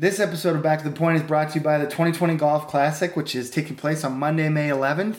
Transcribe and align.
This 0.00 0.20
episode 0.20 0.54
of 0.54 0.62
Back 0.62 0.78
to 0.78 0.88
the 0.88 0.94
Point 0.94 1.16
is 1.16 1.24
brought 1.24 1.48
to 1.48 1.58
you 1.58 1.60
by 1.60 1.76
the 1.76 1.86
2020 1.86 2.36
Golf 2.36 2.68
Classic, 2.68 3.16
which 3.16 3.34
is 3.34 3.50
taking 3.50 3.74
place 3.74 4.04
on 4.04 4.16
Monday, 4.16 4.48
May 4.48 4.68
11th 4.68 5.16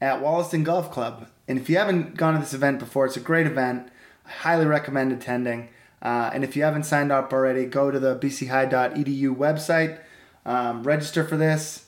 at 0.00 0.20
Wollaston 0.20 0.64
Golf 0.64 0.90
Club. 0.90 1.28
And 1.46 1.56
if 1.56 1.70
you 1.70 1.78
haven't 1.78 2.16
gone 2.16 2.34
to 2.34 2.40
this 2.40 2.52
event 2.52 2.80
before, 2.80 3.06
it's 3.06 3.16
a 3.16 3.20
great 3.20 3.46
event. 3.46 3.88
I 4.26 4.30
highly 4.30 4.66
recommend 4.66 5.12
attending. 5.12 5.68
Uh, 6.02 6.28
and 6.34 6.42
if 6.42 6.56
you 6.56 6.64
haven't 6.64 6.86
signed 6.86 7.12
up 7.12 7.32
already, 7.32 7.66
go 7.66 7.92
to 7.92 8.00
the 8.00 8.16
bchigh.edu 8.16 9.36
website, 9.36 10.00
um, 10.44 10.82
register 10.82 11.22
for 11.22 11.36
this, 11.36 11.86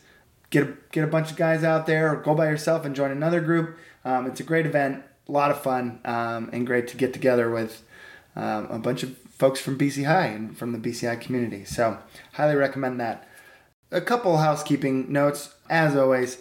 get 0.50 0.62
a, 0.62 0.76
get 0.92 1.02
a 1.02 1.08
bunch 1.08 1.32
of 1.32 1.36
guys 1.36 1.64
out 1.64 1.86
there, 1.88 2.12
or 2.12 2.22
go 2.22 2.36
by 2.36 2.46
yourself 2.46 2.84
and 2.84 2.94
join 2.94 3.10
another 3.10 3.40
group. 3.40 3.76
Um, 4.04 4.28
it's 4.28 4.38
a 4.38 4.44
great 4.44 4.64
event, 4.64 5.02
a 5.28 5.32
lot 5.32 5.50
of 5.50 5.60
fun, 5.60 5.98
um, 6.04 6.50
and 6.52 6.68
great 6.68 6.86
to 6.86 6.96
get 6.96 7.12
together 7.12 7.50
with 7.50 7.82
um, 8.36 8.66
a 8.70 8.78
bunch 8.78 9.02
of 9.02 9.16
folks 9.18 9.60
from 9.60 9.78
BC 9.78 10.06
High 10.06 10.26
and 10.26 10.56
from 10.56 10.72
the 10.72 10.78
BC 10.78 11.08
High 11.08 11.16
community. 11.16 11.64
So, 11.64 11.98
highly 12.34 12.54
recommend 12.54 13.00
that. 13.00 13.28
A 13.90 14.00
couple 14.00 14.36
housekeeping 14.38 15.12
notes, 15.12 15.54
as 15.68 15.96
always. 15.96 16.38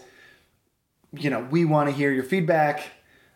You 1.14 1.30
know, 1.30 1.48
we 1.52 1.66
want 1.66 1.90
to 1.90 1.96
hear 1.96 2.12
your 2.12 2.24
feedback. 2.24 2.84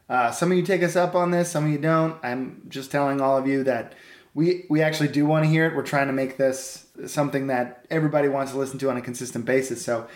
Uh, 0.08 0.32
some 0.32 0.52
of 0.52 0.58
you 0.58 0.64
take 0.64 0.84
us 0.84 0.96
up 0.96 1.16
on 1.16 1.32
this, 1.32 1.50
some 1.50 1.66
of 1.66 1.72
you 1.72 1.80
don't. 1.80 2.18
I'm 2.24 2.62
just 2.70 2.92
telling 2.92 3.20
all 3.20 3.38
of 3.38 3.48
you 3.48 3.64
that 3.64 3.94
we 4.36 4.66
we 4.70 4.82
actually 4.82 5.08
do 5.08 5.26
want 5.26 5.46
to 5.46 5.50
hear 5.50 5.66
it. 5.66 5.76
We're 5.76 5.84
trying 5.84 6.08
to 6.08 6.14
make 6.14 6.38
this 6.38 6.86
something 7.08 7.48
that 7.48 7.86
everybody 7.90 8.28
wants 8.28 8.52
to 8.52 8.58
listen 8.58 8.78
to 8.80 8.90
on 8.90 8.98
a 8.98 9.02
consistent 9.02 9.46
basis. 9.46 9.84
So 9.84 10.08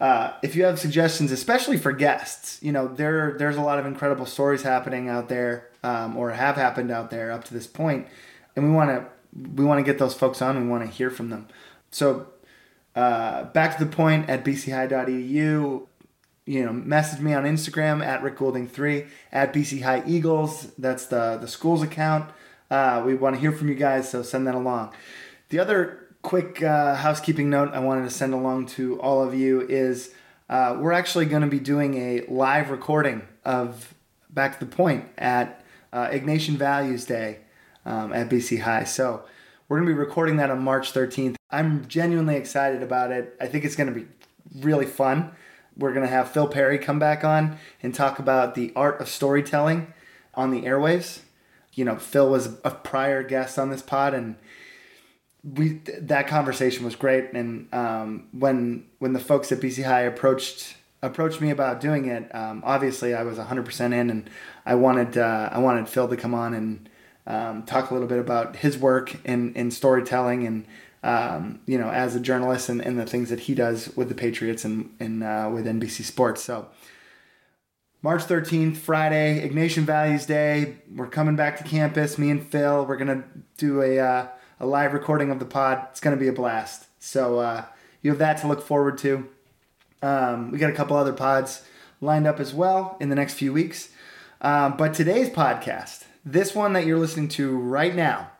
uh, 0.00 0.34
if 0.42 0.54
you 0.54 0.64
have 0.64 0.78
suggestions, 0.78 1.32
especially 1.32 1.76
for 1.76 1.92
guests, 1.92 2.58
you 2.62 2.70
know 2.70 2.86
there 2.86 3.34
there's 3.36 3.56
a 3.56 3.60
lot 3.60 3.78
of 3.78 3.86
incredible 3.86 4.26
stories 4.26 4.62
happening 4.62 5.08
out 5.08 5.28
there, 5.28 5.68
um, 5.82 6.16
or 6.16 6.30
have 6.30 6.56
happened 6.56 6.90
out 6.90 7.10
there 7.10 7.32
up 7.32 7.44
to 7.44 7.54
this 7.54 7.66
point, 7.66 8.06
and 8.54 8.64
we 8.64 8.70
want 8.72 8.90
to 8.90 9.06
we 9.54 9.64
want 9.64 9.78
to 9.78 9.82
get 9.82 9.98
those 9.98 10.14
folks 10.14 10.40
on. 10.40 10.60
We 10.62 10.68
want 10.68 10.84
to 10.84 10.90
hear 10.90 11.10
from 11.10 11.30
them. 11.30 11.48
So 11.90 12.28
uh, 12.94 13.44
back 13.44 13.76
to 13.76 13.84
the 13.84 13.90
point 13.90 14.30
at 14.30 14.44
bchigh.edu. 14.44 15.86
You 16.46 16.64
know, 16.64 16.72
message 16.72 17.20
me 17.20 17.34
on 17.34 17.44
Instagram 17.44 18.02
at 18.04 18.22
Rick 18.22 18.38
Goulding 18.38 18.68
three 18.68 19.06
at 19.32 19.52
BC 19.52 19.82
High 19.82 20.04
Eagles. 20.06 20.72
That's 20.78 21.06
the 21.06 21.38
the 21.40 21.48
school's 21.48 21.82
account. 21.82 22.30
Uh, 22.70 23.02
we 23.04 23.14
want 23.14 23.34
to 23.34 23.40
hear 23.40 23.52
from 23.52 23.68
you 23.68 23.74
guys, 23.74 24.10
so 24.10 24.22
send 24.22 24.46
that 24.46 24.54
along. 24.54 24.94
The 25.48 25.58
other 25.58 26.07
quick 26.22 26.62
uh, 26.62 26.94
housekeeping 26.94 27.50
note 27.50 27.70
I 27.72 27.80
wanted 27.80 28.04
to 28.04 28.10
send 28.10 28.34
along 28.34 28.66
to 28.66 29.00
all 29.00 29.22
of 29.22 29.34
you 29.34 29.60
is 29.60 30.14
uh, 30.48 30.76
we're 30.78 30.92
actually 30.92 31.26
going 31.26 31.42
to 31.42 31.48
be 31.48 31.60
doing 31.60 31.94
a 31.94 32.24
live 32.28 32.70
recording 32.70 33.22
of 33.44 33.94
Back 34.30 34.58
to 34.58 34.64
the 34.64 34.70
Point 34.70 35.06
at 35.16 35.64
uh, 35.92 36.08
Ignatian 36.08 36.56
Values 36.56 37.04
Day 37.04 37.38
um, 37.84 38.12
at 38.12 38.28
BC 38.28 38.60
High. 38.60 38.84
So 38.84 39.22
we're 39.68 39.78
going 39.78 39.88
to 39.88 39.94
be 39.94 39.98
recording 39.98 40.36
that 40.36 40.50
on 40.50 40.62
March 40.62 40.92
13th. 40.92 41.36
I'm 41.50 41.86
genuinely 41.88 42.36
excited 42.36 42.82
about 42.82 43.10
it. 43.10 43.36
I 43.40 43.46
think 43.46 43.64
it's 43.64 43.76
going 43.76 43.92
to 43.92 43.98
be 43.98 44.06
really 44.56 44.86
fun. 44.86 45.32
We're 45.76 45.92
going 45.92 46.06
to 46.06 46.12
have 46.12 46.30
Phil 46.30 46.48
Perry 46.48 46.78
come 46.78 46.98
back 46.98 47.24
on 47.24 47.58
and 47.82 47.94
talk 47.94 48.18
about 48.18 48.54
the 48.54 48.72
art 48.74 49.00
of 49.00 49.08
storytelling 49.08 49.92
on 50.34 50.50
the 50.50 50.62
airwaves 50.62 51.20
you 51.78 51.84
know, 51.84 51.96
Phil 51.96 52.28
was 52.28 52.58
a 52.64 52.72
prior 52.72 53.22
guest 53.22 53.56
on 53.56 53.70
this 53.70 53.82
pod, 53.82 54.12
and 54.12 54.34
we 55.54 55.80
that 56.00 56.26
conversation 56.26 56.84
was 56.84 56.96
great. 56.96 57.32
And 57.32 57.72
um, 57.72 58.28
when 58.32 58.86
when 58.98 59.12
the 59.12 59.20
folks 59.20 59.52
at 59.52 59.60
BC 59.60 59.84
High 59.84 60.02
approached 60.02 60.76
approached 61.02 61.40
me 61.40 61.50
about 61.50 61.80
doing 61.80 62.06
it, 62.06 62.34
um, 62.34 62.62
obviously 62.64 63.14
I 63.14 63.22
was 63.22 63.38
hundred 63.38 63.64
percent 63.64 63.94
in, 63.94 64.10
and 64.10 64.30
I 64.66 64.74
wanted 64.74 65.16
uh, 65.16 65.50
I 65.52 65.58
wanted 65.58 65.88
Phil 65.88 66.08
to 66.08 66.16
come 66.16 66.34
on 66.34 66.54
and 66.54 66.88
um, 67.26 67.62
talk 67.64 67.90
a 67.90 67.94
little 67.94 68.08
bit 68.08 68.18
about 68.18 68.56
his 68.56 68.78
work 68.78 69.16
in 69.24 69.54
in 69.54 69.70
storytelling 69.70 70.46
and. 70.46 70.66
Um, 71.00 71.60
you 71.64 71.78
know, 71.78 71.90
as 71.90 72.16
a 72.16 72.20
journalist 72.20 72.68
and, 72.68 72.80
and 72.80 72.98
the 72.98 73.06
things 73.06 73.30
that 73.30 73.38
he 73.38 73.54
does 73.54 73.96
with 73.96 74.08
the 74.08 74.16
Patriots 74.16 74.64
and, 74.64 74.92
and 74.98 75.22
uh, 75.22 75.48
with 75.54 75.64
NBC 75.64 76.02
Sports. 76.02 76.42
So, 76.42 76.66
March 78.02 78.22
13th, 78.22 78.78
Friday, 78.78 79.48
Ignatian 79.48 79.84
Values 79.84 80.26
Day. 80.26 80.78
We're 80.92 81.06
coming 81.06 81.36
back 81.36 81.56
to 81.58 81.62
campus, 81.62 82.18
me 82.18 82.30
and 82.30 82.44
Phil. 82.44 82.84
We're 82.84 82.96
going 82.96 83.22
to 83.22 83.24
do 83.56 83.80
a, 83.80 84.00
uh, 84.00 84.26
a 84.60 84.66
live 84.66 84.92
recording 84.92 85.30
of 85.30 85.38
the 85.38 85.44
pod. 85.44 85.86
It's 85.90 86.00
going 86.00 86.16
to 86.16 86.20
be 86.20 86.28
a 86.28 86.32
blast. 86.32 86.86
So 86.98 87.38
uh, 87.38 87.64
you 88.02 88.10
have 88.10 88.18
that 88.18 88.38
to 88.38 88.48
look 88.48 88.62
forward 88.62 88.98
to. 88.98 89.28
Um, 90.02 90.50
we 90.50 90.58
got 90.58 90.70
a 90.70 90.74
couple 90.74 90.96
other 90.96 91.12
pods 91.12 91.62
lined 92.00 92.26
up 92.26 92.40
as 92.40 92.54
well 92.54 92.96
in 93.00 93.08
the 93.08 93.14
next 93.14 93.34
few 93.34 93.52
weeks. 93.52 93.90
Um, 94.40 94.76
but 94.76 94.94
today's 94.94 95.30
podcast, 95.30 96.04
this 96.24 96.54
one 96.54 96.72
that 96.74 96.86
you're 96.86 96.98
listening 96.98 97.28
to 97.30 97.56
right 97.56 97.94
now, 97.94 98.30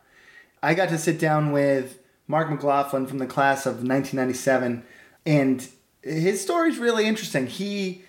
I 0.63 0.73
got 0.73 0.89
to 0.89 0.97
sit 0.97 1.19
down 1.19 1.51
with 1.51 1.99
Mark 2.27 2.49
McLaughlin 2.49 3.07
from 3.07 3.17
the 3.17 3.25
class 3.25 3.65
of 3.65 3.83
1997. 3.83 4.83
And 5.25 5.67
his 6.01 6.41
story 6.41 6.69
is 6.69 6.77
really 6.77 7.05
interesting. 7.05 7.47
He 7.47 8.03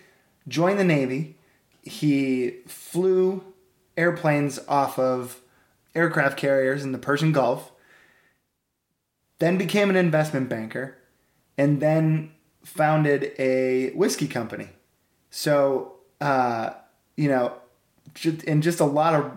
joined 0.48 0.78
the 0.78 0.84
Navy 0.84 1.36
he 1.82 2.56
flew 2.66 3.42
airplanes 3.96 4.58
off 4.68 4.98
of 4.98 5.40
aircraft 5.94 6.36
carriers 6.36 6.84
in 6.84 6.92
the 6.92 6.98
Persian 6.98 7.32
Gulf, 7.32 7.69
then 9.40 9.58
became 9.58 9.90
an 9.90 9.96
investment 9.96 10.48
banker, 10.48 10.96
and 11.58 11.80
then 11.80 12.32
founded 12.64 13.32
a 13.38 13.90
whiskey 13.90 14.28
company. 14.28 14.68
So, 15.30 15.96
uh, 16.20 16.70
you 17.16 17.28
know, 17.28 17.54
and 18.46 18.62
just 18.62 18.80
a 18.80 18.84
lot 18.84 19.14
of 19.14 19.32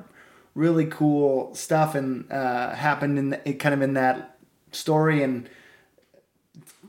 really 0.55 0.85
cool 0.85 1.53
stuff 1.55 1.95
and 1.95 2.31
uh, 2.31 2.75
happened 2.75 3.17
in 3.17 3.29
the, 3.31 3.53
kind 3.55 3.73
of 3.73 3.81
in 3.81 3.95
that 3.95 4.37
story 4.71 5.23
and 5.23 5.49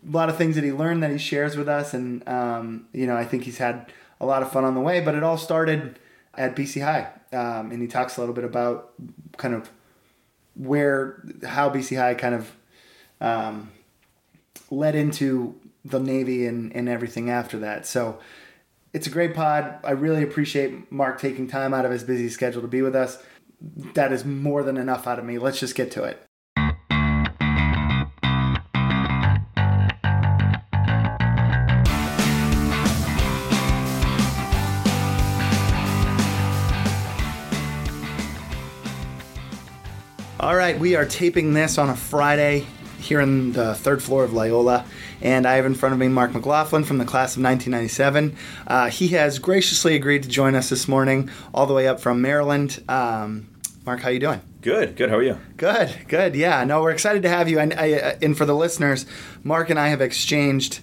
a 0.07 0.11
lot 0.11 0.29
of 0.29 0.37
things 0.37 0.55
that 0.55 0.65
he 0.65 0.73
learned 0.73 1.03
that 1.03 1.11
he 1.11 1.19
shares 1.19 1.57
with 1.57 1.69
us 1.69 1.95
and 1.95 2.27
um, 2.29 2.87
you 2.93 3.07
know 3.07 3.17
i 3.17 3.25
think 3.25 3.45
he's 3.45 3.57
had 3.57 3.91
a 4.21 4.27
lot 4.27 4.43
of 4.43 4.51
fun 4.51 4.65
on 4.65 4.75
the 4.75 4.81
way. 4.81 5.01
But 5.01 5.15
it 5.15 5.23
all 5.23 5.39
started 5.39 5.99
at 6.35 6.57
BC 6.57 6.83
High, 6.83 7.09
um, 7.37 7.71
and 7.71 7.81
he 7.81 7.89
talks 7.89 8.17
a 8.17 8.21
little 8.21 8.35
bit 8.35 8.45
about 8.45 8.93
kind 9.37 9.55
of 9.55 9.71
where 10.55 11.23
how 11.45 11.71
BC 11.71 11.97
High 11.97 12.15
kind 12.15 12.35
of 12.35 12.53
um, 13.25 13.73
led 14.71 14.95
into 14.95 15.59
the 15.83 15.99
Navy 15.99 16.47
and, 16.47 16.77
and 16.77 16.91
everything 16.91 17.31
after 17.31 17.59
that. 17.61 17.87
So 17.87 18.19
it's 18.93 19.07
a 19.07 19.11
great 19.11 19.35
pod. 19.35 19.79
I 19.83 19.93
really 19.93 20.23
appreciate 20.23 20.93
Mark 20.93 21.19
taking 21.19 21.49
time 21.49 21.73
out 21.73 21.87
of 21.87 21.91
his 21.91 22.05
busy 22.05 22.29
schedule 22.29 22.61
to 22.61 22.69
be 22.69 22.83
with 22.83 22.95
us. 22.95 23.23
That 23.95 24.13
is 24.13 24.27
more 24.27 24.63
than 24.63 24.77
enough 24.77 25.07
out 25.07 25.19
of 25.19 25.25
me. 25.25 25.39
Let's 25.39 25.59
just 25.59 25.75
get 25.75 25.91
to 25.93 26.05
it. 26.05 26.23
All 40.41 40.55
right, 40.55 40.79
we 40.79 40.95
are 40.95 41.07
taping 41.07 41.55
this 41.55 41.79
on 41.79 41.89
a 41.89 41.97
Friday 41.97 42.67
here 43.05 43.21
in 43.21 43.53
the 43.53 43.75
third 43.75 44.03
floor 44.03 44.25
of 44.25 44.33
Loyola, 44.33 44.85
and 45.23 45.47
I 45.47 45.55
have 45.55 45.67
in 45.67 45.75
front 45.75 45.93
of 45.93 45.99
me 45.99 46.09
Mark 46.09 46.33
McLaughlin 46.35 46.85
from 46.85 46.99
the 46.99 47.05
class 47.05 47.37
of 47.37 47.43
1997. 47.43 48.37
Uh, 48.67 48.91
he 48.91 49.09
has 49.09 49.39
graciously 49.39 49.95
agreed 49.95 50.23
to 50.25 50.29
join 50.29 50.55
us 50.55 50.71
this 50.71 50.89
morning, 50.89 51.31
all 51.53 51.67
the 51.67 51.75
way 51.75 51.87
up 51.87 52.01
from 52.01 52.21
Maryland. 52.21 52.83
Um, 52.89 53.49
Mark, 53.85 54.01
how 54.01 54.09
you 54.09 54.19
doing? 54.19 54.41
Good, 54.63 54.97
good. 54.97 55.11
How 55.11 55.17
are 55.17 55.23
you? 55.23 55.39
Good, 55.57 55.95
good. 56.09 56.35
Yeah, 56.35 56.65
no, 56.65 56.81
we're 56.81 56.91
excited 56.91 57.23
to 57.23 57.29
have 57.29 57.49
you. 57.49 57.59
And, 57.59 57.75
I, 57.75 57.93
uh, 57.93 58.19
and 58.23 58.37
for 58.37 58.47
the 58.47 58.55
listeners, 58.55 59.05
Mark 59.43 59.69
and 59.69 59.79
I 59.79 59.89
have 59.89 60.01
exchanged 60.01 60.81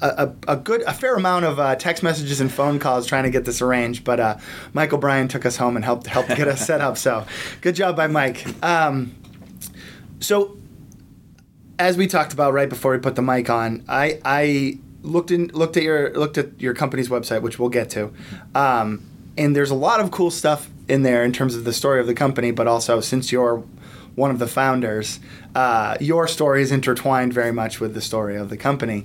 a, 0.00 0.32
a, 0.46 0.56
good 0.56 0.82
a 0.82 0.92
fair 0.92 1.14
amount 1.14 1.44
of 1.44 1.58
uh, 1.58 1.74
text 1.76 2.02
messages 2.02 2.40
and 2.40 2.52
phone 2.52 2.78
calls 2.78 3.06
trying 3.06 3.24
to 3.24 3.30
get 3.30 3.44
this 3.44 3.60
arranged, 3.60 4.04
but 4.04 4.20
uh, 4.20 4.38
Mike 4.72 4.92
O'Brien 4.92 5.28
took 5.28 5.44
us 5.44 5.56
home 5.56 5.76
and 5.76 5.84
helped 5.84 6.06
helped 6.06 6.28
get 6.28 6.48
us 6.48 6.64
set 6.66 6.80
up. 6.80 6.96
So 6.96 7.26
good 7.60 7.74
job 7.74 7.96
by 7.96 8.06
Mike. 8.06 8.46
Um, 8.62 9.14
so 10.20 10.57
as 11.78 11.96
we 11.96 12.06
talked 12.06 12.32
about 12.32 12.52
right 12.52 12.68
before 12.68 12.92
we 12.92 12.98
put 12.98 13.16
the 13.16 13.22
mic 13.22 13.48
on, 13.50 13.84
I 13.88 14.20
I 14.24 14.78
looked 15.02 15.30
in 15.30 15.48
looked 15.48 15.76
at 15.76 15.82
your 15.82 16.12
looked 16.14 16.38
at 16.38 16.60
your 16.60 16.74
company's 16.74 17.08
website, 17.08 17.42
which 17.42 17.58
we'll 17.58 17.68
get 17.68 17.90
to, 17.90 18.12
um, 18.54 19.04
and 19.36 19.54
there's 19.54 19.70
a 19.70 19.76
lot 19.76 20.00
of 20.00 20.10
cool 20.10 20.30
stuff 20.30 20.68
in 20.88 21.02
there 21.02 21.22
in 21.22 21.32
terms 21.32 21.54
of 21.54 21.64
the 21.64 21.72
story 21.72 22.00
of 22.00 22.06
the 22.06 22.14
company, 22.14 22.50
but 22.50 22.66
also 22.66 23.00
since 23.00 23.30
you're 23.30 23.62
one 24.14 24.30
of 24.30 24.40
the 24.40 24.48
founders, 24.48 25.20
uh, 25.54 25.96
your 26.00 26.26
story 26.26 26.60
is 26.60 26.72
intertwined 26.72 27.32
very 27.32 27.52
much 27.52 27.78
with 27.78 27.94
the 27.94 28.00
story 28.00 28.36
of 28.36 28.50
the 28.50 28.56
company. 28.56 29.04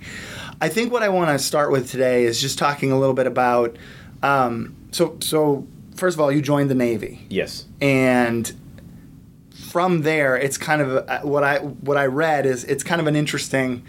I 0.59 0.69
think 0.69 0.91
what 0.91 1.03
I 1.03 1.09
want 1.09 1.29
to 1.29 1.37
start 1.37 1.71
with 1.71 1.91
today 1.91 2.23
is 2.23 2.41
just 2.41 2.57
talking 2.57 2.91
a 2.91 2.99
little 2.99 3.13
bit 3.13 3.27
about. 3.27 3.77
Um, 4.23 4.75
so, 4.91 5.17
so 5.21 5.67
first 5.95 6.15
of 6.15 6.21
all, 6.21 6.31
you 6.31 6.41
joined 6.41 6.71
the 6.71 6.75
Navy. 6.75 7.25
Yes. 7.29 7.65
And 7.79 8.51
from 9.73 10.03
there, 10.03 10.37
it's 10.37 10.55
kind 10.55 10.83
of 10.83 10.91
a, 11.09 11.21
what 11.23 11.43
I 11.43 11.57
what 11.57 11.97
I 11.97 12.05
read 12.05 12.45
is 12.45 12.63
it's 12.65 12.83
kind 12.83 13.01
of 13.01 13.07
an 13.07 13.15
interesting 13.15 13.83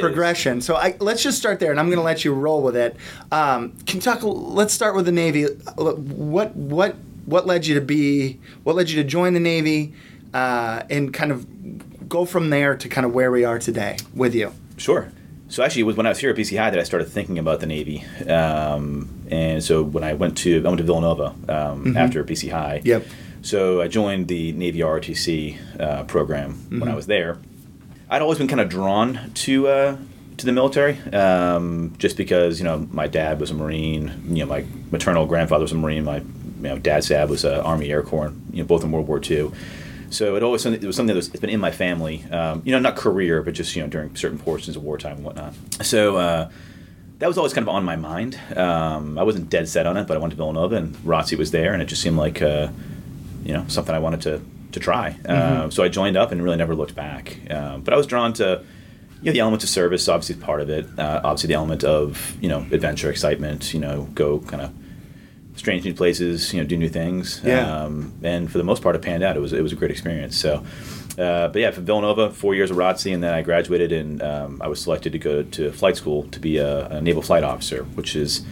progression. 0.00 0.62
So 0.62 0.76
I, 0.76 0.96
let's 0.98 1.22
just 1.22 1.36
start 1.36 1.60
there, 1.60 1.70
and 1.70 1.78
I'm 1.78 1.88
going 1.88 1.98
to 1.98 2.02
let 2.02 2.24
you 2.24 2.32
roll 2.32 2.62
with 2.62 2.74
it. 2.74 2.96
Um, 3.30 3.72
can 3.84 4.00
talk? 4.00 4.20
Let's 4.22 4.72
start 4.72 4.96
with 4.96 5.04
the 5.04 5.12
Navy. 5.12 5.44
What 5.76 6.56
what 6.56 6.96
what 7.26 7.46
led 7.46 7.66
you 7.66 7.74
to 7.74 7.82
be? 7.82 8.40
What 8.62 8.76
led 8.76 8.88
you 8.88 8.96
to 9.02 9.06
join 9.06 9.34
the 9.34 9.40
Navy? 9.40 9.92
Uh, 10.32 10.84
and 10.88 11.12
kind 11.12 11.30
of 11.30 12.08
go 12.08 12.24
from 12.24 12.48
there 12.48 12.74
to 12.74 12.88
kind 12.88 13.04
of 13.04 13.12
where 13.12 13.30
we 13.30 13.44
are 13.44 13.58
today 13.58 13.98
with 14.14 14.34
you. 14.34 14.54
Sure. 14.78 15.12
So 15.48 15.62
actually, 15.62 15.82
it 15.82 15.84
was 15.84 15.96
when 15.98 16.06
I 16.06 16.08
was 16.08 16.18
here 16.18 16.30
at 16.30 16.36
BC 16.36 16.58
High 16.58 16.70
that 16.70 16.80
I 16.80 16.82
started 16.82 17.08
thinking 17.08 17.38
about 17.38 17.60
the 17.60 17.66
Navy. 17.66 18.02
Um, 18.26 19.26
and 19.30 19.62
so 19.62 19.82
when 19.82 20.02
I 20.02 20.14
went 20.14 20.38
to 20.38 20.64
I 20.64 20.68
went 20.68 20.78
to 20.78 20.84
Villanova 20.84 21.34
um, 21.50 21.94
after 21.94 22.24
BC 22.24 22.50
High. 22.50 22.78
Mm-hmm. 22.78 22.88
Yep. 22.88 23.06
So 23.46 23.80
I 23.80 23.86
joined 23.86 24.26
the 24.26 24.50
Navy 24.52 24.80
ROTC 24.80 25.80
uh, 25.80 26.02
program 26.04 26.50
when 26.68 26.82
I 26.82 26.86
Mm-hmm. 26.86 26.96
was 26.96 27.06
there. 27.06 27.38
I'd 28.10 28.20
always 28.22 28.38
been 28.38 28.48
kind 28.48 28.60
of 28.60 28.68
drawn 28.68 29.30
to 29.46 29.68
uh, 29.68 29.96
to 30.38 30.46
the 30.46 30.52
military, 30.52 30.98
um, 31.12 31.94
just 31.98 32.16
because 32.16 32.58
you 32.58 32.64
know 32.64 32.88
my 32.90 33.06
dad 33.06 33.38
was 33.40 33.50
a 33.52 33.54
Marine. 33.54 34.22
You 34.28 34.40
know 34.44 34.46
my 34.46 34.64
maternal 34.90 35.26
grandfather 35.26 35.62
was 35.62 35.72
a 35.72 35.76
Marine. 35.76 36.04
My 36.04 36.16
you 36.18 36.24
know 36.62 36.78
dad's 36.78 37.08
dad 37.08 37.30
was 37.30 37.44
a 37.44 37.62
Army 37.62 37.88
Air 37.90 38.02
Corps. 38.02 38.32
You 38.52 38.62
know 38.62 38.66
both 38.66 38.82
in 38.82 38.90
World 38.90 39.06
War 39.06 39.20
II. 39.22 39.52
So 40.10 40.34
it 40.36 40.42
always 40.42 40.66
it 40.66 40.82
was 40.84 40.96
something 40.96 41.14
that 41.14 41.16
was 41.16 41.28
it's 41.28 41.40
been 41.40 41.50
in 41.50 41.60
my 41.60 41.70
family. 41.70 42.24
Um, 42.32 42.62
you 42.64 42.72
know 42.72 42.80
not 42.80 42.96
career, 42.96 43.42
but 43.42 43.54
just 43.54 43.76
you 43.76 43.82
know 43.82 43.88
during 43.88 44.14
certain 44.16 44.38
portions 44.38 44.76
of 44.76 44.82
wartime 44.82 45.16
and 45.18 45.24
whatnot. 45.24 45.54
So. 45.82 46.16
Uh, 46.16 46.50
that 47.18 47.28
was 47.28 47.38
always 47.38 47.54
kind 47.54 47.66
of 47.66 47.74
on 47.74 47.82
my 47.82 47.96
mind. 47.96 48.38
Um, 48.54 49.16
I 49.18 49.22
wasn't 49.22 49.48
dead 49.48 49.70
set 49.70 49.86
on 49.86 49.96
it, 49.96 50.06
but 50.06 50.18
I 50.18 50.20
went 50.20 50.32
to 50.32 50.36
Villanova 50.36 50.76
and 50.76 50.94
ROTC 50.96 51.38
was 51.38 51.50
there, 51.50 51.72
and 51.72 51.80
it 51.80 51.86
just 51.86 52.02
seemed 52.02 52.18
like, 52.18 52.42
uh, 52.42 52.68
you 53.46 53.52
know, 53.52 53.64
something 53.68 53.94
I 53.94 53.98
wanted 53.98 54.22
to 54.22 54.42
to 54.72 54.80
try. 54.80 55.16
Uh, 55.26 55.70
so 55.70 55.82
I 55.82 55.88
joined 55.88 56.16
up 56.16 56.32
and 56.32 56.42
really 56.42 56.56
never 56.56 56.74
looked 56.74 56.94
back. 56.94 57.38
Um, 57.50 57.80
but 57.80 57.94
I 57.94 57.96
was 57.96 58.06
drawn 58.06 58.32
to, 58.34 58.62
you 59.22 59.26
know, 59.26 59.32
the 59.32 59.40
elements 59.40 59.64
of 59.64 59.70
service, 59.70 60.06
obviously 60.08 60.36
part 60.36 60.60
of 60.60 60.68
it. 60.68 60.86
Uh, 60.98 61.20
obviously 61.24 61.48
the 61.48 61.54
element 61.54 61.84
of 61.84 62.36
you 62.42 62.48
know 62.48 62.66
adventure, 62.72 63.10
excitement. 63.10 63.72
You 63.72 63.80
know, 63.80 64.08
go 64.14 64.40
kind 64.40 64.62
of 64.62 64.72
strange 65.54 65.84
new 65.84 65.94
places. 65.94 66.52
You 66.52 66.60
know, 66.60 66.66
do 66.66 66.76
new 66.76 66.88
things. 66.88 67.40
Yeah. 67.44 67.84
Um, 67.84 68.12
and 68.22 68.50
for 68.50 68.58
the 68.58 68.64
most 68.64 68.82
part, 68.82 68.96
it 68.96 69.02
panned 69.02 69.22
out. 69.22 69.36
It 69.36 69.40
was 69.40 69.52
it 69.52 69.62
was 69.62 69.72
a 69.72 69.76
great 69.76 69.90
experience. 69.90 70.36
So. 70.36 70.64
Uh, 71.18 71.48
but 71.48 71.62
yeah, 71.62 71.70
from 71.70 71.86
Villanova, 71.86 72.30
four 72.30 72.54
years 72.54 72.70
of 72.70 72.76
ROTC, 72.76 73.14
and 73.14 73.22
then 73.22 73.32
I 73.32 73.40
graduated, 73.40 73.90
and 73.90 74.22
um, 74.22 74.60
I 74.62 74.68
was 74.68 74.82
selected 74.82 75.12
to 75.12 75.18
go 75.18 75.42
to 75.42 75.72
flight 75.72 75.96
school 75.96 76.24
to 76.24 76.38
be 76.38 76.58
a, 76.58 76.88
a 76.88 77.00
naval 77.00 77.22
flight 77.22 77.42
officer, 77.42 77.84
which 77.94 78.14
is 78.14 78.44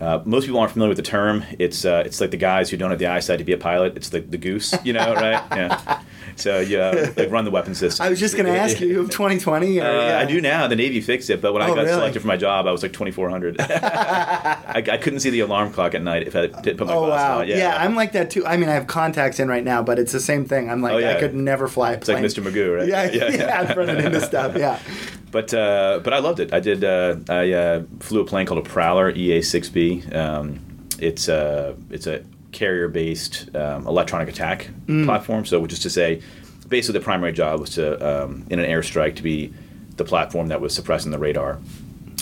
uh, 0.00 0.20
most 0.24 0.46
people 0.46 0.58
aren't 0.60 0.72
familiar 0.72 0.88
with 0.88 0.96
the 0.96 1.02
term. 1.02 1.44
It's 1.58 1.84
uh, 1.84 2.02
it's 2.06 2.20
like 2.20 2.30
the 2.30 2.36
guys 2.36 2.70
who 2.70 2.76
don't 2.76 2.90
have 2.90 2.98
the 2.98 3.06
eyesight 3.06 3.38
to 3.38 3.44
be 3.44 3.52
a 3.52 3.58
pilot. 3.58 3.96
It's 3.96 4.08
the, 4.08 4.20
the 4.20 4.38
goose, 4.38 4.74
you 4.84 4.92
know, 4.92 5.14
right? 5.14 5.42
Yeah. 5.50 6.02
So 6.36 6.60
you 6.60 6.78
uh, 6.80 7.12
like 7.16 7.30
run 7.30 7.44
the 7.44 7.50
weapon 7.50 7.74
system. 7.74 8.04
I 8.04 8.08
was 8.10 8.18
just 8.20 8.34
going 8.36 8.46
to 8.46 8.56
ask 8.58 8.80
you, 8.80 8.86
you 8.88 8.98
have 8.98 9.10
2020? 9.10 9.78
Or, 9.80 9.84
Uh, 9.84 9.92
yeah. 10.08 10.18
I 10.18 10.24
do 10.24 10.40
now. 10.40 10.66
The 10.66 10.76
Navy 10.76 11.00
fixed 11.00 11.30
it, 11.30 11.40
but 11.42 11.52
when 11.52 11.62
I 11.62 11.66
Oh, 11.66 11.74
got 11.74 11.82
really? 11.82 11.92
selected 11.94 12.20
for 12.20 12.26
my 12.28 12.36
job, 12.36 12.66
I 12.66 12.72
was 12.72 12.82
like 12.82 12.92
2400. 12.92 13.60
I, 13.60 14.84
I 14.92 14.96
couldn't 14.98 15.20
see 15.20 15.30
the 15.30 15.40
alarm 15.40 15.72
clock 15.72 15.94
at 15.94 16.02
night 16.02 16.26
if 16.26 16.34
I 16.36 16.46
didn't 16.46 16.76
put 16.78 16.86
my 16.86 16.94
glasses 16.94 17.00
on. 17.02 17.04
Oh 17.04 17.08
wow! 17.10 17.38
on. 17.40 17.48
Yeah. 17.48 17.76
I'm 17.78 17.94
like 17.94 18.12
that 18.12 18.30
too. 18.30 18.46
I 18.46 18.56
mean, 18.56 18.68
I 18.68 18.72
have 18.74 18.86
contacts 18.86 19.40
in 19.40 19.48
right 19.48 19.64
now, 19.64 19.82
but 19.82 19.98
it's 19.98 20.12
the 20.12 20.20
same 20.20 20.44
thing. 20.44 20.70
I'm 20.70 20.82
like, 20.82 20.92
Oh, 20.94 20.98
yeah. 20.98 21.16
I 21.16 21.20
could 21.20 21.34
never 21.34 21.68
fly 21.68 21.92
a 21.92 21.96
it's 21.96 22.08
like. 22.08 22.18
Mr. 22.24 22.42
Magoo, 22.42 22.76
right? 22.78 22.88
Yeah, 22.88 23.10
yeah, 23.10 23.60
I'm 23.68 23.76
running 23.78 24.04
into 24.04 24.20
stuff. 24.20 24.56
Yeah, 24.56 24.78
But 25.30 25.54
uh, 25.54 26.00
but 26.02 26.12
I 26.12 26.18
loved 26.18 26.40
it. 26.40 26.52
I 26.52 26.60
did. 26.60 26.82
Uh, 26.82 27.16
I 27.28 27.52
uh, 27.52 27.82
flew 28.00 28.20
a 28.20 28.24
plane 28.24 28.46
called 28.46 28.66
a 28.66 28.68
Prowler 28.68 29.12
EA6B. 29.12 30.14
Um, 30.14 30.60
it's 30.98 31.28
a 31.28 31.76
it's 31.90 32.06
a 32.06 32.22
carrier 32.52 32.88
based 32.88 33.54
um, 33.54 33.86
electronic 33.86 34.28
attack 34.28 34.68
Mm. 34.86 35.04
platform. 35.04 35.44
So 35.44 35.60
which 35.60 35.72
is 35.72 35.78
to 35.80 35.90
say, 35.90 36.22
basically 36.68 36.98
the 36.98 37.04
primary 37.04 37.32
job 37.32 37.60
was 37.60 37.70
to 37.70 38.22
um, 38.24 38.46
in 38.50 38.58
an 38.58 38.68
airstrike 38.70 39.16
to 39.16 39.22
be 39.22 39.52
the 39.96 40.04
platform 40.04 40.48
that 40.48 40.60
was 40.60 40.74
suppressing 40.74 41.10
the 41.10 41.18
radar 41.18 41.58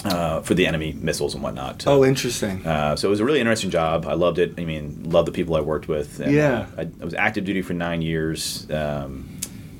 uh, 0.04 0.40
for 0.42 0.54
the 0.54 0.66
enemy 0.66 0.96
missiles 1.00 1.34
and 1.34 1.42
whatnot. 1.42 1.84
Oh, 1.86 2.04
interesting. 2.04 2.64
Uh, 2.66 2.94
so 2.96 3.08
it 3.08 3.10
was 3.10 3.20
a 3.20 3.24
really 3.24 3.40
interesting 3.40 3.70
job. 3.70 4.06
I 4.06 4.14
loved 4.14 4.38
it. 4.38 4.54
I 4.58 4.64
mean, 4.64 5.02
loved 5.04 5.26
the 5.28 5.32
people 5.32 5.56
I 5.56 5.60
worked 5.60 5.88
with. 5.88 6.20
And, 6.20 6.32
Yeah. 6.32 6.66
uh, 6.76 6.82
I, 6.82 6.88
I 7.00 7.04
was 7.04 7.14
active 7.14 7.44
duty 7.44 7.62
for 7.62 7.74
nine 7.74 8.00
years. 8.02 8.66
Um, 8.70 9.28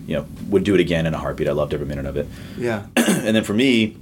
you 0.07 0.17
know, 0.17 0.27
would 0.49 0.65
do 0.65 0.75
it 0.75 0.81
again 0.81 1.07
in 1.07 1.13
a 1.15 1.19
heartbeat. 1.19 1.49
I 1.49 1.53
loved 1.53 1.75
every 1.75 1.87
minute 1.87 2.07
of 2.07 2.17
it. 2.17 2.27
yeah. 2.57 2.87
and 2.97 3.37
then 3.37 3.45
for 3.45 3.53
me, 3.55 3.97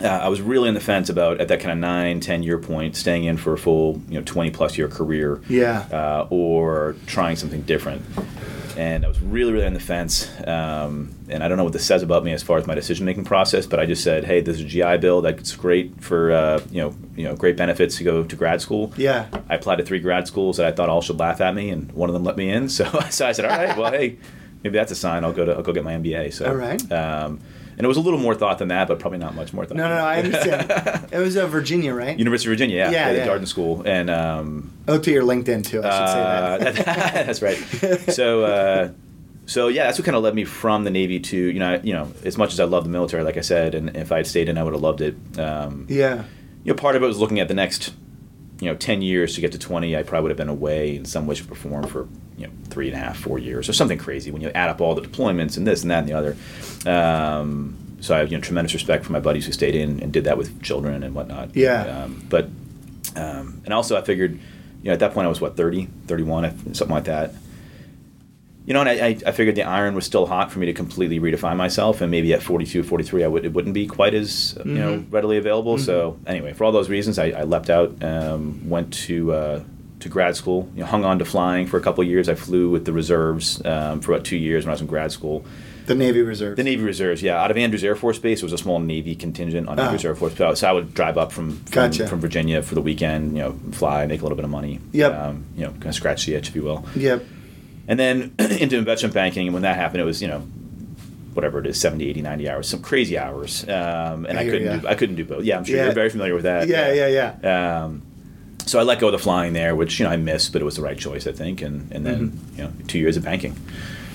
uh, 0.00 0.06
I 0.06 0.28
was 0.28 0.40
really 0.40 0.68
on 0.68 0.74
the 0.74 0.80
fence 0.80 1.08
about 1.10 1.40
at 1.40 1.48
that 1.48 1.60
kind 1.60 1.72
of 1.72 1.78
nine, 1.78 2.20
ten 2.20 2.42
year 2.42 2.58
point, 2.58 2.96
staying 2.96 3.24
in 3.24 3.36
for 3.36 3.52
a 3.52 3.58
full, 3.58 4.00
you 4.08 4.14
know, 4.18 4.24
twenty 4.24 4.50
plus 4.50 4.78
year 4.78 4.88
career, 4.88 5.40
Yeah. 5.48 5.86
uh, 5.92 6.26
or 6.30 6.96
trying 7.06 7.36
something 7.36 7.62
different. 7.62 8.02
And 8.74 9.04
I 9.04 9.08
was 9.08 9.20
really, 9.20 9.52
really 9.52 9.66
on 9.66 9.74
the 9.74 9.80
fence. 9.80 10.30
Um, 10.46 11.14
and 11.28 11.44
I 11.44 11.48
don't 11.48 11.58
know 11.58 11.64
what 11.64 11.74
this 11.74 11.84
says 11.84 12.02
about 12.02 12.24
me 12.24 12.32
as 12.32 12.42
far 12.42 12.56
as 12.56 12.66
my 12.66 12.74
decision 12.74 13.04
making 13.04 13.24
process, 13.24 13.66
but 13.66 13.78
I 13.78 13.84
just 13.84 14.02
said, 14.02 14.24
hey, 14.24 14.40
this 14.40 14.56
is 14.56 14.62
a 14.62 14.64
GI 14.64 14.96
Bill. 14.96 15.20
That's 15.20 15.54
great 15.54 16.02
for 16.02 16.32
uh, 16.32 16.62
you 16.70 16.80
know, 16.80 16.94
you 17.14 17.24
know, 17.24 17.36
great 17.36 17.58
benefits 17.58 17.98
to 17.98 18.04
go 18.04 18.24
to 18.24 18.34
grad 18.34 18.62
school. 18.62 18.90
Yeah. 18.96 19.26
I 19.50 19.56
applied 19.56 19.76
to 19.76 19.84
three 19.84 19.98
grad 20.00 20.26
schools 20.26 20.56
that 20.56 20.64
I 20.66 20.72
thought 20.72 20.88
all 20.88 21.02
should 21.02 21.18
laugh 21.18 21.42
at 21.42 21.54
me, 21.54 21.68
and 21.68 21.92
one 21.92 22.08
of 22.08 22.14
them 22.14 22.24
let 22.24 22.36
me 22.38 22.48
in. 22.50 22.68
So, 22.70 22.84
so 23.10 23.26
I 23.26 23.32
said, 23.32 23.44
all 23.44 23.50
right, 23.58 23.76
well, 23.76 23.92
hey, 23.92 24.16
maybe 24.64 24.78
that's 24.78 24.90
a 24.90 24.94
sign. 24.96 25.22
I'll 25.22 25.34
go 25.34 25.44
to 25.44 25.52
I'll 25.54 25.62
go 25.62 25.74
get 25.74 25.84
my 25.84 25.92
MBA. 25.92 26.32
So, 26.32 26.46
All 26.46 26.54
right. 26.54 26.80
Um, 26.90 27.40
and 27.82 27.86
it 27.86 27.88
was 27.88 27.96
a 27.96 28.00
little 28.00 28.20
more 28.20 28.32
thought 28.32 28.58
than 28.58 28.68
that, 28.68 28.86
but 28.86 29.00
probably 29.00 29.18
not 29.18 29.34
much 29.34 29.52
more 29.52 29.66
thought. 29.66 29.76
No, 29.76 29.88
no, 29.88 29.96
no. 29.96 30.04
I 30.04 30.18
understand. 30.20 31.08
it 31.12 31.18
was 31.18 31.36
uh, 31.36 31.48
Virginia, 31.48 31.92
right? 31.92 32.16
University 32.16 32.48
of 32.48 32.52
Virginia, 32.52 32.76
yeah, 32.76 32.90
Yeah, 32.92 33.12
the 33.12 33.18
yeah. 33.18 33.26
Darden 33.26 33.48
School, 33.48 33.82
and 33.84 34.08
um, 34.08 34.72
oh, 34.86 35.00
to 35.00 35.10
your 35.10 35.24
LinkedIn 35.24 35.66
too. 35.66 35.82
I 35.82 35.90
should 35.90 35.90
uh, 35.90 36.58
say 36.74 36.82
that. 36.84 37.14
that's 37.26 37.42
right. 37.42 37.56
So, 38.12 38.44
uh, 38.44 38.90
so 39.46 39.66
yeah, 39.66 39.86
that's 39.86 39.98
what 39.98 40.04
kind 40.04 40.16
of 40.16 40.22
led 40.22 40.36
me 40.36 40.44
from 40.44 40.84
the 40.84 40.92
Navy 40.92 41.18
to 41.18 41.36
you 41.36 41.58
know, 41.58 41.80
you 41.82 41.92
know, 41.92 42.12
as 42.24 42.38
much 42.38 42.52
as 42.52 42.60
I 42.60 42.64
love 42.66 42.84
the 42.84 42.90
military, 42.90 43.24
like 43.24 43.36
I 43.36 43.40
said, 43.40 43.74
and 43.74 43.96
if 43.96 44.12
I 44.12 44.18
had 44.18 44.28
stayed 44.28 44.48
in, 44.48 44.58
I 44.58 44.62
would 44.62 44.74
have 44.74 44.82
loved 44.82 45.00
it. 45.00 45.16
Um, 45.36 45.86
yeah. 45.88 46.22
you 46.62 46.72
know, 46.72 46.76
part 46.78 46.94
of 46.94 47.02
it 47.02 47.06
was 47.06 47.18
looking 47.18 47.40
at 47.40 47.48
the 47.48 47.54
next, 47.54 47.92
you 48.62 48.68
know, 48.68 48.76
ten 48.76 49.02
years 49.02 49.34
to 49.34 49.40
get 49.40 49.50
to 49.52 49.58
twenty. 49.58 49.96
I 49.96 50.04
probably 50.04 50.22
would 50.22 50.30
have 50.30 50.38
been 50.38 50.48
away 50.48 50.94
in 50.94 51.04
some 51.04 51.26
way, 51.26 51.34
shape, 51.34 51.50
or 51.50 51.56
form 51.56 51.84
for 51.84 52.06
you 52.38 52.46
know 52.46 52.52
three 52.68 52.86
and 52.86 52.96
a 52.96 52.98
half, 52.98 53.18
four 53.18 53.40
years, 53.40 53.68
or 53.68 53.72
something 53.72 53.98
crazy. 53.98 54.30
When 54.30 54.40
you 54.40 54.50
add 54.50 54.70
up 54.70 54.80
all 54.80 54.94
the 54.94 55.02
deployments 55.02 55.56
and 55.56 55.66
this 55.66 55.82
and 55.82 55.90
that 55.90 55.98
and 55.98 56.08
the 56.08 56.12
other. 56.12 56.36
Um, 56.88 57.76
so 58.00 58.14
I 58.14 58.18
have 58.18 58.30
you 58.30 58.38
know 58.38 58.40
tremendous 58.40 58.72
respect 58.72 59.04
for 59.04 59.10
my 59.10 59.18
buddies 59.18 59.46
who 59.46 59.52
stayed 59.52 59.74
in 59.74 60.00
and 60.00 60.12
did 60.12 60.24
that 60.24 60.38
with 60.38 60.62
children 60.62 61.02
and 61.02 61.12
whatnot. 61.12 61.56
Yeah. 61.56 62.04
Um, 62.04 62.24
but 62.30 62.44
um, 63.16 63.62
and 63.64 63.74
also 63.74 63.96
I 63.98 64.02
figured, 64.02 64.32
you 64.32 64.84
know, 64.84 64.92
at 64.92 65.00
that 65.00 65.12
point 65.12 65.26
I 65.26 65.28
was 65.28 65.40
what 65.40 65.56
30, 65.56 65.88
31, 66.06 66.74
something 66.74 66.94
like 66.94 67.04
that. 67.04 67.34
You 68.64 68.74
know, 68.74 68.80
and 68.80 68.88
I, 68.88 69.16
I, 69.26 69.32
figured 69.32 69.56
the 69.56 69.64
iron 69.64 69.96
was 69.96 70.06
still 70.06 70.24
hot 70.26 70.52
for 70.52 70.60
me 70.60 70.66
to 70.66 70.72
completely 70.72 71.18
redefine 71.18 71.56
myself, 71.56 72.00
and 72.00 72.12
maybe 72.12 72.32
at 72.32 72.42
42, 72.44 72.84
43, 72.84 73.24
I 73.24 73.26
would, 73.26 73.44
it 73.44 73.52
wouldn't 73.52 73.74
be 73.74 73.88
quite 73.88 74.14
as 74.14 74.56
you 74.64 74.74
know 74.74 74.98
Mhm. 74.98 75.06
readily 75.12 75.36
available. 75.36 75.78
So 75.78 76.16
anyway, 76.28 76.52
for 76.52 76.62
all 76.64 76.70
those 76.72 76.88
reasons, 76.88 77.18
I, 77.18 77.30
I 77.30 77.42
leapt 77.42 77.70
out, 77.70 78.02
um, 78.04 78.68
went 78.70 78.92
to 79.08 79.32
uh, 79.32 79.60
to 80.00 80.08
grad 80.08 80.36
school, 80.36 80.68
you 80.74 80.80
know, 80.80 80.86
hung 80.86 81.04
on 81.04 81.18
to 81.18 81.24
flying 81.24 81.66
for 81.66 81.76
a 81.76 81.80
couple 81.80 82.02
of 82.02 82.08
years. 82.08 82.28
I 82.28 82.34
flew 82.36 82.70
with 82.70 82.84
the 82.84 82.92
reserves 82.92 83.64
um, 83.64 84.00
for 84.00 84.12
about 84.12 84.24
two 84.24 84.36
years 84.36 84.64
when 84.64 84.70
I 84.70 84.74
was 84.74 84.80
in 84.80 84.86
grad 84.86 85.10
school. 85.12 85.44
The 85.86 85.96
Navy 85.96 86.22
Reserve. 86.22 86.56
The 86.56 86.62
Navy 86.62 86.84
Reserves, 86.84 87.20
yeah, 87.24 87.42
out 87.42 87.50
of 87.50 87.56
Andrews 87.56 87.82
Air 87.82 87.96
Force 87.96 88.16
Base, 88.20 88.38
it 88.40 88.44
was 88.44 88.52
a 88.52 88.58
small 88.58 88.78
Navy 88.78 89.16
contingent 89.16 89.68
on 89.68 89.80
Ah. 89.80 89.86
Andrews 89.86 90.04
Air 90.04 90.14
Force. 90.14 90.36
So 90.36 90.54
so 90.54 90.68
I 90.68 90.72
would 90.72 90.94
drive 90.94 91.18
up 91.18 91.32
from 91.32 91.56
from, 91.64 91.72
Gotcha. 91.90 92.06
from 92.06 92.20
Virginia 92.20 92.62
for 92.62 92.76
the 92.76 92.80
weekend, 92.80 93.36
you 93.36 93.42
know, 93.42 93.56
fly, 93.72 94.06
make 94.06 94.20
a 94.20 94.22
little 94.22 94.36
bit 94.36 94.44
of 94.44 94.50
money. 94.50 94.78
Yep. 94.92 95.12
Um, 95.18 95.44
you 95.56 95.64
know, 95.64 95.70
kind 95.72 95.86
of 95.86 95.94
scratch 95.96 96.26
the 96.26 96.34
itch, 96.36 96.48
if 96.48 96.54
you 96.54 96.62
will. 96.62 96.84
Yep. 96.94 97.24
And 97.88 97.98
then 97.98 98.34
into 98.38 98.76
investment 98.78 99.14
banking, 99.14 99.46
and 99.48 99.54
when 99.54 99.62
that 99.62 99.76
happened, 99.76 100.00
it 100.00 100.04
was 100.04 100.22
you 100.22 100.28
know, 100.28 100.40
whatever 101.34 101.58
it 101.58 101.66
is, 101.66 101.80
70, 101.80 102.08
80, 102.10 102.22
90 102.22 102.48
hours, 102.50 102.68
some 102.68 102.82
crazy 102.82 103.18
hours, 103.18 103.64
um, 103.68 104.26
and 104.26 104.38
I 104.38 104.42
I, 104.42 104.44
couldn't 104.44 104.80
do, 104.80 104.88
I 104.88 104.94
couldn't 104.94 105.16
do 105.16 105.24
both. 105.24 105.44
Yeah, 105.44 105.56
I'm 105.58 105.64
sure 105.64 105.76
Yeah. 105.76 105.84
you're 105.86 105.94
very 105.94 106.10
familiar 106.10 106.34
with 106.34 106.44
that. 106.44 106.68
Yeah, 106.68 106.92
yeah, 106.92 107.06
yeah. 107.42 107.82
Um, 107.84 108.02
so 108.66 108.78
I 108.78 108.82
let 108.84 109.00
go 109.00 109.06
of 109.08 109.12
the 109.12 109.18
flying 109.18 109.54
there, 109.54 109.74
which 109.74 109.98
you 109.98 110.04
know 110.06 110.12
I 110.12 110.16
missed, 110.16 110.52
but 110.52 110.62
it 110.62 110.64
was 110.64 110.76
the 110.76 110.82
right 110.82 110.96
choice, 110.98 111.26
I 111.26 111.32
think. 111.32 111.62
And 111.62 111.90
and 111.92 112.06
then 112.06 112.30
Mm-hmm. 112.30 112.56
you 112.58 112.64
know, 112.64 112.72
two 112.86 112.98
years 112.98 113.16
of 113.16 113.24
banking. 113.24 113.56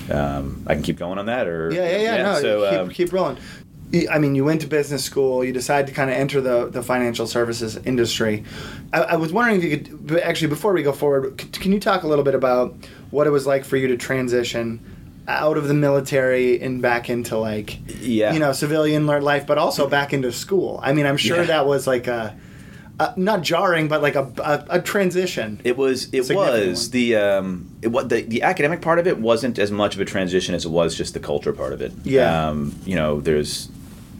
Um, 0.10 0.64
I 0.68 0.74
can 0.74 0.84
keep 0.84 0.98
going 0.98 1.18
on 1.20 1.26
that, 1.26 1.48
or 1.48 1.70
Yeah, 1.74 1.90
yeah, 1.90 1.98
yeah. 2.16 2.24
no, 2.24 2.40
so 2.42 2.70
keep, 2.70 2.80
um, 2.80 2.90
keep 2.90 3.12
rolling. 3.14 3.38
I 4.12 4.20
mean, 4.20 4.36
you 4.36 4.44
went 4.44 4.62
to 4.62 4.68
business 4.68 5.04
school. 5.04 5.44
You 5.46 5.54
decided 5.54 5.88
to 5.88 5.94
kind 5.94 6.10
of 6.10 6.18
enter 6.18 6.42
the, 6.42 6.68
the 6.68 6.84
financial 6.84 7.26
services 7.26 7.78
industry. 7.86 8.44
I, 8.92 9.00
I 9.02 9.16
was 9.16 9.32
wondering 9.32 9.62
if 9.62 9.64
you 9.64 9.78
could 9.78 10.20
actually 10.20 10.50
before 10.50 10.74
we 10.74 10.84
go 10.84 10.92
forward, 10.92 11.40
c- 11.40 11.48
can 11.50 11.72
you 11.72 11.80
talk 11.80 12.04
a 12.04 12.08
little 12.08 12.26
bit 12.26 12.36
about 12.36 12.76
what 13.12 13.28
it 13.28 13.30
was 13.30 13.48
like 13.48 13.64
for 13.64 13.78
you 13.78 13.88
to 13.88 13.96
transition 13.98 14.80
out 15.30 15.58
of 15.58 15.68
the 15.68 15.74
military 15.74 16.60
and 16.62 16.82
back 16.82 17.10
into 17.10 17.38
like 17.38 17.80
Yeah. 18.02 18.34
you 18.34 18.40
know 18.40 18.52
civilian 18.52 19.08
learned 19.08 19.24
life, 19.26 19.48
but 19.48 19.58
also 19.58 19.88
back 19.88 20.12
into 20.14 20.32
school? 20.34 20.80
I 20.84 20.92
mean, 20.94 21.06
I'm 21.06 21.18
sure 21.18 21.38
Yeah. 21.38 21.44
that 21.46 21.66
was 21.66 21.88
like 21.88 22.08
a, 22.08 22.36
not 23.16 23.42
jarring, 23.44 23.88
but 23.88 24.02
like 24.02 24.16
a, 24.16 24.32
a, 24.44 24.66
a 24.78 24.82
transition. 24.82 25.62
It 25.64 25.78
was. 25.78 26.12
It 26.14 26.28
was 26.36 26.90
the 26.90 27.16
um. 27.16 27.70
It, 27.84 27.90
what 27.90 28.10
the 28.10 28.24
the 28.24 28.42
academic 28.42 28.82
part 28.82 28.98
of 29.00 29.06
it 29.08 29.20
wasn't 29.20 29.60
as 29.60 29.70
much 29.72 29.94
of 29.96 30.02
a 30.02 30.06
transition 30.06 30.56
as 30.56 30.66
it 30.66 30.72
was 30.72 30.96
just 30.96 31.14
the 31.14 31.20
culture 31.20 31.54
part 31.54 31.74
of 31.74 31.82
it. 31.82 31.92
Yeah. 32.04 32.50
Um. 32.50 32.74
You 32.86 32.96
know, 32.96 33.22
there's, 33.22 33.70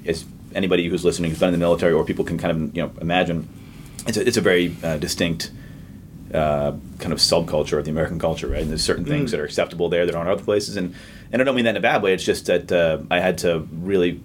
as 0.08 0.26
anybody 0.56 0.88
who's 0.88 1.04
listening 1.06 1.30
who's 1.32 1.40
been 1.40 1.50
in 1.50 1.54
the 1.54 1.58
military 1.60 1.94
or 1.94 2.04
people 2.06 2.26
can 2.26 2.38
kind 2.38 2.52
of 2.52 2.76
you 2.76 2.82
know 2.84 2.92
imagine, 3.02 3.48
it's 4.08 4.18
a, 4.18 4.28
it's 4.28 4.38
a 4.38 4.42
very 4.42 4.76
uh, 4.84 4.98
distinct. 4.98 5.52
Uh, 6.34 6.74
kind 7.00 7.14
of 7.14 7.20
subculture 7.20 7.80
of 7.80 7.86
the 7.86 7.90
American 7.92 8.20
culture, 8.20 8.48
right? 8.48 8.62
And 8.62 8.70
there's 8.70 8.84
certain 8.84 9.06
things 9.06 9.30
Mm. 9.30 9.32
that 9.32 9.40
are 9.40 9.46
acceptable 9.46 9.88
there 9.88 10.06
that 10.06 10.14
aren't 10.14 10.30
other 10.30 10.44
places, 10.44 10.76
and 10.76 10.94
and 11.32 11.42
I 11.42 11.46
don't 11.46 11.56
mean 11.56 11.64
that 11.64 11.70
in 11.72 11.78
a 11.78 11.80
bad 11.80 12.02
way. 12.04 12.14
It's 12.14 12.26
just 12.26 12.48
that 12.48 12.70
uh, 12.70 12.98
I 13.10 13.22
had 13.22 13.38
to 13.40 13.66
really 13.72 14.20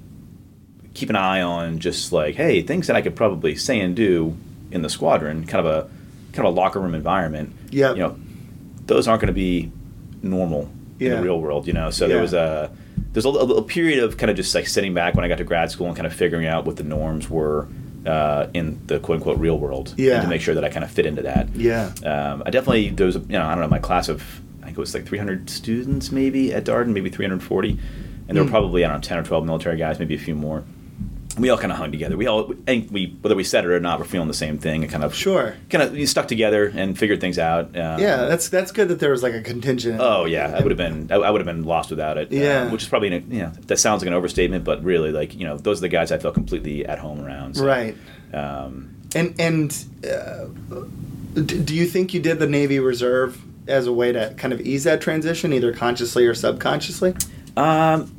keep 0.95 1.11
an 1.11 1.17
eye 1.17 1.43
on 1.43 1.79
just 1.79 2.11
like, 2.13 2.35
hey, 2.35 2.61
things 2.61 2.89
that 2.89 2.97
I 2.97 3.03
could 3.03 3.15
probably 3.15 3.55
say 3.55 3.79
and 3.79 3.95
do 3.95 4.37
in 4.73 4.83
the 4.83 4.89
squadron, 4.91 5.47
kind 5.47 5.65
of 5.65 5.73
a 5.73 5.89
kind 6.33 6.45
of 6.49 6.55
a 6.57 6.61
locker 6.61 6.81
room 6.81 6.97
environment. 6.97 7.55
Yeah, 7.71 7.93
You 7.93 8.01
know, 8.01 8.17
those 8.87 9.07
aren't 9.07 9.21
going 9.21 9.29
to 9.29 9.33
be 9.33 9.71
normal 10.23 10.69
in 10.99 11.13
the 11.13 11.23
real 11.23 11.41
world. 11.41 11.69
You 11.69 11.73
know, 11.73 11.91
so 11.91 12.07
Yeah. 12.07 12.15
there 12.15 12.23
was 12.23 12.35
a 12.35 12.69
there's 13.13 13.25
a, 13.25 13.29
a, 13.29 13.63
period 13.63 14.03
of 14.03 14.17
kind 14.17 14.31
of 14.31 14.37
just 14.37 14.55
like 14.55 14.67
sitting 14.67 14.95
back 14.95 15.15
when 15.15 15.25
I 15.25 15.29
got 15.29 15.39
to 15.39 15.45
grad 15.45 15.71
school 15.71 15.87
and 15.87 15.95
kind 15.97 16.07
of 16.07 16.15
figuring 16.15 16.47
out 16.47 16.65
what 16.65 16.77
the 16.77 16.83
norms 16.83 17.29
were 17.29 17.69
uh, 18.07 18.47
in 18.55 18.81
the 18.87 18.99
quote 19.01 19.17
unquote 19.19 19.39
real 19.39 19.59
world, 19.59 19.95
Yeah. 19.97 20.15
and 20.15 20.23
to 20.23 20.29
make 20.29 20.41
sure 20.41 20.55
that 20.55 20.65
I 20.65 20.69
kind 20.71 20.85
of 20.85 20.91
fit 20.91 21.07
into 21.07 21.23
that. 21.23 21.55
Yeah. 21.55 21.93
Um, 22.05 22.43
I 22.47 22.51
definitely 22.51 22.91
there 22.91 23.07
was 23.07 23.17
you 23.17 23.23
know 23.29 23.43
I 23.47 23.51
don't 23.55 23.61
know 23.61 23.69
my 23.69 23.79
class 23.79 24.09
of 24.09 24.23
I 24.63 24.67
think 24.67 24.79
it 24.79 24.81
was 24.81 24.95
like 24.95 25.07
300 25.07 25.51
students 25.51 26.11
maybe 26.11 26.53
at 26.55 26.65
Darden, 26.65 26.89
maybe 26.95 27.11
340, 27.11 27.71
and 27.71 27.79
Hmm. 27.79 28.35
there 28.35 28.45
were 28.45 28.51
probably 28.51 28.85
I 28.85 28.89
don't 28.89 28.97
know 28.99 29.03
10 29.03 29.19
or 29.19 29.23
12 29.25 29.45
military 29.45 29.77
guys, 29.77 29.99
maybe 29.99 30.15
a 30.15 30.19
few 30.19 30.35
more. 30.35 30.65
We 31.39 31.49
all 31.51 31.57
kind 31.57 31.73
of 31.73 31.79
hung 31.79 31.91
together. 31.91 32.17
We 32.17 32.27
all, 32.27 32.53
think 32.67 32.91
we, 32.93 33.17
whether 33.23 33.35
we 33.35 33.45
said 33.45 33.65
it 33.65 33.71
or 33.71 33.81
not, 33.81 33.99
we're 33.99 34.05
feeling 34.05 34.29
the 34.29 34.35
same 34.35 34.59
thing 34.59 34.83
and 34.83 34.91
kind 34.93 35.03
of 35.03 35.15
Sure. 35.15 35.55
kind 35.71 35.83
of 35.83 35.93
we 35.93 36.05
stuck 36.05 36.29
together 36.29 36.71
and 36.77 36.99
figured 36.99 37.21
things 37.21 37.39
out. 37.39 37.67
Um, 37.77 38.01
Yeah, 38.01 38.25
that's 38.27 38.49
that's 38.51 38.71
good 38.73 38.89
that 38.89 38.99
there 39.01 39.11
was 39.11 39.23
like 39.23 39.33
a 39.35 39.41
contingent. 39.41 39.99
Oh 40.01 40.25
yeah, 40.27 40.55
I 40.57 40.61
would 40.63 40.71
have 40.71 40.77
been 40.79 41.11
I, 41.11 41.17
I 41.17 41.31
would 41.31 41.41
have 41.41 41.47
been 41.47 41.65
lost 41.65 41.91
without 41.91 42.19
it. 42.19 42.31
Yeah. 42.33 42.63
um, 42.65 42.73
which 42.73 42.83
is 42.83 42.89
probably 42.89 43.09
an, 43.15 43.31
you 43.31 43.41
know 43.43 43.53
that 43.67 43.79
sounds 43.79 44.03
like 44.03 44.09
an 44.09 44.15
overstatement, 44.15 44.65
but 44.65 44.85
really 44.85 45.11
like 45.13 45.35
you 45.35 45.47
know 45.47 45.57
those 45.57 45.79
are 45.79 45.83
the 45.83 45.89
guys 45.89 46.13
I 46.13 46.19
felt 46.19 46.35
completely 46.35 46.85
at 46.85 46.99
home 46.99 47.25
around. 47.25 47.57
so, 47.57 47.65
Right. 47.65 47.97
Um, 48.35 48.95
And 49.15 49.35
and 49.39 49.85
uh, 50.05 50.47
do 51.35 51.75
you 51.75 51.87
think 51.87 52.13
you 52.15 52.21
did 52.21 52.39
the 52.39 52.47
Navy 52.47 52.79
Reserve 52.79 53.41
as 53.69 53.87
a 53.87 53.93
way 53.93 54.13
to 54.13 54.35
kind 54.37 54.53
of 54.53 54.61
ease 54.61 54.85
that 54.85 55.01
transition, 55.01 55.53
either 55.53 55.73
consciously 55.73 56.27
or 56.27 56.35
subconsciously? 56.35 57.15
Um, 57.57 58.11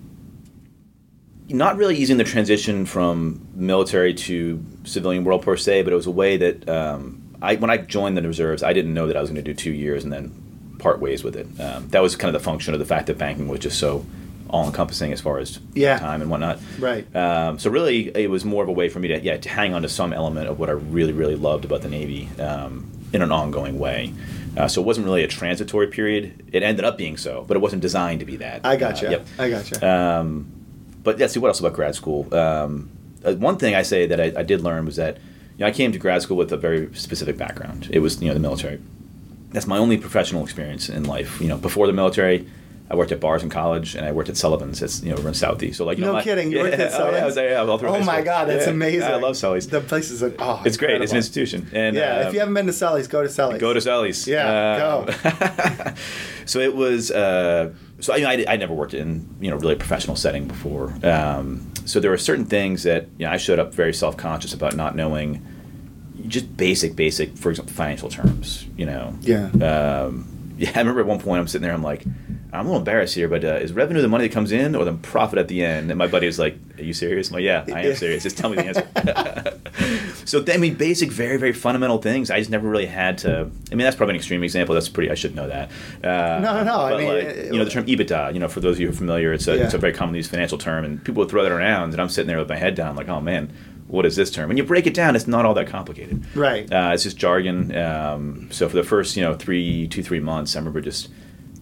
not 1.54 1.78
really 1.78 1.96
easing 1.98 2.18
the 2.18 2.24
transition 2.24 2.86
from 2.86 3.48
military 3.54 4.14
to 4.14 4.64
civilian 4.84 5.24
world 5.24 5.44
per 5.44 5.56
se, 5.56 5.84
but 5.84 5.94
it 5.94 5.96
was 5.96 6.08
a 6.08 6.12
way 6.12 6.36
that 6.38 6.68
um, 6.68 7.22
I 7.42 7.56
when 7.56 7.70
I 7.70 7.78
joined 7.78 8.18
the 8.18 8.22
reserves, 8.24 8.64
I 8.64 8.74
didn't 8.74 8.94
know 8.94 9.08
that 9.08 9.16
I 9.16 9.22
was 9.22 9.30
going 9.30 9.44
to 9.44 9.54
do 9.54 9.54
two 9.54 9.72
years 9.72 10.04
and 10.04 10.12
then 10.12 10.76
part 10.80 11.00
ways 11.00 11.24
with 11.24 11.36
it. 11.36 11.48
Um, 11.62 11.88
that 11.90 12.02
was 12.02 12.16
kind 12.16 12.36
of 12.36 12.42
the 12.42 12.44
function 12.44 12.74
of 12.74 12.80
the 12.80 12.86
fact 12.86 13.08
that 13.08 13.18
banking 13.18 13.48
was 13.48 13.62
just 13.62 13.80
so 13.80 14.06
all 14.50 14.66
encompassing 14.68 15.12
as 15.14 15.22
far 15.22 15.40
as 15.40 15.60
Yeah. 15.74 15.98
time 15.98 16.22
and 16.22 16.30
whatnot. 16.30 16.60
Right. 16.78 17.06
Um, 17.16 17.58
so 17.58 17.72
really, 17.72 18.10
it 18.16 18.30
was 18.30 18.44
more 18.46 18.62
of 18.62 18.70
a 18.70 18.74
way 18.74 18.90
for 18.90 19.00
me 19.00 19.08
to 19.10 19.20
yeah 19.22 19.38
to 19.38 19.50
hang 19.50 19.74
on 19.74 19.84
to 19.84 19.90
some 19.90 20.12
element 20.14 20.48
of 20.50 20.60
what 20.60 20.70
I 20.70 20.74
really 20.74 21.14
really 21.14 21.36
loved 21.36 21.66
about 21.66 21.82
the 21.82 21.90
Navy 21.90 22.30
um, 22.40 22.90
in 23.14 23.22
an 23.22 23.32
ongoing 23.32 23.80
way. 23.80 24.12
Uh, 24.58 24.68
so 24.68 24.82
it 24.82 24.86
wasn't 24.86 25.06
really 25.06 25.24
a 25.24 25.28
transitory 25.28 25.88
period. 25.88 26.50
It 26.52 26.62
ended 26.62 26.86
up 26.86 26.98
being 26.98 27.18
so, 27.18 27.44
but 27.48 27.58
it 27.58 27.60
wasn't 27.62 27.82
designed 27.82 28.20
to 28.20 28.26
be 28.26 28.36
that. 28.38 28.62
I 28.64 28.76
gotcha. 28.76 29.08
Uh, 29.08 29.12
yep. 29.12 29.28
I 29.40 29.50
gotcha. 29.50 29.88
Um, 29.88 30.52
but 31.04 31.20
yeah, 31.20 31.28
see 31.28 31.40
what 31.40 31.50
else 31.50 31.60
about 31.60 31.74
grad 31.74 31.96
school? 31.96 32.34
Um, 32.34 32.90
uh, 33.26 33.34
one 33.36 33.58
thing 33.58 33.76
I 33.76 33.82
say 33.84 34.06
that 34.08 34.20
I, 34.20 34.34
I 34.38 34.44
did 34.44 34.62
learn 34.62 34.86
was 34.86 34.96
that 34.98 35.18
you 35.18 35.60
know 35.60 35.68
I 35.68 35.72
came 35.72 35.92
to 35.92 36.00
grad 36.00 36.22
school 36.22 36.38
with 36.38 36.52
a 36.52 36.58
very 36.58 36.94
specific 36.96 37.38
background. 37.38 37.90
It 37.92 38.00
was 38.00 38.22
you 38.22 38.28
know 38.28 38.34
the 38.34 38.40
military. 38.40 38.80
That's 39.52 39.68
my 39.68 39.78
only 39.78 39.98
professional 39.98 40.44
experience 40.44 40.90
in 40.90 41.04
life. 41.04 41.40
You 41.40 41.48
know, 41.48 41.58
before 41.58 41.86
the 41.88 41.94
military, 41.94 42.48
I 42.90 42.96
worked 42.96 43.12
at 43.12 43.20
bars 43.20 43.44
in 43.44 43.50
college, 43.50 43.96
and 43.96 44.06
I 44.06 44.12
worked 44.12 44.30
at 44.30 44.36
Sullivan's. 44.38 44.82
It's 44.82 45.04
you 45.04 45.14
know 45.16 45.28
in 45.28 45.34
Southeast. 45.34 45.78
So 45.78 45.86
like 45.86 45.98
you 46.00 46.06
no 46.06 46.14
my- 46.14 46.24
kidding. 46.24 46.52
You 46.52 46.60
worked 46.64 46.74
at 46.74 46.92
yeah, 46.92 46.98
oh, 46.98 47.12
yeah, 47.12 47.18
I 47.18 47.26
was 47.26 47.36
yeah, 47.38 47.62
Oh 47.62 47.78
my 48.00 48.16
school. 48.16 48.24
god, 48.26 48.46
that's 48.50 48.66
Yeah, 48.66 48.72
amazing. 48.72 49.04
I 49.04 49.16
love 49.16 49.38
Sully's. 49.38 49.68
The 49.68 49.82
place 49.82 50.10
is 50.12 50.22
like, 50.22 50.36
oh, 50.40 50.62
it's 50.66 50.78
great. 50.78 51.02
It's 51.02 51.12
an 51.12 51.18
institution. 51.18 51.70
And 51.72 51.96
Yeah, 51.96 52.18
uh, 52.18 52.28
if 52.28 52.34
you 52.34 52.40
haven't 52.40 52.56
been 52.56 52.66
to 52.68 52.74
Sully's, 52.74 53.08
go 53.08 53.22
to 53.24 53.30
Sully's. 53.30 53.62
Go 53.62 53.74
to 53.74 53.82
Sally's. 53.82 54.28
Yeah, 54.28 54.78
go. 54.80 55.94
so 56.46 56.60
it 56.60 56.76
was. 56.76 57.12
Uh, 57.12 57.74
so 58.04 58.14
I, 58.14 58.18
I, 58.18 58.46
I 58.50 58.56
never 58.58 58.74
worked 58.74 58.94
in 58.94 59.28
you 59.40 59.50
know 59.50 59.56
really 59.56 59.74
a 59.74 59.78
professional 59.78 60.16
setting 60.16 60.48
before. 60.48 60.94
Um, 61.04 61.72
so 61.86 62.00
there 62.00 62.12
were 62.12 62.18
certain 62.18 62.46
things 62.46 62.84
that 62.84 63.08
you 63.18 63.26
know 63.26 63.32
I 63.32 63.38
showed 63.38 63.60
up 63.60 63.74
very 63.74 63.94
self 63.94 64.18
conscious 64.18 64.54
about 64.54 64.76
not 64.76 64.96
knowing 64.96 65.46
just 66.28 66.56
basic 66.58 66.96
basic 66.96 67.38
for 67.38 67.50
example 67.50 67.74
financial 67.74 68.10
terms. 68.10 68.66
You 68.76 68.88
know. 68.88 69.18
Yeah. 69.22 69.46
Um, 69.52 70.54
yeah, 70.58 70.72
I 70.76 70.80
remember 70.80 71.00
at 71.00 71.08
one 71.08 71.20
point 71.20 71.40
I'm 71.40 71.48
sitting 71.48 71.64
there. 71.64 71.74
I'm 71.74 71.84
like. 71.84 72.04
I'm 72.54 72.66
a 72.66 72.70
little 72.70 72.78
embarrassed 72.78 73.16
here, 73.16 73.28
but 73.28 73.44
uh, 73.44 73.56
is 73.56 73.74
revenue 73.74 74.02
the 74.02 74.08
money 74.08 74.28
that 74.28 74.34
comes 74.34 74.52
in 74.52 74.76
or 74.76 74.86
the 74.86 74.94
profit 74.94 75.40
at 75.40 75.48
the 75.48 75.64
end? 75.66 75.90
And 75.92 75.98
my 75.98 76.08
buddy 76.08 76.28
was 76.28 76.38
like, 76.38 76.56
"Are 76.78 76.84
you 76.84 76.94
serious?" 76.94 77.30
I'm 77.30 77.36
like, 77.36 77.44
"Yeah, 77.44 77.66
I 77.74 77.82
am 77.88 77.96
serious. 77.96 78.24
Just 78.24 78.38
tell 78.38 78.50
me 78.50 78.58
the 78.58 78.66
answer." 78.68 78.88
so 80.26 80.44
I 80.48 80.58
mean, 80.58 80.76
basic, 80.76 81.12
very, 81.12 81.38
very 81.38 81.54
fundamental 81.54 81.98
things. 82.02 82.30
I 82.30 82.40
just 82.40 82.50
never 82.52 82.68
really 82.68 82.86
had 82.86 83.18
to. 83.20 83.50
I 83.72 83.76
mean, 83.76 83.80
that's 83.86 83.96
probably 83.96 84.14
an 84.14 84.18
extreme 84.18 84.44
example. 84.44 84.76
That's 84.76 84.90
pretty. 84.90 85.10
I 85.12 85.16
should 85.16 85.36
know 85.36 85.48
that. 85.48 85.70
Uh, 86.04 86.40
No, 86.42 86.54
no, 86.58 86.64
no, 86.64 86.76
I 86.82 86.98
mean, 86.98 87.08
like, 87.08 87.24
it- 87.24 87.46
you 87.54 87.58
know, 87.58 87.66
the 87.66 87.72
term 87.72 87.86
EBITDA. 87.86 88.34
You 88.34 88.40
know, 88.40 88.48
for 88.48 88.60
those 88.60 88.76
of 88.76 88.80
you 88.82 88.88
who 88.88 88.94
are 88.94 88.96
familiar, 88.96 89.34
it's 89.34 89.48
a, 89.48 89.62
it's 89.64 89.74
a 89.74 89.78
very 89.78 89.94
commonly 89.94 90.20
used 90.20 90.30
financial 90.30 90.58
term, 90.58 90.86
and 90.86 91.04
people 91.04 91.22
would 91.22 91.30
throw 91.30 91.44
that 91.44 91.52
around, 91.52 91.92
and 91.94 92.02
I'm 92.02 92.10
sitting 92.10 92.28
there 92.28 92.38
with 92.40 92.50
my 92.50 92.56
head 92.58 92.76
down, 92.76 92.96
like, 92.96 93.10
"Oh 93.10 93.22
man." 93.22 93.52
What 93.88 94.08
is 94.08 94.16
this 94.16 94.32
term? 94.32 94.48
When 94.48 94.58
you 94.58 94.64
break 94.64 94.88
it 94.88 94.94
down, 94.96 95.16
it's 95.16 95.28
not 95.28 95.46
all 95.46 95.54
that 95.54 95.68
complicated. 95.68 96.24
Right. 96.36 96.72
Uh, 96.72 96.92
it's 96.94 97.04
just 97.04 97.16
jargon. 97.16 97.76
Um, 97.76 98.48
so 98.50 98.68
for 98.68 98.76
the 98.76 98.84
first, 98.84 99.16
you 99.16 99.22
know, 99.22 99.36
three, 99.36 99.88
two, 99.88 100.02
three 100.02 100.22
months, 100.22 100.56
I 100.56 100.60
remember 100.60 100.82
just 100.82 101.10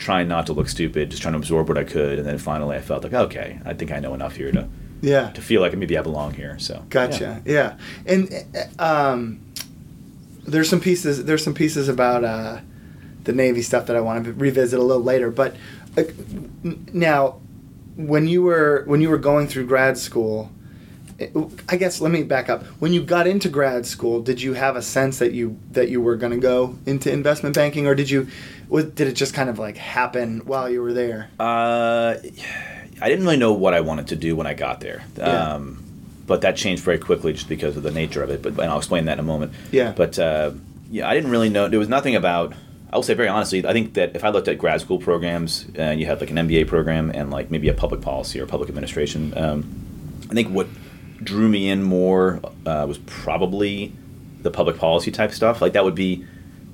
trying 0.01 0.27
not 0.27 0.47
to 0.47 0.53
look 0.53 0.67
stupid, 0.67 1.11
just 1.11 1.21
trying 1.21 1.33
to 1.33 1.37
absorb 1.37 1.69
what 1.69 1.77
I 1.77 1.83
could, 1.83 2.17
and 2.19 2.27
then 2.27 2.39
finally 2.39 2.75
I 2.75 2.81
felt 2.81 3.03
like, 3.03 3.13
okay, 3.13 3.59
I 3.63 3.73
think 3.75 3.91
I 3.91 3.99
know 3.99 4.13
enough 4.15 4.35
here 4.35 4.51
to 4.51 4.67
Yeah. 5.01 5.29
to 5.31 5.41
feel 5.41 5.61
like 5.61 5.77
maybe 5.77 5.95
I 5.97 6.01
belong 6.01 6.33
here. 6.33 6.57
So 6.59 6.83
Gotcha. 6.89 7.41
Yeah. 7.45 7.77
And 8.07 8.29
uh, 8.79 8.83
um, 9.13 9.39
there's 10.47 10.69
some 10.69 10.79
pieces. 10.81 11.23
There's 11.25 11.43
some 11.43 11.53
pieces 11.53 11.87
about 11.87 12.23
uh, 12.23 12.59
the 13.25 13.31
Navy 13.31 13.61
stuff 13.61 13.85
that 13.85 13.95
I 13.95 14.01
want 14.01 14.25
to 14.25 14.33
revisit 14.33 14.79
a 14.79 14.83
little 14.83 15.03
later. 15.03 15.29
But 15.29 15.55
uh, 15.95 16.03
now, 16.93 17.39
when 17.95 18.27
you 18.27 18.41
were 18.41 18.83
when 18.87 19.01
you 19.01 19.09
were 19.09 19.19
going 19.19 19.47
through 19.47 19.67
grad 19.67 19.97
school, 19.99 20.49
I 21.69 21.75
guess 21.77 22.01
let 22.01 22.11
me 22.11 22.23
back 22.23 22.49
up. 22.49 22.63
When 22.81 22.91
you 22.93 23.03
got 23.03 23.27
into 23.27 23.49
grad 23.49 23.85
school, 23.85 24.21
did 24.21 24.41
you 24.41 24.53
have 24.53 24.75
a 24.75 24.81
sense 24.81 25.19
that 25.19 25.33
you 25.33 25.57
that 25.73 25.89
you 25.89 26.01
were 26.01 26.15
going 26.15 26.31
to 26.33 26.39
go 26.39 26.75
into 26.87 27.11
investment 27.11 27.53
banking, 27.55 27.85
or 27.85 27.93
did 27.93 28.09
you? 28.09 28.27
Did 28.71 29.01
it 29.01 29.13
just 29.13 29.33
kind 29.33 29.49
of 29.49 29.59
like 29.59 29.77
happen 29.77 30.41
while 30.45 30.69
you 30.69 30.81
were 30.81 30.93
there? 30.93 31.29
Uh, 31.39 32.15
I 33.01 33.09
didn't 33.09 33.25
really 33.25 33.37
know 33.37 33.53
what 33.53 33.73
I 33.73 33.81
wanted 33.81 34.07
to 34.07 34.15
do 34.15 34.35
when 34.35 34.47
I 34.47 34.53
got 34.53 34.79
there. 34.79 35.03
Yeah. 35.17 35.53
Um, 35.53 35.83
but 36.27 36.41
that 36.41 36.55
changed 36.55 36.83
very 36.83 36.97
quickly 36.97 37.33
just 37.33 37.49
because 37.49 37.75
of 37.75 37.83
the 37.83 37.91
nature 37.91 38.23
of 38.23 38.29
it. 38.29 38.41
But 38.41 38.53
and 38.53 38.63
I'll 38.63 38.77
explain 38.77 39.05
that 39.05 39.13
in 39.13 39.19
a 39.19 39.23
moment. 39.23 39.53
Yeah. 39.71 39.91
But 39.91 40.17
uh, 40.17 40.51
yeah, 40.89 41.09
I 41.09 41.13
didn't 41.13 41.31
really 41.31 41.49
know. 41.49 41.67
There 41.67 41.79
was 41.79 41.89
nothing 41.89 42.15
about. 42.15 42.53
I 42.93 42.95
will 42.97 43.03
say 43.03 43.13
very 43.13 43.29
honestly, 43.29 43.65
I 43.65 43.71
think 43.71 43.93
that 43.93 44.15
if 44.15 44.23
I 44.23 44.29
looked 44.29 44.49
at 44.49 44.57
grad 44.57 44.81
school 44.81 44.99
programs 44.99 45.65
and 45.75 45.99
you 45.99 46.05
had 46.05 46.19
like 46.19 46.29
an 46.29 46.35
MBA 46.35 46.67
program 46.67 47.09
and 47.09 47.31
like 47.31 47.49
maybe 47.49 47.69
a 47.69 47.73
public 47.73 48.01
policy 48.01 48.39
or 48.39 48.45
public 48.45 48.67
administration, 48.67 49.37
um, 49.37 50.27
I 50.29 50.33
think 50.33 50.49
what 50.49 50.67
drew 51.23 51.47
me 51.47 51.69
in 51.69 51.83
more 51.83 52.41
uh, 52.65 52.85
was 52.87 52.97
probably 52.99 53.93
the 54.41 54.51
public 54.51 54.77
policy 54.77 55.11
type 55.11 55.31
stuff. 55.31 55.61
Like 55.61 55.73
that 55.73 55.83
would 55.85 55.95
be 55.95 56.25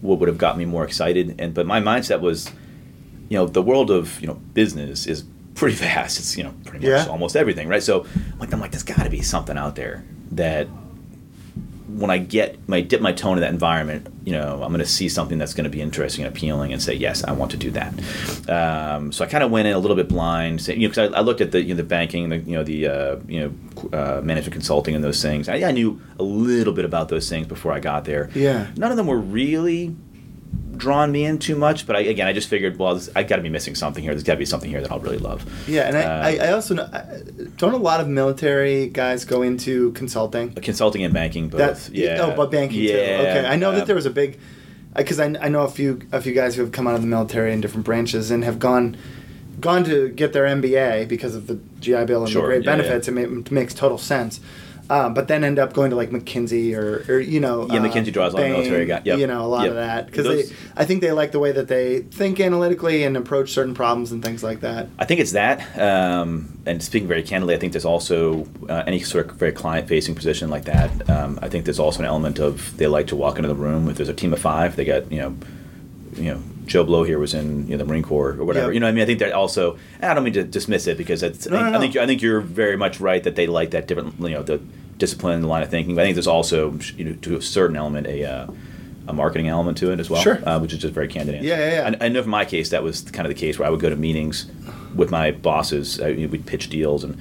what 0.01 0.19
would 0.19 0.27
have 0.29 0.37
got 0.37 0.57
me 0.57 0.65
more 0.65 0.83
excited. 0.83 1.35
And 1.39 1.53
but 1.53 1.65
my 1.65 1.79
mindset 1.81 2.21
was, 2.21 2.51
you 3.29 3.37
know, 3.37 3.47
the 3.47 3.61
world 3.61 3.89
of 3.91 4.19
you 4.21 4.27
know 4.27 4.35
business 4.53 5.05
is 5.07 5.23
pretty 5.55 5.75
vast. 5.87 6.19
It's 6.19 6.37
you 6.37 6.43
know 6.43 6.53
pretty 6.65 6.87
much 6.87 7.05
Yeah. 7.05 7.11
almost 7.11 7.35
everything, 7.35 7.67
right? 7.67 7.83
So 7.83 8.05
like 8.39 8.53
I'm 8.53 8.59
like, 8.59 8.71
there's 8.71 8.83
got 8.83 9.03
to 9.03 9.09
be 9.09 9.21
something 9.21 9.57
out 9.57 9.75
there 9.75 10.03
that 10.31 10.67
when 11.88 12.12
I 12.12 12.17
get 12.17 12.58
when 12.65 12.77
I 12.77 12.82
dip 12.82 13.01
my 13.01 13.13
toe 13.13 13.29
into 13.29 13.41
that 13.41 13.51
environment, 13.51 14.08
you 14.25 14.34
know, 14.34 14.62
I'm 14.62 14.70
going 14.70 14.79
to 14.79 14.86
see 14.86 15.08
something 15.08 15.38
that's 15.38 15.53
going 15.53 15.63
to 15.63 15.70
be 15.70 15.82
interesting 15.82 16.25
and 16.25 16.36
appealing, 16.36 16.74
and 16.74 16.82
say, 16.82 16.94
yes, 16.94 17.24
I 17.24 17.32
want 17.32 17.51
to 17.51 17.58
do 17.58 17.72
that. 17.72 18.50
Um, 18.50 19.12
so 19.12 19.24
I 19.24 19.27
kind 19.27 19.44
of 19.44 19.51
went 19.51 19.67
in 19.67 19.74
a 19.74 19.79
little 19.79 19.96
bit 19.96 20.10
blind, 20.10 20.62
say, 20.62 20.75
you 20.75 20.82
know, 20.82 20.89
because 20.89 21.13
I, 21.13 21.17
I 21.17 21.22
looked 21.22 21.41
at 21.41 21.51
the 21.51 21.62
you 21.62 21.70
know, 21.70 21.77
the 21.77 21.84
banking, 21.84 22.29
the 22.29 22.38
you 22.38 22.56
know 22.56 22.63
the 22.63 22.88
uh, 22.88 23.15
you 23.27 23.39
know 23.39 23.89
uh, 23.98 24.22
management 24.22 24.53
consulting 24.53 24.96
and 24.96 25.03
those 25.03 25.22
things. 25.22 25.48
I, 25.48 25.56
I 25.58 25.72
knew 25.72 26.01
a 26.20 26.24
little 26.24 26.74
bit 26.74 26.86
about 26.86 27.10
those 27.10 27.29
things 27.29 27.48
before 27.48 27.72
I 27.72 27.79
got 27.79 28.06
there. 28.06 28.29
Yeah. 28.34 28.67
None 28.75 28.91
of 28.91 28.98
them 28.98 29.08
were 29.08 29.20
really 29.20 29.96
drawn 30.77 31.12
me 31.12 31.25
in 31.25 31.39
too 31.39 31.55
much, 31.55 31.86
but 31.88 31.96
I, 31.96 32.01
again, 32.01 32.27
I 32.27 32.34
just 32.34 32.48
figured, 32.48 32.77
well, 32.77 32.96
this, 32.96 33.10
I 33.15 33.24
got 33.24 33.38
to 33.38 33.41
be 33.41 33.50
missing 33.50 33.75
something 33.75 34.03
here. 34.03 34.13
There's 34.13 34.24
got 34.24 34.34
to 34.34 34.39
be 34.39 34.46
something 34.46 34.69
here 34.69 34.81
that 34.81 34.91
I'll 34.91 35.00
really 35.00 35.17
love. 35.17 35.46
Yeah, 35.67 35.88
and 35.88 35.98
I, 35.98 36.01
Uh, 36.01 36.27
I, 36.43 36.48
I 36.48 36.51
also 36.53 36.75
know, 36.75 36.88
don't 37.57 37.74
a 37.74 37.77
lot 37.77 38.00
of 38.00 38.07
military 38.07 38.88
guys 38.88 39.25
go 39.25 39.41
into 39.41 39.91
consulting. 39.93 40.53
Consulting 40.53 41.03
and 41.03 41.13
banking 41.13 41.50
both. 41.50 41.60
That 41.60 41.96
yeah. 41.96 42.19
Oh, 42.22 42.36
but 42.36 42.51
banking 42.51 42.81
yeah. 42.81 42.91
too. 42.91 43.27
Okay, 43.27 43.46
I 43.46 43.55
know 43.55 43.72
uh, 43.72 43.75
that 43.75 43.88
there 43.88 43.96
was 43.96 44.05
a 44.05 44.12
big, 44.12 44.39
because 44.96 45.19
I, 45.19 45.25
I 45.41 45.50
know 45.50 45.63
a 45.63 45.69
few 45.69 46.01
a 46.12 46.22
few 46.22 46.34
guys 46.34 46.55
who 46.55 46.62
have 46.62 46.72
come 46.72 46.88
out 46.88 46.96
of 46.96 47.01
the 47.01 47.07
military 47.07 47.53
in 47.53 47.62
different 47.62 47.86
branches 47.86 48.31
and 48.31 48.43
have 48.43 48.60
gone 48.60 48.98
gone 49.60 49.84
to 49.84 50.10
get 50.10 50.34
their 50.34 50.46
MBA 50.46 51.07
because 51.07 51.36
of 51.36 51.48
the 51.48 51.55
GI 51.79 52.05
Bill 52.05 52.24
and 52.24 52.31
Sure, 52.31 52.43
the 52.43 52.48
great 52.48 52.63
yeah, 52.63 52.75
benefits. 52.75 53.07
It, 53.07 53.12
ma- 53.12 53.22
it 53.22 53.51
makes 53.51 53.74
total 53.74 53.98
sense. 53.98 54.39
Um, 54.89 55.13
but 55.13 55.27
then 55.27 55.44
end 55.44 55.60
up 55.60 55.74
going 55.74 55.89
to 55.89 55.96
like 55.96 56.12
McKinsey 56.12 56.74
or, 56.75 57.03
or 57.12 57.20
you 57.20 57.39
know 57.39 57.67
Yeah, 57.70 57.82
uh, 57.82 57.88
McKinsey 57.88 58.13
draws 58.13 58.34
a 58.34 58.38
lot 58.38 58.44
of 58.44 58.50
Bain, 58.50 58.53
military 58.53 58.86
guy- 58.86 59.01
yep, 59.03 59.20
you 59.20 59.27
know 59.27 59.46
a 59.46 59.48
lot 59.48 59.63
yep. 59.63 59.72
of 59.72 59.75
that 59.75 60.06
because 60.06 60.53
I 60.75 60.86
think 60.86 61.01
they 61.01 61.12
like 61.12 61.32
the 61.32 61.39
way 61.39 61.51
that 61.51 61.67
they 61.67 62.00
think 62.00 62.39
analytically 62.39 63.03
and 63.03 63.17
approach 63.17 63.51
certain 63.51 63.74
problems 63.74 64.12
and 64.12 64.24
things 64.24 64.44
like 64.44 64.62
that. 64.62 64.88
I 64.98 65.06
think 65.06 65.20
it's 65.20 65.34
that. 65.34 65.77
Um, 65.77 66.58
and 66.65 66.82
speaking 66.82 67.08
very 67.08 67.24
candidly, 67.24 67.56
I 67.56 67.60
think 67.60 67.74
there's 67.74 67.86
also 67.86 68.48
uh, 68.70 68.84
any 68.88 69.00
sort 69.00 69.29
of 69.29 69.36
very 69.36 69.51
client-facing 69.51 70.15
position 70.15 70.50
like 70.50 70.65
that. 70.65 71.10
Um, 71.10 71.39
I 71.41 71.50
think 71.50 71.65
there's 71.65 71.79
also 71.79 72.00
an 72.00 72.06
element 72.06 72.39
of 72.39 72.75
they 72.77 72.88
like 72.88 73.08
to 73.08 73.15
walk 73.15 73.38
into 73.38 73.48
the 73.50 73.56
room. 73.56 73.89
If 73.89 73.98
there's 73.98 74.10
a 74.10 74.13
team 74.13 74.34
of 74.34 74.39
five, 74.39 74.75
they 74.75 74.86
got 74.86 75.12
you 75.12 75.20
know, 75.20 75.36
you 76.13 76.34
know, 76.34 76.44
Joe 76.67 76.83
Blow 76.83 77.03
here 77.03 77.17
was 77.17 77.33
in 77.33 77.65
you 77.67 77.71
know, 77.71 77.77
the 77.77 77.86
Marine 77.86 78.03
Corps 78.03 78.31
or 78.31 78.45
whatever. 78.45 78.67
Yep. 78.67 78.74
You 78.75 78.79
know, 78.81 78.86
what 78.86 78.89
I 78.91 78.93
mean, 78.93 79.01
I 79.03 79.05
think 79.05 79.19
that 79.19 79.31
also. 79.33 79.77
I 80.01 80.13
don't 80.13 80.24
mean 80.24 80.33
to 80.33 80.43
dismiss 80.43 80.86
it 80.88 80.97
because 80.97 81.24
it's, 81.24 81.47
No, 81.47 81.57
I, 81.57 81.62
think, 81.62 81.71
no, 81.71 81.77
I 81.77 81.81
think. 81.81 81.95
I 81.97 82.05
think 82.05 82.21
you're 82.21 82.41
very 82.41 82.77
much 82.77 83.00
right 83.00 83.24
that 83.24 83.36
they 83.36 83.47
like 83.47 83.71
that 83.71 83.88
different. 83.88 84.19
You 84.19 84.29
know, 84.29 84.43
the 84.43 84.59
discipline, 84.97 85.41
the 85.41 85.47
line 85.47 85.63
of 85.63 85.69
thinking. 85.69 85.95
But 85.95 86.01
I 86.01 86.05
think 86.05 86.15
there's 86.15 86.27
also 86.27 86.77
you 86.95 87.05
know 87.05 87.13
to 87.21 87.38
a 87.38 87.41
certain 87.41 87.75
element 87.75 88.07
a. 88.07 88.24
Uh, 88.24 88.47
a 89.09 89.13
marketing 89.13 89.47
element 89.47 89.77
to 89.77 89.89
it 89.93 90.01
as 90.01 90.09
well, 90.09 90.21
Sure. 90.21 90.38
uh, 90.45 90.59
which 90.59 90.74
is 90.74 90.79
just 90.79 90.93
very 90.93 91.07
candid. 91.07 91.36
answer. 91.36 91.47
Yeah, 91.47 91.57
yeah, 91.57 91.89
yeah. 91.89 91.97
I, 92.01 92.07
I 92.07 92.09
know 92.09 92.21
for 92.21 92.27
my 92.27 92.43
case 92.43 92.71
that 92.71 92.83
was 92.83 93.03
kind 93.03 93.25
of 93.25 93.33
the 93.33 93.39
case 93.39 93.57
where 93.57 93.65
I 93.65 93.71
would 93.71 93.79
go 93.79 93.89
to 93.89 93.95
meetings 93.95 94.51
with 94.93 95.12
my 95.12 95.31
bosses. 95.31 96.01
I, 96.01 96.12
we'd 96.12 96.45
pitch 96.45 96.69
deals, 96.69 97.05
and 97.05 97.17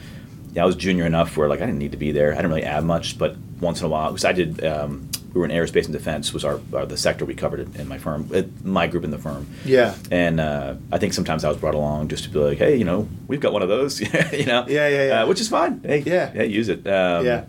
yeah, 0.52 0.64
I 0.64 0.66
was 0.66 0.74
junior 0.74 1.06
enough 1.06 1.36
where 1.36 1.48
like 1.48 1.60
I 1.60 1.66
didn't 1.66 1.78
need 1.78 1.92
to 1.92 1.96
be 1.96 2.10
there. 2.10 2.32
I 2.32 2.36
didn't 2.38 2.48
really 2.50 2.64
add 2.64 2.82
much, 2.84 3.16
but 3.20 3.36
once 3.60 3.78
in 3.78 3.86
a 3.86 3.88
while, 3.88 4.10
because 4.10 4.24
I 4.24 4.32
did. 4.32 4.64
Um, 4.64 5.08
we 5.36 5.40
were 5.40 5.44
in 5.46 5.50
aerospace 5.52 5.84
and 5.84 5.92
defense 5.92 6.32
was 6.32 6.46
our, 6.46 6.58
our 6.72 6.86
the 6.86 6.96
sector 6.96 7.26
we 7.26 7.34
covered 7.34 7.60
in, 7.60 7.76
in 7.78 7.86
my 7.86 7.98
firm, 7.98 8.30
uh, 8.34 8.40
my 8.64 8.86
group 8.86 9.04
in 9.04 9.10
the 9.10 9.18
firm. 9.18 9.46
Yeah. 9.66 9.94
And 10.10 10.40
uh, 10.40 10.76
I 10.90 10.96
think 10.96 11.12
sometimes 11.12 11.44
I 11.44 11.48
was 11.50 11.58
brought 11.58 11.74
along 11.74 12.08
just 12.08 12.24
to 12.24 12.30
be 12.30 12.38
like, 12.38 12.56
hey, 12.56 12.76
you 12.76 12.84
know, 12.84 13.06
we've 13.28 13.40
got 13.40 13.52
one 13.52 13.60
of 13.60 13.68
those, 13.68 14.00
you 14.32 14.46
know. 14.46 14.64
Yeah, 14.66 14.88
yeah, 14.88 15.06
yeah. 15.08 15.22
Uh, 15.22 15.26
which 15.26 15.40
is 15.42 15.48
fine. 15.48 15.80
Hey, 15.84 15.98
Yeah. 16.06 16.32
yeah, 16.34 16.42
use 16.44 16.70
it. 16.70 16.86
Um, 16.86 17.26
Yeah. 17.26 17.44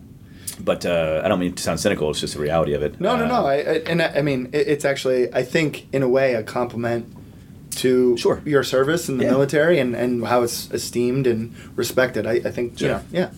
But 0.59 0.85
uh, 0.85 1.21
I 1.23 1.29
don't 1.29 1.39
mean 1.39 1.53
to 1.53 1.63
sound 1.63 1.79
cynical. 1.79 2.09
It's 2.09 2.19
just 2.19 2.33
the 2.33 2.41
reality 2.41 2.73
of 2.73 2.81
it. 2.83 2.99
No, 2.99 3.15
no, 3.15 3.23
Uh, 3.23 3.27
no. 3.27 3.45
I, 3.45 3.53
I 3.55 3.73
and 3.91 4.01
I, 4.01 4.07
I 4.17 4.21
mean, 4.21 4.49
it, 4.51 4.67
it's 4.67 4.83
actually, 4.85 5.33
I 5.33 5.43
think, 5.43 5.87
in 5.93 6.03
a 6.03 6.09
way, 6.09 6.33
a 6.33 6.43
compliment 6.43 7.05
to 7.77 8.17
Sure. 8.17 8.41
your 8.43 8.63
service 8.63 9.07
in 9.07 9.17
the 9.17 9.23
Yeah. 9.25 9.31
military 9.31 9.79
and, 9.79 9.95
and 9.95 10.25
how 10.25 10.41
it's 10.43 10.69
esteemed 10.71 11.25
and 11.27 11.53
respected. 11.77 12.25
I, 12.27 12.33
I 12.43 12.51
think, 12.51 12.81
you 12.81 12.87
know, 12.89 13.01
yeah. 13.11 13.29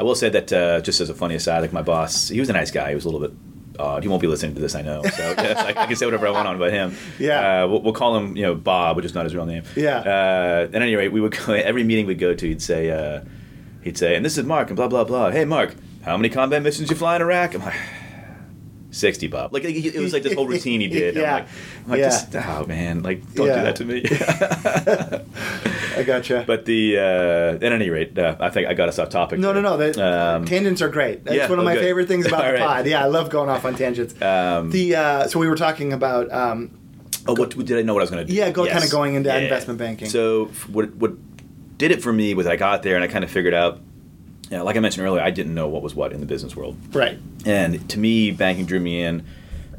I 0.00 0.02
will 0.02 0.14
say 0.14 0.30
that 0.30 0.50
uh, 0.52 0.80
just 0.80 1.00
as 1.00 1.10
a 1.10 1.14
funny 1.14 1.34
aside, 1.34 1.60
like 1.60 1.72
my 1.74 1.82
boss, 1.82 2.28
he 2.30 2.40
was 2.40 2.48
a 2.48 2.54
nice 2.54 2.70
guy. 2.72 2.88
He 2.88 2.94
was 2.94 3.04
a 3.04 3.10
little 3.10 3.20
bit 3.28 3.36
odd. 3.78 4.02
He 4.02 4.08
won't 4.08 4.20
be 4.22 4.28
listening 4.28 4.54
to 4.54 4.60
this, 4.60 4.74
I 4.74 4.82
know. 4.82 5.02
So 5.02 5.08
yes, 5.38 5.58
I, 5.58 5.68
I 5.82 5.86
can 5.86 5.96
say 5.96 6.06
whatever 6.06 6.26
I 6.26 6.30
want 6.30 6.48
on 6.48 6.56
about 6.56 6.70
him. 6.72 6.96
Yeah. 7.18 7.64
Uh, 7.64 7.68
we'll, 7.68 7.82
we'll 7.82 7.92
call 7.92 8.16
him, 8.16 8.36
you 8.36 8.42
know, 8.42 8.54
Bob, 8.54 8.96
which 8.96 9.04
is 9.04 9.14
not 9.14 9.24
his 9.24 9.34
real 9.34 9.46
name. 9.46 9.64
Yeah. 9.76 9.98
Uh, 9.98 10.68
at 10.72 10.82
any 10.82 10.94
rate, 10.94 11.12
we 11.12 11.20
would 11.20 11.36
go 11.36 11.52
every 11.52 11.84
meeting 11.84 12.06
we'd 12.06 12.18
go 12.18 12.34
to. 12.34 12.46
He'd 12.46 12.62
say, 12.62 12.90
uh, 12.90 13.22
he'd 13.82 13.98
say, 13.98 14.16
and 14.16 14.24
this 14.24 14.38
is 14.38 14.44
Mark, 14.44 14.68
and 14.68 14.76
blah 14.76 14.88
blah 14.88 15.04
blah. 15.04 15.30
Hey, 15.30 15.44
Mark, 15.44 15.74
how 16.02 16.16
many 16.16 16.28
combat 16.28 16.62
missions 16.62 16.90
you 16.90 16.96
fly 16.96 17.16
in 17.16 17.22
Iraq? 17.22 17.54
I'm 17.54 17.62
like. 17.62 17.74
60 18.92 19.26
Bob. 19.26 19.52
Like 19.52 19.64
it 19.64 19.94
was 19.98 20.12
like 20.12 20.22
this 20.22 20.34
whole 20.34 20.46
routine 20.46 20.80
he 20.80 20.86
did. 20.88 21.16
Yeah. 21.16 21.22
I'm 21.22 21.32
like, 21.42 21.48
I'm 21.84 21.90
like 21.90 21.98
Yeah. 22.00 22.04
just, 22.08 22.36
oh 22.36 22.66
man, 22.66 23.02
like 23.02 23.34
don't 23.34 23.46
Yeah. 23.48 23.56
do 23.56 23.62
that 23.62 23.76
to 23.76 23.84
me. 23.84 24.04
I 25.96 26.02
gotcha. 26.04 26.44
but 26.46 26.64
the 26.64 26.98
uh, 26.98 27.64
at 27.64 27.72
any 27.72 27.90
rate, 27.90 28.18
uh, 28.18 28.36
I 28.40 28.50
think 28.50 28.68
I 28.68 28.74
got 28.74 28.88
us 28.88 28.98
off 28.98 29.08
topic. 29.10 29.38
no, 29.38 29.52
no, 29.52 29.76
there. 29.76 29.88
no. 29.88 29.92
The, 29.92 30.02
Um, 30.36 30.44
tangents 30.44 30.80
are 30.82 30.88
great. 30.88 31.24
That's 31.24 31.36
yeah, 31.36 31.48
one 31.48 31.58
of 31.58 31.64
oh, 31.64 31.64
my 31.66 31.74
good. 31.74 31.82
favorite 31.82 32.08
things 32.08 32.26
about 32.30 32.44
the 32.44 32.52
right. 32.52 32.60
pod. 32.60 32.86
Yeah, 32.86 33.02
I 33.02 33.06
love 33.08 33.30
going 33.30 33.48
off 33.48 33.64
on 33.64 33.74
tangents. 33.74 34.14
Um, 34.22 34.70
the 34.70 34.94
uh, 34.96 35.26
so 35.28 35.38
we 35.38 35.48
were 35.48 35.56
talking 35.56 35.92
about 35.92 36.30
um, 36.32 36.78
Oh, 37.26 37.34
what 37.34 37.50
did 37.50 37.78
I 37.78 37.82
know 37.82 37.94
what 37.94 38.00
I 38.00 38.04
was 38.04 38.10
going 38.10 38.26
to 38.26 38.30
do? 38.32 38.36
Yeah, 38.36 38.50
go- 38.50 38.64
Yes. 38.64 38.74
kinda 38.80 38.88
going 38.90 39.14
into 39.14 39.34
investment 39.36 39.78
banking. 39.78 40.08
So 40.08 40.46
what 40.72 40.94
what 40.96 41.12
did 41.78 41.90
it 41.92 42.02
for 42.02 42.12
me 42.12 42.34
was 42.34 42.46
I 42.46 42.56
got 42.56 42.82
there 42.82 42.94
and 42.96 43.04
I 43.04 43.06
kind 43.08 43.22
of 43.24 43.30
figured 43.30 43.54
out, 43.54 43.80
know, 44.56 44.64
like 44.64 44.76
I 44.76 44.80
mentioned 44.80 45.06
earlier, 45.06 45.22
I 45.22 45.30
didn't 45.30 45.54
know 45.54 45.68
what 45.68 45.82
was 45.82 45.94
what 45.94 46.12
in 46.12 46.20
the 46.20 46.26
business 46.26 46.54
world, 46.56 46.76
right. 46.92 47.18
and 47.44 47.88
to 47.90 47.98
me, 47.98 48.30
banking 48.30 48.66
drew 48.66 48.80
me 48.80 49.02
in. 49.02 49.24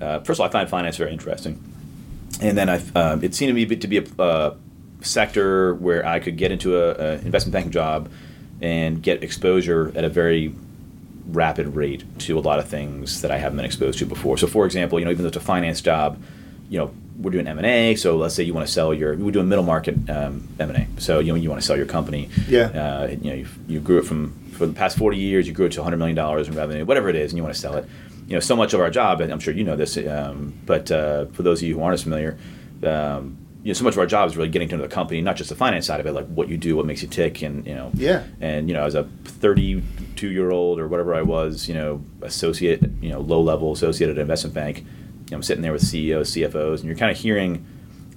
Uh, 0.02 0.20
first 0.20 0.40
of 0.40 0.42
all, 0.42 0.48
I 0.48 0.50
find 0.50 0.70
finance 0.70 0.98
very 0.98 1.12
interesting, 1.12 1.64
and 2.42 2.58
then 2.58 2.70
I 2.70 2.82
um, 2.96 3.24
it 3.24 3.36
seemed 3.36 3.50
to 3.50 3.54
me 3.54 3.76
to 3.76 3.88
be 3.88 3.98
a 3.98 4.22
uh, 4.22 4.56
sector 5.02 5.76
where 5.76 6.06
I 6.06 6.20
could 6.20 6.38
get 6.38 6.52
into 6.52 6.78
a, 6.78 6.92
a 6.92 7.12
investment 7.20 7.54
banking 7.54 7.72
job 7.72 8.10
and 8.62 9.02
get 9.02 9.24
exposure 9.24 9.92
at 9.96 10.04
a 10.04 10.10
very 10.10 10.56
rapid 11.28 11.76
rate 11.76 12.04
to 12.20 12.38
a 12.38 12.42
lot 12.42 12.60
of 12.60 12.68
things 12.68 13.22
that 13.22 13.32
I 13.32 13.38
haven't 13.38 13.58
been 13.58 13.66
exposed 13.66 14.00
to 14.00 14.06
before. 14.06 14.38
So, 14.38 14.48
for 14.48 14.66
example, 14.66 15.00
you 15.00 15.06
know, 15.06 15.12
even 15.12 15.24
though 15.24 15.30
it's 15.30 15.38
a 15.38 15.42
finance 15.42 15.82
job, 15.82 16.22
you 16.70 16.80
know, 16.80 16.94
we're 17.18 17.32
doing 17.32 17.48
M 17.48 17.58
and 17.58 17.68
A. 17.68 17.96
So, 17.96 18.18
let's 18.18 18.36
say 18.36 18.44
you 18.44 18.54
want 18.54 18.68
to 18.68 18.74
sell 18.74 18.94
your, 18.94 19.16
we're 19.16 19.32
doing 19.32 19.50
middle 19.50 19.64
market 19.64 19.96
um, 20.10 20.48
M 20.60 20.70
and 20.70 20.78
A. 20.78 21.02
So, 21.02 21.20
you 21.20 21.32
know, 21.32 21.36
you 21.36 21.50
want 21.50 21.62
to 21.62 21.66
sell 21.66 21.78
your 21.78 21.86
company. 21.86 22.30
Yeah. 22.48 22.66
Uh, 22.66 23.08
you 23.10 23.30
know, 23.30 23.36
you, 23.36 23.48
you 23.68 23.80
grew 23.80 24.00
it 24.00 24.06
from 24.06 24.38
for 24.54 24.66
the 24.66 24.74
past 24.74 24.98
forty 24.98 25.18
years, 25.18 25.48
you 25.48 25.54
grew 25.54 25.66
it 25.66 25.72
to 25.74 25.80
100 25.82 25.98
million 25.98 26.16
dollars 26.16 26.48
in 26.48 26.56
revenue, 26.56 26.86
whatever 26.86 27.10
it 27.10 27.16
is, 27.16 27.32
and 27.32 27.38
you 27.38 27.44
want 27.44 27.54
to 27.56 27.60
sell 27.62 27.76
it. 27.76 27.86
You 28.28 28.36
know, 28.36 28.40
so 28.40 28.56
much 28.56 28.74
of 28.74 28.80
our 28.80 28.90
job, 28.90 29.20
and 29.22 29.32
I'm 29.34 29.40
sure 29.40 29.54
you 29.54 29.64
know 29.66 29.76
this, 29.76 29.98
um, 29.98 30.54
but 30.66 30.90
uh, 30.92 31.26
for 31.34 31.44
those 31.44 31.62
of 31.62 31.68
you 31.68 31.76
who 31.76 31.84
aren't 31.84 31.96
as 31.96 32.04
familiar. 32.04 32.38
Um, 32.84 33.38
you 33.64 33.70
know, 33.70 33.74
so 33.76 33.86
much 33.86 33.94
of 33.94 34.00
our 34.00 34.06
job 34.06 34.30
is 34.30 34.36
really 34.36 34.50
getting 34.50 34.68
to 34.70 34.76
know 34.76 34.84
the 34.84 34.90
company, 34.90 35.22
not 35.22 35.38
just 35.38 35.50
the 35.50 35.56
finance 35.56 35.86
side 35.86 36.02
of 36.02 36.06
it, 36.06 36.12
like 36.12 36.28
what 36.28 36.50
you 36.50 36.58
do, 36.58 36.76
what 36.76 36.86
makes 36.86 37.02
you 37.02 37.08
tick, 37.08 37.42
and 37.42 37.66
you 37.66 37.74
know, 37.74 37.92
Yeah. 37.94 38.24
and 38.42 38.68
you 38.68 38.74
know, 38.74 38.84
as 38.84 38.94
a 38.94 39.08
32 39.24 40.30
year 40.30 40.52
old 40.52 40.80
or 40.82 40.88
whatever 40.90 41.16
I 41.16 41.22
was, 41.22 41.68
you 41.70 41.74
know, 41.74 42.04
associate, 42.22 42.82
you 43.02 43.10
know, 43.10 43.20
low 43.22 43.42
level 43.42 43.72
associate 43.72 44.10
at 44.10 44.18
an 44.18 44.22
investment 44.22 44.54
bank, 44.54 44.80
you 44.80 44.86
know, 45.32 45.38
I'm 45.38 45.44
sitting 45.44 45.62
there 45.62 45.72
with 45.72 45.82
CEOs, 45.82 46.32
CFOs, 46.32 46.80
and 46.80 46.86
you're 46.86 46.96
kind 46.98 47.10
of 47.12 47.18
hearing 47.18 47.66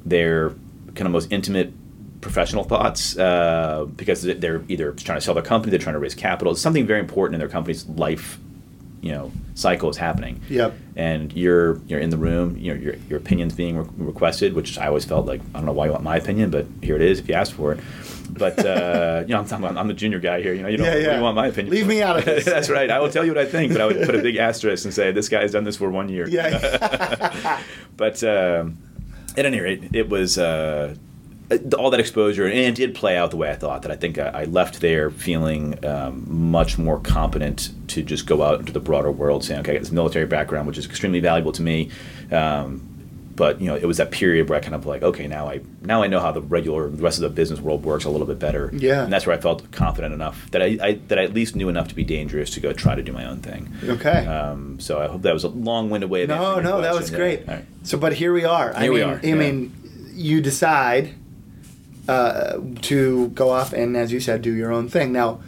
their 0.04 0.50
kind 0.94 1.02
of 1.06 1.10
most 1.10 1.30
intimate 1.30 1.72
professional 2.20 2.64
thoughts 2.64 3.16
uh, 3.18 3.86
because 3.96 4.22
they're 4.22 4.64
either 4.68 4.92
trying 4.92 5.18
to 5.18 5.20
sell 5.20 5.34
their 5.34 5.42
company, 5.42 5.70
they're 5.70 5.78
trying 5.78 5.94
to 5.94 6.00
raise 6.00 6.14
capital. 6.14 6.52
It's 6.52 6.62
something 6.62 6.86
very 6.86 7.00
important 7.00 7.34
in 7.34 7.38
their 7.40 7.48
company's 7.48 7.86
life, 7.86 8.38
you 9.00 9.12
know, 9.12 9.30
cycle 9.54 9.88
is 9.90 9.96
happening. 9.96 10.40
Yep. 10.48 10.74
And 10.96 11.32
you're 11.32 11.78
you're 11.86 12.00
in 12.00 12.10
the 12.10 12.16
room, 12.16 12.56
you 12.58 12.74
know, 12.74 12.80
your 12.80 12.94
your 13.08 13.18
opinion's 13.18 13.54
being 13.54 13.76
re- 13.78 13.88
requested, 13.96 14.54
which 14.54 14.78
I 14.78 14.86
always 14.88 15.04
felt 15.04 15.26
like 15.26 15.40
I 15.54 15.58
don't 15.58 15.66
know 15.66 15.72
why 15.72 15.86
you 15.86 15.92
want 15.92 16.04
my 16.04 16.16
opinion, 16.16 16.50
but 16.50 16.66
here 16.82 16.96
it 16.96 17.02
is 17.02 17.18
if 17.20 17.28
you 17.28 17.34
ask 17.34 17.54
for 17.54 17.72
it. 17.72 17.80
But 18.30 18.58
uh, 18.64 19.24
you 19.28 19.34
know, 19.34 19.40
I'm, 19.40 19.64
about, 19.64 19.76
I'm 19.76 19.88
the 19.88 19.94
junior 19.94 20.18
guy 20.18 20.42
here. 20.42 20.52
You 20.52 20.62
know, 20.62 20.68
you 20.68 20.76
don't 20.78 20.86
Yeah, 20.86 20.96
yeah. 20.96 21.16
you 21.16 21.22
want 21.22 21.36
my 21.36 21.46
opinion. 21.46 21.74
Leave 21.74 21.86
me 21.86 22.02
out 22.02 22.18
of 22.18 22.24
this. 22.26 22.44
That's 22.44 22.68
right. 22.68 22.90
I 22.90 22.98
will 22.98 23.10
tell 23.10 23.24
you 23.24 23.30
what 23.32 23.38
I 23.38 23.46
think, 23.46 23.72
but 23.72 23.80
I 23.80 23.86
would 23.86 24.04
put 24.04 24.14
a 24.14 24.22
big 24.22 24.36
asterisk 24.36 24.84
and 24.84 24.92
say 24.92 25.12
this 25.12 25.28
guy 25.28 25.42
has 25.42 25.52
done 25.52 25.64
this 25.64 25.76
for 25.76 25.90
one 25.90 26.08
year. 26.08 26.28
Yeah. 26.28 27.62
But 27.96 28.22
um, 28.24 28.76
at 29.38 29.46
any 29.46 29.58
rate, 29.58 29.94
it 29.94 30.10
was 30.10 30.36
uh, 30.36 30.96
all 31.78 31.90
that 31.90 32.00
exposure, 32.00 32.46
and 32.46 32.58
it 32.58 32.74
did 32.74 32.94
play 32.94 33.16
out 33.16 33.30
the 33.30 33.36
way 33.36 33.50
I 33.50 33.54
thought. 33.54 33.82
That 33.82 33.90
I 33.92 33.96
think 33.96 34.18
I, 34.18 34.28
I 34.28 34.44
left 34.44 34.80
there 34.80 35.10
feeling 35.10 35.84
um, 35.84 36.24
much 36.50 36.78
more 36.78 36.98
competent 36.98 37.70
to 37.88 38.02
just 38.02 38.26
go 38.26 38.42
out 38.42 38.60
into 38.60 38.72
the 38.72 38.80
broader 38.80 39.10
world, 39.10 39.44
saying, 39.44 39.60
"Okay, 39.60 39.72
I 39.72 39.74
got 39.74 39.80
this 39.80 39.92
military 39.92 40.26
background, 40.26 40.66
which 40.66 40.78
is 40.78 40.86
extremely 40.86 41.20
valuable 41.20 41.52
to 41.52 41.62
me." 41.62 41.90
Um, 42.32 42.92
but 43.36 43.60
you 43.60 43.66
know, 43.66 43.76
it 43.76 43.84
was 43.84 43.98
that 43.98 44.10
period 44.10 44.48
where 44.48 44.58
I 44.58 44.62
kind 44.62 44.74
of 44.74 44.86
like, 44.86 45.02
okay, 45.02 45.28
now 45.28 45.48
I 45.48 45.60
now 45.82 46.02
I 46.02 46.06
know 46.06 46.20
how 46.20 46.32
the 46.32 46.40
regular 46.40 46.88
the 46.88 47.02
rest 47.02 47.18
of 47.18 47.22
the 47.22 47.28
business 47.28 47.60
world 47.60 47.84
works 47.84 48.04
a 48.04 48.10
little 48.10 48.26
bit 48.26 48.38
better. 48.38 48.70
Yeah. 48.72 49.04
and 49.04 49.12
that's 49.12 49.26
where 49.26 49.36
I 49.36 49.40
felt 49.40 49.70
confident 49.70 50.14
enough 50.14 50.50
that 50.52 50.62
I, 50.62 50.78
I 50.82 50.92
that 51.08 51.18
I 51.18 51.24
at 51.24 51.34
least 51.34 51.54
knew 51.54 51.68
enough 51.68 51.88
to 51.88 51.94
be 51.94 52.02
dangerous 52.02 52.50
to 52.50 52.60
go 52.60 52.72
try 52.72 52.94
to 52.94 53.02
do 53.02 53.12
my 53.12 53.26
own 53.26 53.40
thing. 53.40 53.72
okay. 53.84 54.26
Um, 54.26 54.80
so 54.80 55.00
I 55.00 55.06
hope 55.06 55.22
that 55.22 55.34
was 55.34 55.44
a 55.44 55.48
long-winded 55.48 56.08
way 56.10 56.22
of 56.22 56.30
no, 56.30 56.60
no, 56.60 56.80
that 56.80 56.94
was 56.94 57.10
great. 57.10 57.46
Right. 57.46 57.64
So, 57.82 57.98
but 57.98 58.14
here 58.14 58.32
we 58.32 58.44
are. 58.44 58.74
I 58.74 58.84
Here 58.84 58.92
we 58.92 59.02
are, 59.02 59.20
I 59.22 59.26
yeah. 59.26 59.34
mean, 59.34 59.72
you 60.14 60.40
decide 60.40 61.14
uh, 62.08 62.58
to 62.82 63.28
go 63.28 63.50
off 63.50 63.72
and, 63.72 63.96
as 63.96 64.12
you 64.12 64.20
said, 64.20 64.42
do 64.42 64.52
your 64.52 64.72
own 64.72 64.88
thing. 64.88 65.12
Now, 65.12 65.40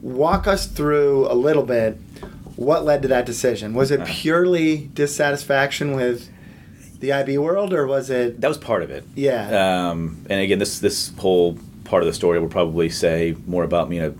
walk 0.00 0.46
us 0.46 0.66
through 0.66 1.26
a 1.30 1.34
little 1.34 1.62
bit. 1.64 1.98
What 2.56 2.84
led 2.84 3.02
to 3.02 3.08
that 3.08 3.24
decision? 3.26 3.74
Was 3.74 3.90
it 3.90 4.00
Uh. 4.00 4.04
purely 4.06 4.90
dissatisfaction 4.94 5.94
with 5.96 6.28
the 7.00 7.12
IB 7.12 7.38
world, 7.38 7.72
or 7.72 7.86
was 7.86 8.10
it? 8.10 8.40
That 8.40 8.48
was 8.48 8.58
part 8.58 8.82
of 8.82 8.90
it. 8.90 9.04
Yeah. 9.14 9.88
Um, 9.90 10.24
and 10.30 10.40
again, 10.40 10.58
this 10.58 10.78
this 10.78 11.10
whole 11.18 11.58
part 11.84 12.02
of 12.02 12.06
the 12.06 12.12
story 12.12 12.38
will 12.38 12.48
probably 12.48 12.88
say 12.90 13.34
more 13.46 13.64
about 13.64 13.88
me 13.90 13.98
in 13.98 14.04
a 14.04 14.12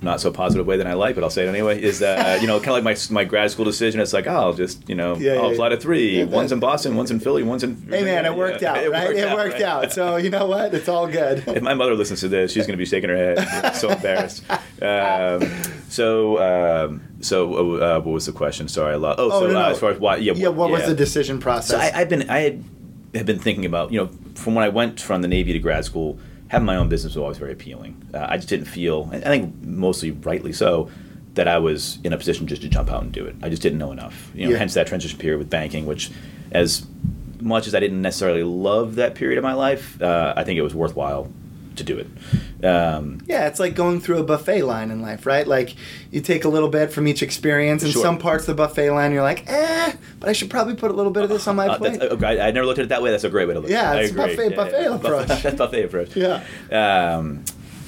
not 0.00 0.20
so 0.20 0.30
positive 0.30 0.64
way 0.66 0.76
than 0.76 0.86
I 0.86 0.92
like, 0.94 1.14
but 1.16 1.24
I'll 1.24 1.30
say 1.30 1.44
it 1.44 1.48
anyway. 1.48 1.82
Is 1.82 1.98
that 1.98 2.38
uh, 2.38 2.40
you 2.40 2.46
know 2.46 2.58
kind 2.60 2.76
of 2.78 2.84
like 2.84 3.10
my 3.10 3.14
my 3.14 3.24
grad 3.24 3.50
school 3.50 3.64
decision? 3.64 4.00
It's 4.00 4.12
like 4.12 4.26
oh, 4.26 4.30
I'll 4.34 4.52
just 4.52 4.88
you 4.88 4.94
know 4.94 5.16
Yeah, 5.16 5.32
I'll 5.32 5.46
yeah, 5.48 5.52
apply 5.52 5.68
to 5.70 5.76
three. 5.76 6.18
yeah. 6.18 6.24
one's 6.24 6.52
in 6.52 6.60
Boston, 6.60 6.94
one's 6.96 7.10
in 7.10 7.18
Philly, 7.20 7.42
one's 7.42 7.64
in. 7.64 7.76
Hey 7.88 8.04
man, 8.04 8.24
it 8.26 8.34
worked 8.36 8.62
out, 8.70 8.76
right? 8.90 9.14
It 9.16 9.34
worked 9.34 9.54
right? 9.54 9.62
out. 9.62 9.92
So 9.92 10.16
you 10.16 10.30
know 10.30 10.46
what? 10.46 10.72
It's 10.74 10.88
all 10.88 11.06
good. 11.08 11.42
if 11.48 11.62
my 11.62 11.74
mother 11.74 11.94
listens 11.94 12.20
to 12.20 12.28
this, 12.28 12.52
she's 12.52 12.66
going 12.66 12.78
to 12.78 12.82
be 12.82 12.86
shaking 12.86 13.10
her 13.10 13.16
head, 13.40 13.72
so 13.74 13.88
embarrassed. 13.90 14.44
Um, 14.80 15.50
so, 15.88 16.38
um, 16.86 17.00
so 17.20 17.76
uh, 17.76 18.00
what 18.00 18.12
was 18.12 18.26
the 18.26 18.32
question? 18.32 18.68
Sorry, 18.68 18.92
I 18.92 18.96
lost. 18.96 19.18
Oh, 19.18 19.30
Oh, 19.32 19.40
so 19.40 19.46
no, 19.48 19.52
no. 19.54 19.60
Uh, 19.66 19.70
as 19.70 19.80
far 19.80 19.90
as 19.90 19.98
why, 19.98 20.16
yeah, 20.16 20.32
yeah. 20.34 20.48
What 20.48 20.70
was 20.70 20.86
the 20.86 20.94
decision 20.94 21.40
process? 21.40 21.70
So 21.70 21.78
I, 21.78 22.00
I've 22.02 22.08
been 22.08 22.28
I 22.30 22.38
had, 22.40 22.64
have 23.14 23.26
been 23.26 23.38
thinking 23.38 23.64
about 23.64 23.90
you 23.92 23.98
know 24.00 24.10
from 24.34 24.54
when 24.54 24.64
I 24.64 24.68
went 24.68 25.00
from 25.00 25.22
the 25.22 25.28
Navy 25.28 25.52
to 25.52 25.58
grad 25.58 25.84
school, 25.84 26.18
having 26.48 26.66
my 26.66 26.76
own 26.76 26.88
business 26.88 27.14
was 27.14 27.22
always 27.22 27.38
very 27.38 27.52
appealing. 27.52 28.00
Uh, 28.12 28.26
I 28.28 28.36
just 28.36 28.48
didn't 28.48 28.66
feel, 28.66 29.08
and 29.12 29.24
I 29.24 29.28
think 29.28 29.54
mostly 29.62 30.10
rightly 30.10 30.52
so, 30.52 30.90
that 31.34 31.46
I 31.46 31.58
was 31.58 31.98
in 32.02 32.12
a 32.12 32.16
position 32.18 32.46
just 32.46 32.62
to 32.62 32.68
jump 32.68 32.90
out 32.90 33.02
and 33.02 33.12
do 33.12 33.24
it. 33.24 33.36
I 33.42 33.48
just 33.48 33.62
didn't 33.62 33.78
know 33.78 33.92
enough. 33.92 34.30
You 34.34 34.46
know, 34.46 34.52
Yeah. 34.52 34.58
hence 34.58 34.74
that 34.74 34.86
transition 34.86 35.18
period 35.18 35.38
with 35.38 35.50
banking, 35.50 35.86
which 35.86 36.10
as 36.50 36.86
much 37.40 37.66
as 37.68 37.74
I 37.74 37.80
didn't 37.80 38.02
necessarily 38.02 38.42
love 38.42 38.96
that 38.96 39.14
period 39.14 39.38
of 39.38 39.44
my 39.44 39.52
life, 39.52 40.00
uh, 40.02 40.32
I 40.36 40.42
think 40.42 40.58
it 40.58 40.62
was 40.62 40.74
worthwhile 40.74 41.28
to 41.78 41.84
do 41.84 41.98
it. 41.98 42.64
Um, 42.64 43.20
Yeah, 43.26 43.46
it's 43.48 43.58
like 43.58 43.74
going 43.74 44.00
through 44.00 44.18
a 44.18 44.22
buffet 44.24 44.62
line 44.62 44.90
in 44.90 45.00
life, 45.02 45.26
right? 45.26 45.46
Like 45.46 45.74
you 46.10 46.20
take 46.20 46.44
a 46.44 46.48
little 46.48 46.68
bit 46.68 46.92
from 46.92 47.08
each 47.08 47.22
experience, 47.22 47.82
and 47.82 47.92
Sure. 47.92 48.02
some 48.02 48.18
parts 48.18 48.42
of 48.46 48.56
the 48.56 48.62
buffet 48.62 48.90
line 48.90 49.12
you're 49.12 49.22
like, 49.22 49.44
eh, 49.48 49.92
but 50.20 50.28
I 50.28 50.32
should 50.32 50.50
probably 50.50 50.74
put 50.74 50.90
a 50.90 50.94
little 50.94 51.12
bit 51.12 51.22
of 51.24 51.28
this 51.30 51.46
on 51.48 51.56
my 51.56 51.68
Uh, 51.68 51.78
plate. 51.78 52.02
uh, 52.02 52.16
I, 52.26 52.50
never 52.50 52.66
looked 52.66 52.78
at 52.78 52.84
it 52.84 52.88
that 52.90 53.02
way. 53.02 53.10
That's 53.10 53.24
a 53.24 53.30
great 53.30 53.48
way 53.48 53.54
to 53.54 53.60
look 53.60 53.70
Yeah, 53.70 53.90
at 53.92 53.96
it. 53.96 53.98
I 53.98 54.02
it's 54.02 54.10
agree. 54.12 54.48
buffet- 54.50 54.56
buffet 54.56 54.84
approach. 54.86 55.28
That's 55.42 55.56
buffet 55.56 55.84
approach. 55.84 56.16
Yeah. 56.16 56.42
Um, 56.70 57.44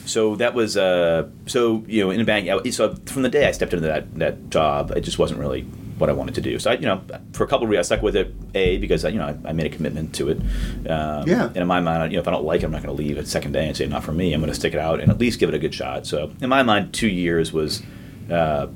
so 0.07 0.35
that 0.37 0.55
was 0.55 0.77
uh, 0.77 1.29
so 1.47 1.85
you 1.87 2.03
know 2.03 2.11
in 2.11 2.21
a 2.21 2.25
bank. 2.25 2.49
So 2.73 2.97
from 3.07 3.23
the 3.23 3.29
day 3.29 3.47
I 3.47 3.53
stepped 3.53 3.73
into 3.75 3.87
that 3.87 4.13
that 4.19 4.51
job, 4.51 4.93
it 4.97 5.03
just 5.03 5.19
wasn't 5.19 5.39
really 5.41 5.67
what 6.01 6.11
I 6.11 6.13
wanted 6.13 6.35
to 6.37 6.41
do. 6.41 6.59
So 6.59 6.71
I, 6.71 6.75
you 6.75 6.87
know, 6.87 7.03
for 7.33 7.45
a 7.45 7.47
couple 7.47 7.65
of 7.65 7.71
reasons, 7.71 7.87
I 7.93 7.95
stuck 7.95 8.03
with 8.03 8.17
it. 8.17 8.35
A 8.55 8.79
because 8.79 9.05
I, 9.05 9.11
you 9.11 9.19
know 9.19 9.27
I, 9.27 9.51
I 9.51 9.53
made 9.53 9.67
a 9.67 9.75
commitment 9.77 10.15
to 10.17 10.31
it. 10.31 10.39
Um, 10.89 11.29
Yeah. 11.29 11.47
And 11.47 11.57
in 11.59 11.67
my 11.67 11.81
mind, 11.81 12.13
you 12.13 12.17
know, 12.17 12.23
if 12.23 12.29
I 12.29 12.31
don't 12.31 12.45
like 12.45 12.63
it, 12.63 12.65
I'm 12.65 12.73
not 12.73 12.83
going 12.83 12.97
to 12.97 13.03
leave 13.03 13.19
at 13.19 13.27
second 13.29 13.53
day 13.53 13.67
and 13.67 13.77
say 13.77 13.87
not 13.87 14.03
for 14.03 14.13
me. 14.13 14.33
I'm 14.33 14.41
going 14.41 14.53
to 14.53 14.59
stick 14.59 14.75
it 14.75 14.81
out 14.81 15.01
and 15.01 15.11
at 15.11 15.19
least 15.19 15.39
give 15.39 15.49
it 15.49 15.55
a 15.55 15.59
good 15.59 15.75
shot. 15.75 16.07
So 16.07 16.33
in 16.41 16.49
my 16.49 16.63
mind, 16.63 16.93
two 16.95 17.09
years 17.09 17.53
was. 17.53 17.83
Uh, 18.31 18.69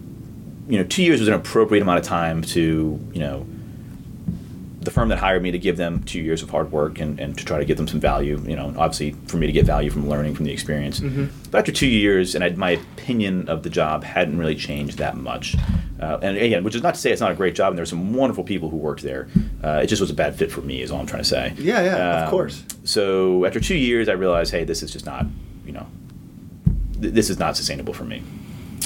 you 0.67 0.79
know, 0.79 0.85
two 0.85 1.03
years 1.03 1.21
was 1.21 1.29
an 1.29 1.35
appropriate 1.35 1.83
amount 1.83 1.99
of 1.99 2.05
time 2.07 2.41
to, 2.41 2.99
you 3.13 3.21
know, 3.21 3.47
the 4.85 4.91
firm 4.91 5.09
that 5.09 5.19
hired 5.19 5.43
me 5.43 5.51
to 5.51 5.59
give 5.59 5.77
them 5.77 6.03
two 6.05 6.21
years 6.21 6.43
of 6.43 6.51
hard 6.51 6.71
work 6.73 7.01
and, 7.01 7.19
and 7.19 7.37
to 7.39 7.45
try 7.45 7.59
to 7.59 7.65
give 7.65 7.77
them 7.77 7.89
some 7.89 8.01
value. 8.01 8.41
You 8.47 8.57
know, 8.57 8.75
obviously 8.77 9.13
for 9.27 9.37
me 9.39 9.47
to 9.47 9.53
get 9.53 9.65
value 9.67 9.91
from 9.91 10.09
learning 10.09 10.35
from 10.35 10.45
the 10.45 10.53
experience. 10.53 11.01
Mm-hmm. 11.01 11.27
But 11.51 11.59
after 11.59 11.73
two 11.73 11.87
years, 11.87 12.35
and 12.35 12.45
I, 12.45 12.51
my 12.51 12.71
opinion 12.71 13.49
of 13.49 13.63
the 13.63 13.71
job 13.71 14.05
hadn't 14.05 14.39
really 14.39 14.55
changed 14.57 14.99
that 14.99 15.17
much. 15.17 15.57
Uh, 16.01 16.19
and 16.23 16.37
again, 16.37 16.65
which 16.65 16.75
is 16.75 16.83
not 16.83 16.95
to 16.95 17.01
say 17.01 17.13
it's 17.13 17.21
not 17.21 17.31
a 17.33 17.35
great 17.35 17.55
job, 17.55 17.69
and 17.69 17.79
there 17.79 17.83
were 17.83 17.87
some 17.87 18.13
wonderful 18.15 18.45
people 18.45 18.69
who 18.69 18.77
worked 18.77 19.03
there. 19.03 19.29
Uh, 19.63 19.81
it 19.83 19.87
just 19.87 20.01
was 20.01 20.11
a 20.11 20.15
bad 20.15 20.35
fit 20.37 20.53
for 20.53 20.61
me, 20.61 20.83
is 20.83 20.91
all 20.91 21.01
I'm 21.01 21.07
trying 21.07 21.23
to 21.23 21.29
say. 21.29 21.55
Yeah, 21.57 21.83
yeah, 21.83 22.19
of 22.19 22.25
Um, 22.25 22.31
course. 22.31 22.65
So 22.85 23.45
after 23.47 23.61
two 23.61 23.77
years, 23.77 24.09
I 24.09 24.13
realized, 24.13 24.51
hey, 24.53 24.65
this 24.65 24.83
is 24.83 24.93
just 24.93 25.07
not, 25.07 25.25
you 25.65 25.73
know, 25.73 25.87
th- 27.01 27.15
this 27.15 27.31
is 27.31 27.39
not 27.39 27.57
sustainable 27.57 27.95
for 27.95 28.05
me. 28.05 28.23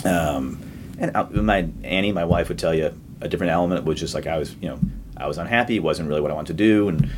Um, 0.04 0.60
and 0.98 1.16
uh, 1.16 1.26
my 1.30 1.68
Annie, 1.82 2.12
my 2.12 2.24
wife, 2.24 2.48
would 2.48 2.58
tell 2.58 2.74
you 2.74 2.92
a 3.20 3.28
different 3.28 3.50
element 3.52 3.84
was 3.84 3.98
just 3.98 4.14
like 4.14 4.26
I 4.28 4.38
was, 4.38 4.54
you 4.60 4.68
know, 4.68 4.78
I 5.18 5.26
was 5.26 5.38
unhappy. 5.38 5.76
It 5.76 5.82
wasn't 5.82 6.08
really 6.08 6.20
what 6.20 6.30
I 6.30 6.34
wanted 6.34 6.56
to 6.56 6.64
do, 6.64 6.88
and 6.88 7.10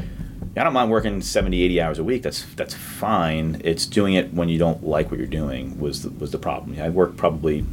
I 0.57 0.65
don't 0.65 0.73
mind 0.73 0.91
working 0.91 1.21
70, 1.21 1.63
80 1.63 1.81
hours 1.81 1.99
a 1.99 2.05
week. 2.05 2.23
That's 2.23 2.45
that's 2.57 2.75
fine. 2.75 3.61
It's 3.65 3.87
doing 3.87 4.15
it 4.15 4.33
when 4.35 4.49
you 4.49 4.59
don't 4.59 4.85
like 4.85 5.11
what 5.11 5.19
you're 5.19 5.27
doing 5.29 5.79
was 5.79 6.03
the, 6.03 6.11
was 6.11 6.31
the 6.31 6.39
problem. 6.39 6.81
I 6.81 6.89
work 6.91 7.17
probably. 7.17 7.65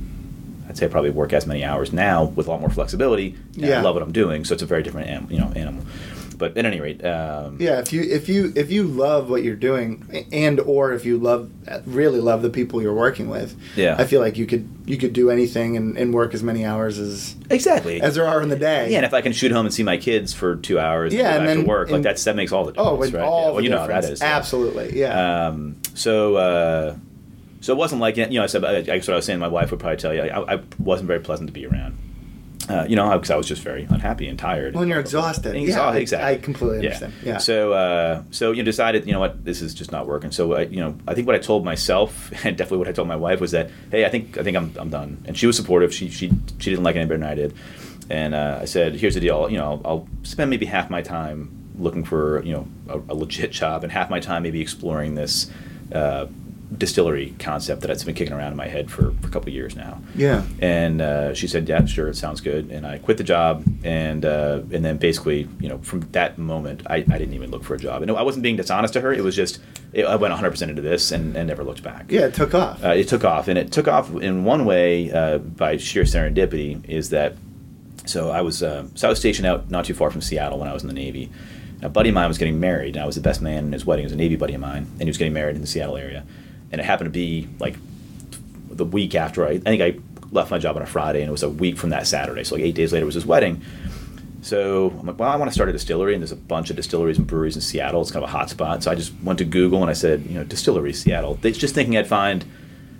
I'd 0.69 0.77
say 0.77 0.85
I 0.85 0.89
probably 0.89 1.11
work 1.11 1.31
as 1.31 1.47
many 1.47 1.63
hours 1.63 1.93
now 1.93 2.25
with 2.25 2.47
a 2.47 2.49
lot 2.51 2.59
more 2.59 2.69
flexibility. 2.69 3.35
and 3.55 3.65
I 3.79 3.81
love 3.81 3.95
what 3.95 4.03
I'm 4.03 4.11
doing, 4.11 4.43
so 4.43 4.53
it's 4.53 4.63
a 4.63 4.65
very 4.65 4.83
different, 4.83 5.31
you 5.31 5.39
know, 5.39 5.51
animal. 5.55 5.83
But 6.37 6.55
at 6.55 6.65
any 6.65 6.79
rate, 6.79 7.03
um, 7.03 7.57
Yeah, 7.59 7.79
if 7.79 7.91
you 7.91 8.03
if 8.03 8.29
you 8.29 8.53
if 8.55 8.69
you 8.69 8.83
love 8.83 9.27
what 9.29 9.43
you're 9.43 9.55
doing, 9.55 10.27
and 10.31 10.59
or 10.59 10.93
if 10.93 11.03
you 11.03 11.17
love 11.17 11.49
really 11.87 12.19
love 12.19 12.43
the 12.43 12.51
people 12.51 12.79
you're 12.81 12.93
working 12.93 13.27
with, 13.27 13.55
Yeah. 13.75 13.95
I 13.97 14.05
feel 14.05 14.21
like 14.21 14.37
you 14.37 14.45
could 14.45 14.69
you 14.85 14.97
could 14.97 15.13
do 15.13 15.31
anything 15.31 15.75
and, 15.75 15.97
and 15.97 16.13
work 16.13 16.35
as 16.35 16.43
many 16.43 16.63
hours 16.63 16.99
as 16.99 17.35
exactly. 17.49 17.99
as 18.01 18.13
there 18.15 18.27
are 18.27 18.41
in 18.43 18.49
the 18.49 18.55
day. 18.55 18.91
Yeah, 18.91 18.97
and 18.97 19.05
if 19.05 19.13
I 19.15 19.21
can 19.21 19.33
shoot 19.33 19.51
home 19.51 19.65
and 19.65 19.73
see 19.73 19.81
my 19.83 19.97
kids 19.97 20.31
for 20.33 20.55
two 20.57 20.77
hours 20.79 21.11
Yeah, 21.13 21.29
and 21.29 21.37
and 21.37 21.39
back 21.39 21.47
then- 21.55 21.63
to 21.65 21.69
work, 21.69 21.89
like 21.89 22.03
that's 22.03 22.23
that 22.25 22.35
makes 22.35 22.51
all 22.51 22.65
the 22.65 22.73
difference. 22.73 22.89
oh, 22.89 23.17
right? 23.17 23.23
all 23.23 23.39
yeah. 23.41 23.47
the 23.47 23.53
well, 23.53 23.63
you 23.63 23.69
know 23.71 23.79
how 23.79 23.87
difference. 23.87 24.09
is. 24.09 24.21
Absolutely, 24.21 24.99
yeah. 24.99 25.47
Um, 25.47 25.77
so, 25.95 26.35
uh, 26.35 26.95
so 27.61 27.73
it 27.73 27.77
wasn't 27.77 27.99
like 28.01 28.15
you 28.17 28.27
know. 28.29 28.43
I 28.43 28.45
said, 28.45 28.63
I 28.63 28.81
guess 28.81 29.07
what 29.07 29.13
I 29.13 29.17
was 29.17 29.25
saying. 29.25 29.39
My 29.39 29.47
wife 29.47 29.71
would 29.71 29.79
probably 29.79 29.97
tell 29.97 30.13
you, 30.13 30.21
I, 30.21 30.53
I 30.55 30.59
wasn't 30.77 31.07
very 31.07 31.19
pleasant 31.19 31.47
to 31.47 31.53
be 31.53 31.65
around. 31.65 31.97
Uh, 32.69 32.85
you 32.89 32.97
know, 32.97 33.09
because 33.13 33.31
I 33.31 33.37
was 33.37 33.47
just 33.47 33.61
very 33.61 33.83
unhappy 33.89 34.27
and 34.27 34.37
tired. 34.37 34.75
when 34.75 34.89
you're 34.89 34.99
exhausted, 34.99 35.55
Exa- 35.55 35.67
yeah, 35.69 35.81
I- 35.87 35.97
exactly. 35.97 36.33
I 36.33 36.37
completely 36.37 36.79
understand. 36.79 37.13
Yeah. 37.23 37.37
So, 37.37 37.71
uh, 37.71 38.23
so 38.31 38.51
you 38.51 38.61
decided, 38.61 39.05
you 39.07 39.13
know 39.13 39.21
what, 39.21 39.45
this 39.45 39.61
is 39.61 39.73
just 39.73 39.91
not 39.93 40.05
working. 40.05 40.31
So, 40.31 40.51
uh, 40.53 40.59
you 40.69 40.81
know, 40.81 40.97
I 41.07 41.13
think 41.13 41.27
what 41.27 41.35
I 41.35 41.39
told 41.39 41.63
myself, 41.63 42.29
and 42.45 42.57
definitely 42.57 42.79
what 42.79 42.89
I 42.89 42.91
told 42.91 43.07
my 43.07 43.15
wife, 43.15 43.39
was 43.39 43.51
that, 43.51 43.69
hey, 43.89 44.03
I 44.05 44.09
think 44.09 44.37
I 44.37 44.43
think 44.43 44.57
I'm, 44.57 44.73
I'm 44.77 44.89
done. 44.89 45.23
And 45.25 45.37
she 45.37 45.47
was 45.47 45.55
supportive. 45.55 45.93
She 45.93 46.09
she 46.09 46.29
she 46.59 46.69
didn't 46.69 46.83
like 46.83 46.95
it 46.95 46.99
any 46.99 47.07
better 47.07 47.19
than 47.19 47.29
I 47.29 47.35
did. 47.35 47.53
And 48.09 48.33
uh, 48.35 48.59
I 48.61 48.65
said, 48.65 48.95
here's 48.95 49.13
the 49.15 49.21
deal. 49.21 49.49
You 49.49 49.57
know, 49.57 49.65
I'll, 49.65 49.81
I'll 49.85 50.07
spend 50.23 50.49
maybe 50.49 50.65
half 50.65 50.89
my 50.89 51.01
time 51.01 51.49
looking 51.77 52.03
for 52.03 52.43
you 52.43 52.51
know 52.53 52.67
a, 52.89 52.97
a 53.13 53.15
legit 53.15 53.51
job, 53.53 53.83
and 53.83 53.91
half 53.93 54.09
my 54.09 54.19
time 54.19 54.43
maybe 54.43 54.59
exploring 54.61 55.15
this. 55.15 55.49
Distillery 56.75 57.33
concept 57.39 57.79
that 57.81 57.89
has 57.89 58.03
been 58.03 58.13
kicking 58.13 58.33
around 58.33 58.51
in 58.51 58.57
my 58.57 58.67
head 58.67 58.91
for, 58.91 59.11
for 59.21 59.27
a 59.27 59.31
couple 59.31 59.47
of 59.47 59.53
years 59.53 59.75
now. 59.75 60.01
yeah. 60.15 60.43
And 60.59 61.01
uh, 61.01 61.33
she 61.33 61.47
said, 61.47 61.67
"Yeah, 61.69 61.85
sure, 61.85 62.09
it 62.09 62.17
sounds 62.17 62.41
good." 62.41 62.69
And 62.71 62.85
I 62.85 62.97
quit 62.97 63.17
the 63.17 63.23
job, 63.23 63.63
and 63.85 64.25
uh, 64.25 64.61
and 64.71 64.83
then 64.83 64.97
basically, 64.97 65.47
you 65.61 65.69
know, 65.69 65.77
from 65.77 66.01
that 66.11 66.37
moment, 66.37 66.83
I, 66.87 66.95
I 66.97 67.17
didn't 67.17 67.33
even 67.33 67.51
look 67.51 67.63
for 67.63 67.75
a 67.75 67.77
job. 67.77 68.01
And 68.01 68.11
I 68.11 68.21
wasn't 68.21 68.43
being 68.43 68.57
dishonest 68.57 68.93
to 68.95 69.01
her. 69.01 69.13
It 69.13 69.23
was 69.23 69.33
just 69.33 69.59
it, 69.93 70.05
I 70.05 70.17
went 70.17 70.31
100 70.33 70.51
percent 70.51 70.69
into 70.69 70.81
this 70.81 71.11
and, 71.13 71.37
and 71.37 71.47
never 71.47 71.63
looked 71.63 71.83
back. 71.83 72.07
Yeah, 72.09 72.25
it 72.25 72.33
took 72.33 72.53
off. 72.53 72.83
Uh, 72.83 72.89
it 72.89 73.07
took 73.07 73.23
off, 73.23 73.47
and 73.47 73.57
it 73.57 73.71
took 73.71 73.87
off 73.87 74.13
in 74.15 74.43
one 74.43 74.65
way 74.65 75.09
uh, 75.11 75.37
by 75.37 75.77
sheer 75.77 76.03
serendipity. 76.03 76.83
Is 76.89 77.11
that 77.11 77.37
so? 78.05 78.29
I 78.29 78.41
was 78.41 78.61
uh, 78.61 78.87
so 78.93 79.07
I 79.07 79.09
was 79.09 79.19
stationed 79.19 79.47
out 79.47 79.71
not 79.71 79.85
too 79.85 79.93
far 79.93 80.11
from 80.11 80.19
Seattle 80.19 80.59
when 80.59 80.67
I 80.67 80.73
was 80.73 80.83
in 80.83 80.89
the 80.89 80.93
Navy. 80.95 81.31
A 81.81 81.89
buddy 81.89 82.09
of 82.09 82.15
mine 82.15 82.27
was 82.27 82.37
getting 82.37 82.59
married, 82.59 82.95
and 82.95 83.03
I 83.03 83.05
was 83.05 83.15
the 83.15 83.21
best 83.21 83.41
man 83.41 83.65
in 83.65 83.71
his 83.71 83.85
wedding. 83.85 84.03
It 84.03 84.07
was 84.07 84.13
a 84.13 84.17
Navy 84.17 84.35
buddy 84.35 84.55
of 84.55 84.61
mine, 84.61 84.87
and 84.93 85.01
he 85.03 85.07
was 85.07 85.17
getting 85.17 85.33
married 85.33 85.55
in 85.55 85.61
the 85.61 85.67
Seattle 85.67 85.95
area. 85.95 86.25
And 86.71 86.81
it 86.81 86.83
happened 86.83 87.07
to 87.07 87.11
be 87.11 87.47
like 87.59 87.75
the 88.69 88.85
week 88.85 89.15
after 89.15 89.45
I, 89.45 89.51
I 89.51 89.59
think 89.59 89.81
I 89.81 89.99
left 90.31 90.51
my 90.51 90.57
job 90.57 90.75
on 90.75 90.81
a 90.81 90.85
Friday, 90.85 91.21
and 91.21 91.29
it 91.29 91.31
was 91.31 91.43
a 91.43 91.49
week 91.49 91.77
from 91.77 91.91
that 91.91 92.07
Saturday. 92.07 92.43
So 92.43 92.55
like 92.55 92.63
eight 92.63 92.75
days 92.75 92.91
later 92.91 93.05
was 93.05 93.15
his 93.15 93.25
wedding. 93.25 93.61
So 94.41 94.91
I'm 94.99 95.05
like, 95.07 95.19
well, 95.19 95.29
I 95.29 95.35
want 95.35 95.49
to 95.49 95.53
start 95.53 95.69
a 95.69 95.71
distillery, 95.71 96.13
and 96.13 96.21
there's 96.21 96.31
a 96.31 96.35
bunch 96.35 96.69
of 96.69 96.75
distilleries 96.75 97.17
and 97.17 97.25
breweries 97.25 97.55
in 97.55 97.61
Seattle. 97.61 98.01
It's 98.01 98.11
kind 98.11 98.23
of 98.23 98.29
a 98.29 98.31
hot 98.31 98.49
spot. 98.49 98.83
So 98.83 98.91
I 98.91 98.95
just 98.95 99.13
went 99.23 99.39
to 99.39 99.45
Google 99.45 99.81
and 99.81 99.89
I 99.89 99.93
said, 99.93 100.25
you 100.25 100.35
know, 100.35 100.43
distillery 100.43 100.93
Seattle. 100.93 101.35
They 101.35 101.51
just 101.51 101.73
thinking 101.73 101.97
I'd 101.97 102.07
find, 102.07 102.45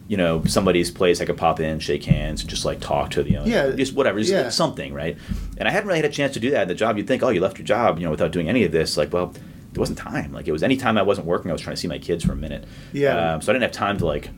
you 0.08 0.18
know, 0.18 0.44
somebody's 0.46 0.90
place 0.90 1.22
I 1.22 1.26
could 1.26 1.38
pop 1.38 1.60
in, 1.60 1.80
shake 1.80 2.06
hands, 2.06 2.42
and 2.42 2.50
just 2.50 2.66
like 2.66 2.80
talk 2.80 3.12
to 3.12 3.24
the 3.24 3.38
owner. 3.38 3.50
Yeah, 3.50 3.72
just 3.72 3.94
whatever, 3.94 4.20
just 4.20 4.32
yeah. 4.32 4.50
something, 4.50 4.94
right? 4.94 5.18
And 5.58 5.68
I 5.68 5.72
hadn't 5.72 5.88
really 5.88 6.00
had 6.00 6.10
a 6.10 6.14
chance 6.14 6.34
to 6.34 6.40
do 6.40 6.50
that 6.52 6.62
at 6.62 6.68
the 6.70 6.76
job. 6.76 6.98
You'd 6.98 7.08
think, 7.08 7.24
oh, 7.24 7.30
you 7.30 7.40
left 7.40 7.60
your 7.60 7.66
job, 7.66 8.00
you 8.00 8.06
know, 8.06 8.12
without 8.12 8.32
doing 8.32 8.50
any 8.50 8.64
of 8.64 8.72
this. 8.72 8.98
Like, 8.98 9.14
well, 9.14 9.34
there 9.78 9.82
wasn't 9.82 10.00
time. 10.00 10.34
Like, 10.34 10.48
it 10.48 10.52
was 10.52 10.64
any 10.64 10.76
time 10.76 10.98
I 10.98 11.04
wasn't 11.04 11.28
working, 11.28 11.52
I 11.52 11.54
was 11.54 11.62
trying 11.62 11.76
to 11.76 11.80
see 11.82 11.88
my 11.88 12.00
kids 12.00 12.24
for 12.26 12.32
a 12.34 12.36
minute. 12.36 12.66
Yeah. 12.94 13.34
Um, 13.36 13.42
so 13.42 13.52
I 13.52 13.54
didn't 13.54 13.64
have 13.64 13.72
time 13.72 13.98
to 14.00 14.06
like 14.06 14.30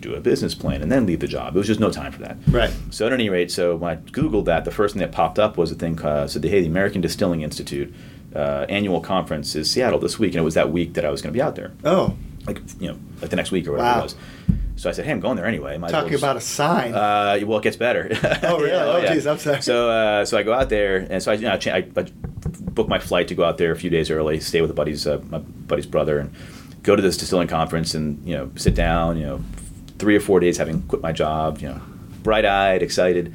do 0.00 0.14
a 0.14 0.20
business 0.20 0.54
plan 0.54 0.82
and 0.82 0.90
then 0.92 1.06
leave 1.06 1.20
the 1.20 1.28
job. 1.28 1.54
It 1.54 1.58
was 1.58 1.66
just 1.66 1.80
no 1.80 1.90
time 1.90 2.12
for 2.12 2.18
that. 2.20 2.36
Right. 2.48 2.72
So 2.90 3.06
at 3.06 3.12
any 3.12 3.28
rate, 3.30 3.50
so 3.50 3.76
when 3.76 3.90
I 3.96 3.96
Googled 4.10 4.44
that, 4.46 4.64
the 4.64 4.70
first 4.70 4.94
thing 4.94 5.00
that 5.00 5.12
popped 5.12 5.38
up 5.38 5.56
was 5.56 5.70
a 5.72 5.74
thing 5.76 5.98
uh, 6.02 6.26
said, 6.26 6.44
hey, 6.44 6.60
the 6.60 6.66
American 6.66 7.00
Distilling 7.00 7.42
Institute 7.42 7.94
uh, 8.34 8.66
annual 8.68 9.00
conference 9.00 9.54
is 9.54 9.70
Seattle 9.70 9.98
this 10.00 10.18
week, 10.18 10.32
and 10.32 10.40
it 10.40 10.44
was 10.44 10.54
that 10.54 10.70
week 10.72 10.94
that 10.94 11.04
I 11.04 11.10
was 11.10 11.22
going 11.22 11.32
to 11.32 11.36
be 11.36 11.42
out 11.42 11.54
there, 11.54 11.72
Oh, 11.84 12.16
like 12.46 12.60
you 12.80 12.88
know, 12.88 12.98
like 13.20 13.30
the 13.30 13.36
next 13.36 13.50
week 13.52 13.66
or 13.68 13.72
whatever 13.72 13.88
Wow. 13.90 14.00
it 14.00 14.02
was. 14.04 14.14
So 14.76 14.88
I 14.88 14.92
said, 14.92 15.04
hey, 15.04 15.12
I'm 15.12 15.20
going 15.20 15.36
there 15.36 15.46
anyway. 15.46 15.76
Might 15.78 15.88
as 15.88 15.92
well 15.92 16.00
talking 16.02 16.12
just- 16.12 16.24
about 16.24 16.36
a 16.36 16.40
sign. 16.40 16.94
uh, 16.94 17.38
well, 17.46 17.58
it 17.58 17.62
gets 17.62 17.76
better. 17.76 18.08
Oh, 18.42 18.58
really? 18.58 18.70
Yeah, 18.72 18.84
Oh, 18.86 18.98
yeah. 18.98 19.12
geez, 19.14 19.26
I'm 19.26 19.38
sorry. 19.38 19.62
So, 19.62 19.88
uh, 19.90 20.24
so 20.24 20.36
I 20.38 20.42
go 20.42 20.52
out 20.52 20.68
there, 20.68 21.06
and 21.08 21.22
so 21.22 21.30
I, 21.30 21.34
you 21.34 21.42
know, 21.42 21.50
I, 21.52 21.58
I, 21.70 21.76
I 21.96 22.06
booked 22.74 22.90
my 22.90 22.98
flight 22.98 23.28
to 23.28 23.34
go 23.34 23.44
out 23.44 23.58
there 23.58 23.72
a 23.72 23.76
few 23.76 23.90
days 23.90 24.10
early, 24.10 24.40
stay 24.40 24.60
with 24.60 24.70
a 24.70 24.74
buddy's, 24.74 25.06
uh, 25.06 25.20
my 25.30 25.38
buddy's 25.38 25.86
brother, 25.86 26.18
and 26.18 26.32
go 26.82 26.96
to 26.96 27.02
this 27.02 27.16
distilling 27.16 27.48
conference, 27.48 27.94
and 27.94 28.26
you 28.26 28.34
know, 28.36 28.50
sit 28.56 28.74
down. 28.74 29.16
You 29.18 29.26
know, 29.26 29.40
three 29.98 30.16
or 30.16 30.20
four 30.20 30.40
days 30.40 30.56
having 30.58 30.82
quit 30.82 31.02
my 31.02 31.12
job. 31.12 31.58
You 31.58 31.68
know, 31.70 31.80
bright-eyed, 32.22 32.82
excited, 32.82 33.34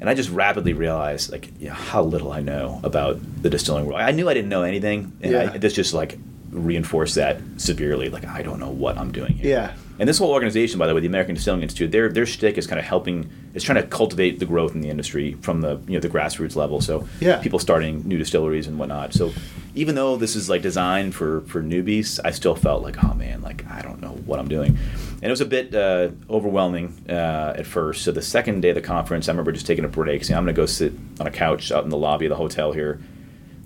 and 0.00 0.08
I 0.08 0.14
just 0.14 0.30
rapidly 0.30 0.72
realized 0.72 1.30
like 1.32 1.50
you 1.60 1.68
know, 1.68 1.74
how 1.74 2.02
little 2.02 2.32
I 2.32 2.40
know 2.40 2.80
about 2.82 3.18
the 3.42 3.50
distilling 3.50 3.86
world. 3.86 4.00
I 4.00 4.10
knew 4.12 4.28
I 4.28 4.34
didn't 4.34 4.48
know 4.50 4.62
anything, 4.62 5.12
and 5.20 5.32
Yeah. 5.32 5.50
I, 5.54 5.58
this 5.58 5.72
just 5.72 5.94
like 5.94 6.18
reinforced 6.50 7.14
that 7.14 7.40
severely. 7.58 8.08
Like 8.08 8.24
I 8.26 8.42
don't 8.42 8.58
know 8.60 8.70
what 8.70 8.98
I'm 8.98 9.12
doing 9.12 9.34
here. 9.34 9.48
Yeah. 9.50 9.74
And 10.00 10.08
this 10.08 10.16
whole 10.18 10.30
organization, 10.32 10.78
by 10.78 10.86
the 10.86 10.94
way, 10.94 11.00
the 11.02 11.06
American 11.06 11.34
Distilling 11.34 11.62
Institute, 11.62 11.92
their 11.92 12.08
their 12.08 12.24
shtick 12.26 12.56
is 12.58 12.66
kind 12.66 12.78
of 12.80 12.86
helping. 12.86 13.30
is 13.54 13.62
trying 13.62 13.82
to 13.82 13.86
cultivate 13.88 14.38
the 14.38 14.46
growth 14.46 14.74
in 14.74 14.80
the 14.80 14.88
industry 14.88 15.34
from 15.42 15.60
the 15.60 15.78
you 15.86 15.92
know 15.94 16.00
the 16.00 16.08
grassroots 16.08 16.56
level. 16.56 16.80
So 16.80 17.06
Yeah. 17.20 17.36
people 17.38 17.58
starting 17.58 18.02
new 18.08 18.16
distilleries 18.16 18.66
and 18.66 18.78
whatnot. 18.78 19.12
So 19.12 19.32
even 19.74 19.94
though 19.96 20.16
this 20.16 20.34
is 20.36 20.48
like 20.48 20.62
designed 20.62 21.14
for 21.14 21.42
for 21.42 21.62
newbies, 21.62 22.18
I 22.24 22.30
still 22.30 22.54
felt 22.56 22.82
like, 22.82 22.96
oh 23.04 23.12
man, 23.14 23.42
like 23.42 23.64
I 23.70 23.82
don't 23.82 24.00
know 24.00 24.16
what 24.24 24.38
I'm 24.40 24.48
doing. 24.48 24.78
And 25.22 25.24
it 25.24 25.30
was 25.30 25.42
a 25.42 25.46
bit 25.46 25.74
uh, 25.74 26.08
overwhelming 26.30 26.94
uh, 27.06 27.52
at 27.58 27.66
first. 27.66 28.02
So 28.04 28.10
the 28.10 28.22
second 28.22 28.62
day 28.62 28.70
of 28.70 28.76
the 28.76 28.80
conference, 28.80 29.28
I 29.28 29.32
remember 29.32 29.52
just 29.52 29.66
taking 29.66 29.84
a 29.84 29.88
break, 29.88 30.24
saying 30.24 30.38
I'm 30.38 30.44
going 30.44 30.54
to 30.54 30.62
go 30.62 30.64
sit 30.64 30.94
on 31.20 31.26
a 31.26 31.30
couch 31.30 31.70
out 31.70 31.84
in 31.84 31.90
the 31.90 31.98
lobby 31.98 32.24
of 32.24 32.30
the 32.30 32.36
hotel 32.36 32.72
here, 32.72 33.02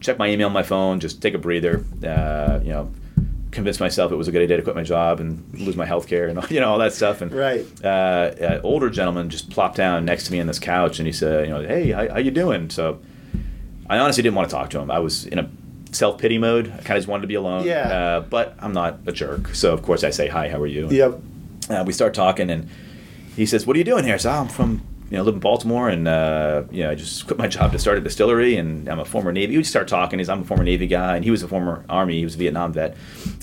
check 0.01 0.19
my 0.19 0.29
email 0.29 0.49
on 0.49 0.53
my 0.53 0.65
phone, 0.65 0.99
just 0.99 1.23
take 1.23 1.35
a 1.35 1.39
breather. 1.39 1.85
Uh, 2.05 2.59
you 2.65 2.71
know, 2.71 2.91
convince 3.55 3.81
myself 3.81 4.13
it 4.13 4.17
was 4.17 4.29
a 4.29 4.33
good 4.33 4.43
idea 4.43 4.57
to 4.57 4.63
quit 4.63 4.77
my 4.77 4.83
job 4.83 5.21
and 5.21 5.43
lose 5.59 5.77
my 5.77 5.87
health 5.87 6.07
care 6.09 6.27
and 6.29 6.39
you 6.51 6.61
know 6.61 6.71
all 6.71 6.79
that 6.79 6.93
stuff. 6.93 7.21
And 7.23 7.33
Right. 7.33 7.65
uh, 7.85 8.33
an 8.41 8.61
older 8.63 8.91
gentleman 8.91 9.31
just 9.31 9.51
plopped 9.51 9.77
down 9.77 10.05
next 10.05 10.25
to 10.27 10.33
me 10.33 10.41
on 10.41 10.47
this 10.47 10.59
couch 10.59 10.99
and 10.99 11.07
he 11.07 11.13
said, 11.13 11.47
you 11.47 11.55
know, 11.55 11.63
hey, 11.63 11.91
how, 11.93 12.09
how 12.09 12.19
you 12.19 12.31
doing? 12.31 12.69
So 12.71 13.01
I 13.89 13.99
honestly 13.99 14.23
didn't 14.23 14.35
want 14.37 14.49
to 14.51 14.55
talk 14.55 14.71
to 14.71 14.79
him. 14.81 14.91
I 14.91 14.99
was 14.99 15.27
in 15.27 15.39
a 15.39 15.49
self 15.93 16.19
pity 16.19 16.39
mode. 16.39 16.67
I 16.69 16.77
kind 16.79 16.91
of 16.93 16.97
just 16.97 17.09
wanted 17.09 17.23
to 17.23 17.29
be 17.29 17.35
alone. 17.35 17.65
Yeah. 17.65 17.89
Uh, 17.89 18.21
but 18.21 18.57
I'm 18.59 18.73
not 18.73 18.99
a 19.07 19.13
jerk, 19.13 19.55
so 19.55 19.73
of 19.73 19.83
course 19.83 20.03
I 20.05 20.11
say 20.11 20.27
hi. 20.29 20.49
How 20.49 20.61
are 20.61 20.67
you? 20.67 20.85
And, 20.85 20.93
Yep. 20.93 21.21
uh, 21.71 21.85
we 21.87 21.93
start 21.93 22.15
talking, 22.15 22.51
and 22.51 22.69
he 23.37 23.47
says, 23.47 23.67
"What 23.67 23.77
are 23.77 23.79
you 23.79 23.85
doing 23.85 24.05
here?" 24.05 24.19
So 24.19 24.31
I'm 24.31 24.49
from, 24.49 24.83
you 25.15 25.19
know, 25.19 25.25
live 25.27 25.35
in 25.35 25.41
Baltimore, 25.41 25.89
and 25.89 26.09
uh, 26.09 26.65
you 26.73 26.83
know, 26.83 26.91
I 26.91 26.97
just 26.97 27.29
quit 27.29 27.39
my 27.39 27.47
job 27.47 27.71
to 27.71 27.79
start 27.79 27.99
a 27.99 28.01
distillery, 28.01 28.57
and 28.57 28.89
I'm 28.89 28.99
a 28.99 29.05
former 29.05 29.31
Navy. 29.31 29.57
We 29.57 29.63
start 29.63 29.87
talking. 29.87 30.19
He's, 30.19 30.29
I'm 30.29 30.43
a 30.43 30.45
former 30.45 30.65
Navy 30.65 30.89
guy, 30.89 31.15
and 31.15 31.25
he 31.25 31.31
was 31.31 31.45
a 31.45 31.47
former 31.47 31.85
Army. 31.89 32.19
He 32.19 32.25
was 32.25 32.35
a 32.35 32.39
Vietnam 32.39 32.73
vet. 32.73 32.97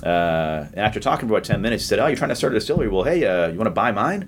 Uh, 0.04 0.66
and 0.68 0.80
after 0.80 1.00
talking 1.00 1.30
for 1.30 1.36
about 1.36 1.46
ten 1.46 1.62
minutes, 1.62 1.84
he 1.84 1.88
said, 1.88 2.00
"Oh, 2.00 2.08
you're 2.08 2.18
trying 2.18 2.28
to 2.28 2.36
start 2.36 2.52
a 2.52 2.56
distillery? 2.56 2.90
Well, 2.90 3.04
hey, 3.04 3.24
uh, 3.24 3.48
you 3.48 3.58
want 3.58 3.68
to 3.68 3.72
buy 3.72 3.94
mine?" 3.94 4.28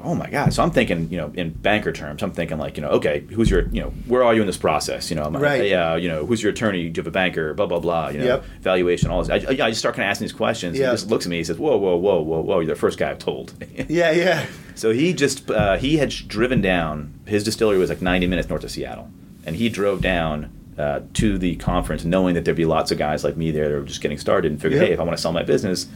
Like, 0.00 0.06
Oh 0.10 0.14
my 0.14 0.30
god! 0.30 0.52
So 0.52 0.62
I'm 0.62 0.70
thinking, 0.70 1.08
you 1.10 1.18
know, 1.18 1.30
in 1.34 1.50
banker 1.50 1.92
terms, 1.92 2.22
I'm 2.22 2.32
thinking 2.32 2.58
like, 2.58 2.76
you 2.76 2.82
know, 2.82 2.88
okay, 2.90 3.20
who's 3.32 3.50
your, 3.50 3.68
you 3.68 3.80
know, 3.82 3.90
where 4.06 4.22
are 4.24 4.34
you 4.34 4.40
in 4.40 4.46
this 4.46 4.56
process? 4.56 5.10
You 5.10 5.16
know, 5.16 5.22
I'm 5.24 5.36
I- 5.36 5.40
Right. 5.40 5.66
Yeah, 5.68 5.96
you 5.96 6.08
know, 6.08 6.24
who's 6.26 6.42
your 6.42 6.52
attorney? 6.52 6.88
Do 6.88 6.98
you 6.98 7.02
have 7.02 7.06
a 7.06 7.10
banker? 7.10 7.54
Blah 7.54 7.66
blah 7.66 7.80
blah. 7.80 8.08
You 8.08 8.18
know, 8.18 8.24
Yep. 8.24 8.44
valuation, 8.62 9.10
all 9.10 9.22
this. 9.22 9.28
I, 9.30 9.46
I, 9.52 9.66
I 9.66 9.70
just 9.70 9.78
start 9.80 9.94
kind 9.96 10.06
of 10.06 10.10
asking 10.10 10.24
these 10.26 10.32
questions. 10.32 10.78
Yeah. 10.78 10.86
He 10.86 10.92
just 10.94 11.08
looks 11.10 11.26
at 11.26 11.30
me. 11.30 11.36
He 11.38 11.44
says, 11.44 11.58
"Whoa, 11.58 11.76
whoa, 11.76 11.96
whoa, 11.96 12.20
whoa, 12.20 12.40
whoa! 12.40 12.60
You're 12.60 12.74
the 12.74 12.80
first 12.80 12.98
guy 12.98 13.10
I've 13.10 13.18
told." 13.18 13.52
Yeah, 13.88 14.10
yeah. 14.12 14.46
so 14.74 14.90
he 14.92 15.12
just 15.12 15.50
uh, 15.50 15.76
he 15.76 15.96
had 15.98 16.10
driven 16.10 16.60
down. 16.60 17.12
His 17.26 17.44
distillery 17.44 17.78
was 17.78 17.88
like 17.90 18.00
90 18.02 18.26
minutes 18.26 18.48
north 18.48 18.64
of 18.64 18.70
Seattle, 18.70 19.10
and 19.44 19.56
he 19.56 19.68
drove 19.68 20.00
down 20.00 20.50
uh, 20.78 21.00
to 21.14 21.36
the 21.38 21.56
conference, 21.56 22.04
knowing 22.04 22.34
that 22.34 22.44
there'd 22.44 22.56
be 22.56 22.64
lots 22.64 22.90
of 22.90 22.98
guys 22.98 23.22
like 23.24 23.36
me 23.36 23.50
there 23.50 23.68
that 23.68 23.74
were 23.74 23.84
just 23.84 24.00
getting 24.00 24.18
started, 24.18 24.50
and 24.52 24.60
figured, 24.62 24.80
Yeah. 24.80 24.86
hey, 24.88 24.92
if 24.94 25.00
I 25.00 25.02
want 25.02 25.16
to 25.16 25.20
sell 25.22 25.32
my 25.32 25.42
business, 25.42 25.86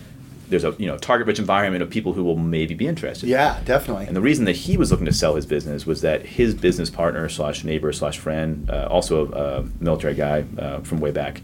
there's 0.49 0.65
a 0.65 0.75
you 0.79 0.87
know 0.87 0.97
target 0.99 1.27
rich 1.27 1.39
environment 1.39 1.83
of 1.83 1.91
people 1.91 2.13
who 2.13 2.25
will 2.25 2.37
maybe 2.37 2.75
be 2.75 2.87
interested. 2.87 3.29
Yeah, 3.29 3.61
definitely. 3.65 4.07
And 4.07 4.17
the 4.17 4.21
reason 4.21 4.45
that 4.47 4.57
he 4.57 4.77
was 4.77 4.91
looking 4.91 5.07
to 5.07 5.13
sell 5.13 5.35
his 5.35 5.47
business 5.47 5.87
was 5.87 6.01
that 6.03 6.25
his 6.25 6.55
business 6.55 6.91
partner 6.91 7.29
slash 7.29 7.65
neighbor 7.65 7.93
slash 7.93 8.19
friend, 8.19 8.69
uh, 8.71 8.89
also 8.91 9.31
a 9.33 9.83
military 9.83 10.15
guy 10.15 10.45
uh, 10.59 10.81
from 10.81 11.01
way 11.01 11.11
back, 11.11 11.41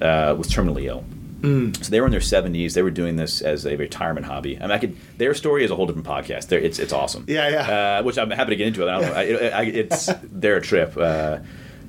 uh, 0.00 0.34
was 0.36 0.48
terminally 0.48 0.84
ill. 0.84 1.04
Mm. 1.40 1.76
So 1.84 1.90
they 1.90 2.00
were 2.00 2.06
in 2.06 2.12
their 2.12 2.20
70s. 2.20 2.74
They 2.74 2.82
were 2.82 2.90
doing 2.90 3.16
this 3.16 3.40
as 3.40 3.66
a 3.66 3.76
retirement 3.76 4.26
hobby. 4.26 4.56
I 4.58 4.60
mean, 4.62 4.70
I 4.70 4.78
could. 4.78 4.96
Their 5.18 5.34
story 5.34 5.64
is 5.64 5.72
a 5.72 5.76
whole 5.76 5.86
different 5.86 6.06
podcast. 6.06 6.46
They're, 6.46 6.60
it's 6.60 6.78
it's 6.78 6.92
awesome. 6.92 7.24
Yeah, 7.26 7.48
yeah. 7.48 7.98
Uh, 7.98 8.02
which 8.04 8.16
I'm 8.16 8.30
happy 8.30 8.50
to 8.50 8.56
get 8.56 8.68
into. 8.68 8.86
it. 8.86 8.88
I 8.88 9.00
don't 9.00 9.10
know. 9.10 9.16
I, 9.16 9.48
I, 9.48 9.62
it's 9.64 10.08
they're 10.22 10.56
a 10.56 10.62
trip. 10.62 10.96
Uh, 10.96 11.38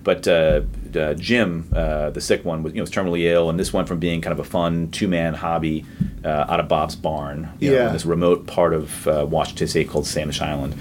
but 0.04 0.28
uh, 0.98 1.14
uh, 1.14 1.14
Jim, 1.14 1.70
uh, 1.76 2.10
the 2.10 2.22
sick 2.22 2.44
one, 2.44 2.64
was 2.64 2.74
you 2.74 2.78
know 2.78 2.84
was 2.84 2.92
terminally 2.92 3.24
ill, 3.32 3.50
and 3.50 3.60
this 3.60 3.72
went 3.74 3.88
from 3.88 4.00
being 4.00 4.22
kind 4.22 4.32
of 4.32 4.40
a 4.40 4.50
fun 4.50 4.90
two 4.92 5.08
man 5.08 5.34
hobby 5.34 5.86
uh, 6.24 6.46
out 6.48 6.60
of 6.60 6.68
Bob's 6.68 6.96
barn, 6.96 7.50
you 7.60 7.72
know, 7.72 7.88
in 7.88 7.94
this 7.94 8.06
remote 8.06 8.48
part 8.48 8.74
of 8.74 9.08
uh, 9.08 9.26
Washington 9.30 9.68
State 9.68 9.90
called 9.90 10.06
Samish 10.06 10.42
Island. 10.42 10.76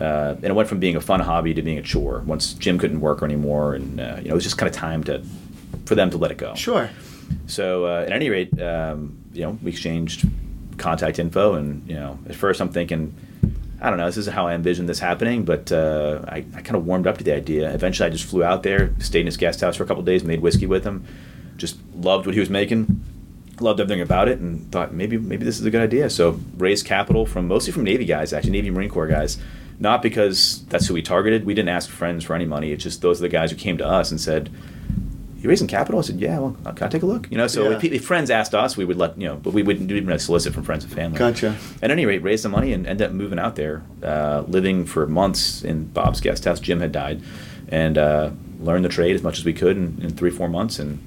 Uh, 0.00 0.34
and 0.36 0.46
it 0.46 0.54
went 0.54 0.68
from 0.68 0.80
being 0.80 0.96
a 0.96 1.00
fun 1.00 1.20
hobby 1.20 1.54
to 1.54 1.62
being 1.62 1.78
a 1.78 1.82
chore. 1.82 2.20
Once 2.26 2.54
Jim 2.54 2.78
couldn't 2.78 3.00
work 3.00 3.22
anymore, 3.22 3.74
and 3.74 4.00
uh, 4.00 4.16
you 4.18 4.28
know 4.28 4.32
it 4.32 4.34
was 4.34 4.44
just 4.44 4.58
kind 4.58 4.68
of 4.68 4.74
time 4.74 5.04
to 5.04 5.24
for 5.86 5.94
them 5.94 6.10
to 6.10 6.16
let 6.16 6.30
it 6.30 6.38
go. 6.38 6.54
Sure. 6.54 6.90
So 7.46 7.86
uh, 7.86 8.04
at 8.06 8.12
any 8.12 8.28
rate, 8.30 8.60
um, 8.60 9.16
you 9.32 9.42
know, 9.42 9.58
we 9.62 9.70
exchanged 9.70 10.26
contact 10.78 11.18
info, 11.18 11.54
and 11.54 11.86
you 11.88 11.94
know, 11.94 12.18
at 12.28 12.34
first 12.34 12.60
I'm 12.60 12.70
thinking, 12.70 13.14
I 13.84 13.90
don't 13.90 13.98
know, 13.98 14.06
this 14.06 14.16
isn't 14.16 14.34
how 14.34 14.46
I 14.46 14.54
envisioned 14.54 14.88
this 14.88 14.98
happening, 14.98 15.44
but 15.44 15.70
uh, 15.70 16.22
I, 16.26 16.36
I 16.54 16.62
kind 16.62 16.74
of 16.74 16.86
warmed 16.86 17.06
up 17.06 17.18
to 17.18 17.24
the 17.24 17.32
idea. 17.32 17.70
Eventually, 17.74 18.06
I 18.08 18.10
just 18.10 18.24
flew 18.24 18.42
out 18.42 18.62
there, 18.62 18.94
stayed 18.98 19.20
in 19.20 19.26
his 19.26 19.36
guest 19.36 19.60
house 19.60 19.76
for 19.76 19.84
a 19.84 19.86
couple 19.86 20.02
days, 20.02 20.24
made 20.24 20.40
whiskey 20.40 20.64
with 20.64 20.84
him, 20.84 21.04
just 21.58 21.76
loved 21.94 22.24
what 22.24 22.34
he 22.34 22.40
was 22.40 22.48
making, 22.48 23.04
loved 23.60 23.80
everything 23.80 24.00
about 24.00 24.28
it, 24.28 24.38
and 24.38 24.72
thought 24.72 24.94
maybe 24.94 25.18
maybe 25.18 25.44
this 25.44 25.60
is 25.60 25.66
a 25.66 25.70
good 25.70 25.82
idea. 25.82 26.08
So 26.08 26.40
raised 26.56 26.86
capital 26.86 27.26
from 27.26 27.46
mostly 27.46 27.74
from 27.74 27.84
Navy 27.84 28.06
guys, 28.06 28.32
actually 28.32 28.52
Navy 28.52 28.70
Marine 28.70 28.88
Corps 28.88 29.06
guys. 29.06 29.36
Not 29.78 30.00
because 30.00 30.64
that's 30.66 30.86
who 30.86 30.94
we 30.94 31.02
targeted. 31.02 31.44
We 31.44 31.52
didn't 31.52 31.68
ask 31.68 31.90
friends 31.90 32.24
for 32.24 32.34
any 32.34 32.46
money. 32.46 32.72
It's 32.72 32.84
just 32.84 33.02
those 33.02 33.20
are 33.20 33.22
the 33.22 33.28
guys 33.28 33.50
who 33.50 33.56
came 33.56 33.76
to 33.78 33.86
us 33.86 34.10
and 34.10 34.18
said, 34.18 34.50
you 35.44 35.50
raising 35.50 35.68
capital? 35.68 35.98
I 36.00 36.02
said, 36.02 36.18
yeah. 36.18 36.38
Well, 36.38 36.56
can 36.74 36.86
I 36.86 36.88
take 36.88 37.02
a 37.02 37.06
look? 37.06 37.30
You 37.30 37.36
know, 37.36 37.46
so 37.46 37.70
Yeah. 37.70 37.76
if, 37.76 37.84
if 37.84 38.04
friends 38.04 38.30
asked 38.30 38.54
us, 38.54 38.76
we 38.76 38.84
would 38.84 38.96
let 38.96 39.16
you 39.20 39.28
know, 39.28 39.36
but 39.36 39.52
we 39.52 39.62
wouldn't 39.62 39.90
even 39.92 40.18
solicit 40.18 40.54
from 40.54 40.62
friends 40.64 40.84
and 40.84 40.92
family. 40.92 41.18
Gotcha. 41.18 41.54
At 41.82 41.90
any 41.90 42.06
rate, 42.06 42.22
raised 42.22 42.44
the 42.44 42.48
money 42.48 42.72
and 42.72 42.86
ended 42.86 43.06
up 43.08 43.12
moving 43.12 43.38
out 43.38 43.54
there, 43.56 43.82
uh, 44.02 44.42
living 44.48 44.86
for 44.86 45.06
months 45.06 45.62
in 45.62 45.84
Bob's 45.88 46.20
guest 46.20 46.44
house. 46.46 46.60
Jim 46.60 46.80
had 46.80 46.92
died, 46.92 47.22
and 47.68 47.98
uh, 47.98 48.30
learned 48.60 48.84
the 48.84 48.88
trade 48.88 49.14
as 49.14 49.22
much 49.22 49.38
as 49.38 49.44
we 49.44 49.52
could 49.52 49.76
in, 49.76 50.00
in 50.02 50.10
three 50.16 50.30
four 50.30 50.48
months, 50.48 50.78
and 50.78 50.98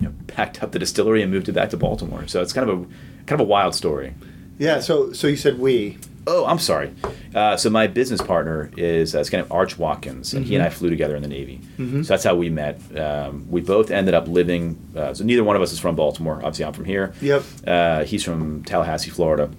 you 0.00 0.06
know, 0.06 0.14
packed 0.28 0.62
up 0.62 0.70
the 0.72 0.78
distillery 0.78 1.20
and 1.22 1.32
moved 1.32 1.48
it 1.48 1.52
back 1.52 1.70
to 1.70 1.76
Baltimore. 1.76 2.26
So 2.28 2.42
it's 2.42 2.52
kind 2.52 2.68
of 2.70 2.80
a 2.80 2.84
kind 3.26 3.40
of 3.40 3.46
a 3.46 3.48
wild 3.48 3.74
story. 3.74 4.14
Yeah. 4.58 4.78
So 4.80 5.12
so 5.12 5.26
you 5.26 5.36
said 5.36 5.58
we. 5.58 5.98
Oh, 6.26 6.46
I'm 6.46 6.58
sorry. 6.58 6.90
Uh, 7.34 7.56
so 7.56 7.68
my 7.68 7.86
business 7.86 8.22
partner 8.22 8.70
is 8.76 9.14
uh, 9.14 9.20
it's 9.20 9.28
kind 9.30 9.42
of 9.42 9.52
Arch 9.52 9.78
Watkins, 9.78 10.32
and 10.32 10.46
he 10.46 10.54
and 10.54 10.64
I 10.64 10.70
flew 10.70 10.88
together 10.88 11.16
in 11.16 11.22
the 11.22 11.28
Navy. 11.28 11.60
Mhm. 11.78 12.04
So 12.04 12.08
that's 12.14 12.24
how 12.24 12.34
we 12.34 12.48
met. 12.48 12.80
Um, 12.98 13.46
we 13.50 13.60
both 13.60 13.90
ended 13.90 14.14
up 14.14 14.26
living. 14.28 14.78
Uh, 14.96 15.12
so 15.12 15.24
neither 15.24 15.44
one 15.44 15.56
of 15.56 15.62
us 15.62 15.72
is 15.72 15.78
from 15.78 15.96
Baltimore. 15.96 16.36
Obviously, 16.36 16.64
I'm 16.64 16.72
from 16.72 16.86
here. 16.86 17.12
Yep. 17.20 17.42
Uh, 17.66 18.04
he's 18.04 18.22
from 18.24 18.62
Tallahassee, 18.64 19.10
Florida. 19.10 19.50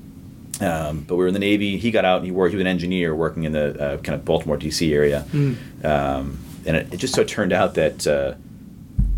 Um, 0.62 1.02
but 1.08 1.16
we 1.16 1.24
were 1.24 1.28
in 1.28 1.34
the 1.34 1.40
Navy. 1.40 1.78
He 1.78 1.92
got 1.92 2.06
out 2.06 2.18
and 2.18 2.26
he 2.26 2.32
worked. 2.32 2.52
He 2.52 2.56
was 2.56 2.62
an 2.62 2.68
engineer 2.68 3.14
working 3.14 3.44
in 3.44 3.52
the 3.52 3.80
uh, 3.80 3.98
kind 3.98 4.18
of 4.18 4.24
Baltimore, 4.26 4.58
D.C. 4.58 4.94
area. 4.94 5.26
Mm. 5.34 5.58
Um, 5.84 6.40
and 6.66 6.78
it, 6.78 6.94
it 6.94 6.98
just 6.98 7.14
so 7.14 7.24
turned 7.24 7.52
out 7.52 7.76
that 7.76 8.08
uh, 8.08 8.36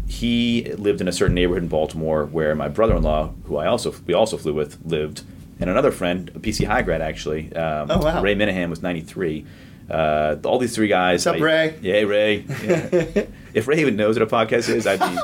he 0.07 0.73
lived 0.77 0.99
in 1.01 1.07
a 1.07 1.11
certain 1.11 1.35
neighborhood 1.35 1.63
in 1.63 1.69
Baltimore 1.69 2.25
where 2.25 2.55
my 2.55 2.67
brother-in-law, 2.67 3.33
who 3.45 3.57
I 3.57 3.67
also 3.67 3.93
we 4.05 4.13
also 4.13 4.37
flew 4.37 4.53
with, 4.53 4.77
lived, 4.83 5.21
and 5.59 5.69
another 5.69 5.91
friend, 5.91 6.29
a 6.35 6.39
BC 6.39 6.65
High 6.65 6.81
grad 6.81 7.01
actually. 7.01 7.53
Um, 7.55 7.89
Oh, 7.91 7.99
wow. 7.99 8.21
Ray 8.21 8.35
Minahan 8.35 8.69
was 8.69 8.81
93. 8.81 9.45
Uh, 9.89 10.35
all 10.43 10.59
these 10.59 10.75
three 10.75 10.87
guys. 10.89 11.25
What's 11.25 11.35
up, 11.37 11.41
I- 11.41 11.45
Ray? 11.45 11.79
Yeah, 11.81 12.01
Ray. 12.01 12.39
Yeah. 12.63 13.25
if 13.53 13.67
Ray 13.67 13.79
even 13.79 13.95
knows 13.95 14.19
what 14.19 14.23
a 14.23 14.33
podcast 14.35 14.69
is, 14.69 14.85
I'd 14.85 14.99
be 14.99 15.17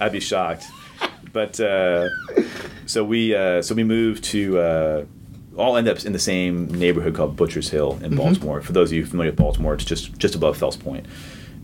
I'd 0.00 0.12
be 0.12 0.20
shocked. 0.20 0.64
But 1.32 1.58
uh, 1.58 2.08
so 2.86 3.02
we 3.04 3.34
uh, 3.34 3.62
so 3.62 3.74
we 3.74 3.82
moved 3.82 4.24
to 4.24 4.58
uh, 4.58 5.04
all 5.56 5.76
end 5.76 5.88
up 5.88 6.04
in 6.04 6.12
the 6.12 6.18
same 6.18 6.66
neighborhood 6.68 7.14
called 7.14 7.34
Butchers 7.36 7.70
Hill 7.70 7.98
in 8.02 8.14
Baltimore. 8.14 8.60
For 8.60 8.72
those 8.72 8.90
of 8.90 8.96
you 8.96 9.06
familiar 9.06 9.30
with 9.32 9.38
Baltimore, 9.38 9.74
it's 9.74 9.84
just 9.84 10.16
just 10.18 10.34
above 10.34 10.56
Fells 10.58 10.76
Point. 10.76 11.06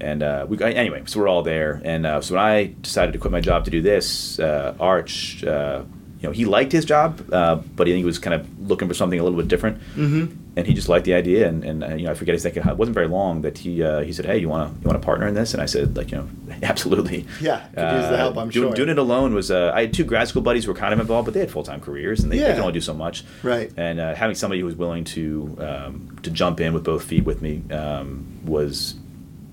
And 0.00 0.22
uh, 0.22 0.46
we 0.48 0.60
anyway, 0.62 1.02
so 1.06 1.20
we're 1.20 1.28
all 1.28 1.42
there. 1.42 1.80
And 1.84 2.06
uh, 2.06 2.20
so 2.22 2.34
when 2.36 2.42
I 2.42 2.74
decided 2.80 3.12
to 3.12 3.18
quit 3.18 3.32
my 3.32 3.40
job 3.42 3.66
to 3.66 3.70
do 3.70 3.82
this, 3.82 4.38
uh, 4.40 4.74
Arch, 4.80 5.44
uh, 5.44 5.82
you 6.20 6.28
know, 6.28 6.32
he 6.32 6.44
liked 6.44 6.70
his 6.72 6.84
job, 6.84 7.22
uh, 7.32 7.56
but 7.76 7.86
he 7.86 8.04
was 8.04 8.18
kind 8.18 8.34
of 8.34 8.68
looking 8.68 8.88
for 8.88 8.94
something 8.94 9.18
a 9.18 9.22
little 9.22 9.38
bit 9.38 9.48
different. 9.48 9.78
Mm-hmm. 9.96 10.36
And 10.56 10.66
he 10.66 10.74
just 10.74 10.88
liked 10.88 11.06
the 11.06 11.14
idea. 11.14 11.48
And, 11.48 11.64
and 11.64 11.82
uh, 11.84 11.94
you 11.94 12.04
know, 12.04 12.10
I 12.10 12.14
forget 12.14 12.34
exactly 12.34 12.60
how. 12.60 12.72
It 12.72 12.76
wasn't 12.76 12.94
very 12.94 13.06
long 13.06 13.40
that 13.42 13.56
he 13.56 13.82
uh, 13.82 14.00
he 14.00 14.12
said, 14.12 14.26
"Hey, 14.26 14.38
you 14.38 14.48
want 14.48 14.74
to 14.74 14.80
you 14.82 14.86
want 14.88 15.00
to 15.00 15.04
partner 15.06 15.26
in 15.26 15.32
this?" 15.34 15.54
And 15.54 15.62
I 15.62 15.66
said, 15.66 15.96
like, 15.96 16.10
you 16.10 16.18
know, 16.18 16.28
absolutely. 16.62 17.24
Yeah, 17.40 17.60
could 17.74 18.00
use 18.00 18.08
the 18.10 18.16
help, 18.18 18.36
I'm 18.36 18.50
doing, 18.50 18.68
sure. 18.68 18.74
Doing 18.76 18.88
it 18.90 18.98
alone 18.98 19.32
was. 19.32 19.50
Uh, 19.50 19.70
I 19.74 19.82
had 19.82 19.94
two 19.94 20.04
grad 20.04 20.28
school 20.28 20.42
buddies 20.42 20.64
who 20.64 20.72
were 20.72 20.78
kind 20.78 20.92
of 20.92 21.00
involved, 21.00 21.24
but 21.26 21.34
they 21.34 21.40
had 21.40 21.50
full 21.50 21.62
time 21.62 21.80
careers 21.80 22.20
and 22.22 22.30
they, 22.30 22.36
they 22.38 22.42
Yeah. 22.48 22.52
can 22.52 22.60
only 22.62 22.72
do 22.74 22.80
so 22.80 22.92
much. 22.92 23.24
Right. 23.42 23.72
And 23.76 24.00
uh, 24.00 24.14
having 24.14 24.34
somebody 24.34 24.60
who 24.60 24.66
was 24.66 24.74
willing 24.74 25.04
to 25.04 25.56
um, 25.60 26.18
to 26.24 26.30
jump 26.30 26.60
in 26.60 26.74
with 26.74 26.84
both 26.84 27.04
feet 27.04 27.24
with 27.24 27.40
me 27.40 27.62
um, 27.70 28.26
was 28.44 28.96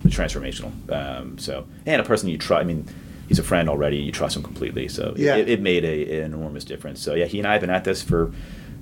transformational. 0.06 0.72
Um, 0.92 1.38
so 1.38 1.68
and 1.86 2.02
a 2.02 2.06
person 2.06 2.28
you 2.30 2.38
trust. 2.38 2.62
I 2.62 2.64
mean, 2.66 2.88
he's 3.28 3.40
a 3.40 3.44
friend 3.44 3.70
already. 3.70 3.98
You 3.98 4.12
trust 4.12 4.36
him 4.36 4.44
completely. 4.44 4.88
So 4.88 5.14
Yeah. 5.18 5.36
it, 5.36 5.50
it 5.50 5.62
made 5.62 5.84
a, 5.86 6.20
an 6.20 6.34
enormous 6.34 6.64
difference. 6.66 7.02
So 7.02 7.14
yeah, 7.16 7.26
he 7.26 7.40
and 7.40 7.48
I 7.48 7.54
have 7.54 7.62
been 7.62 7.70
at 7.70 7.84
this 7.84 8.02
for 8.02 8.32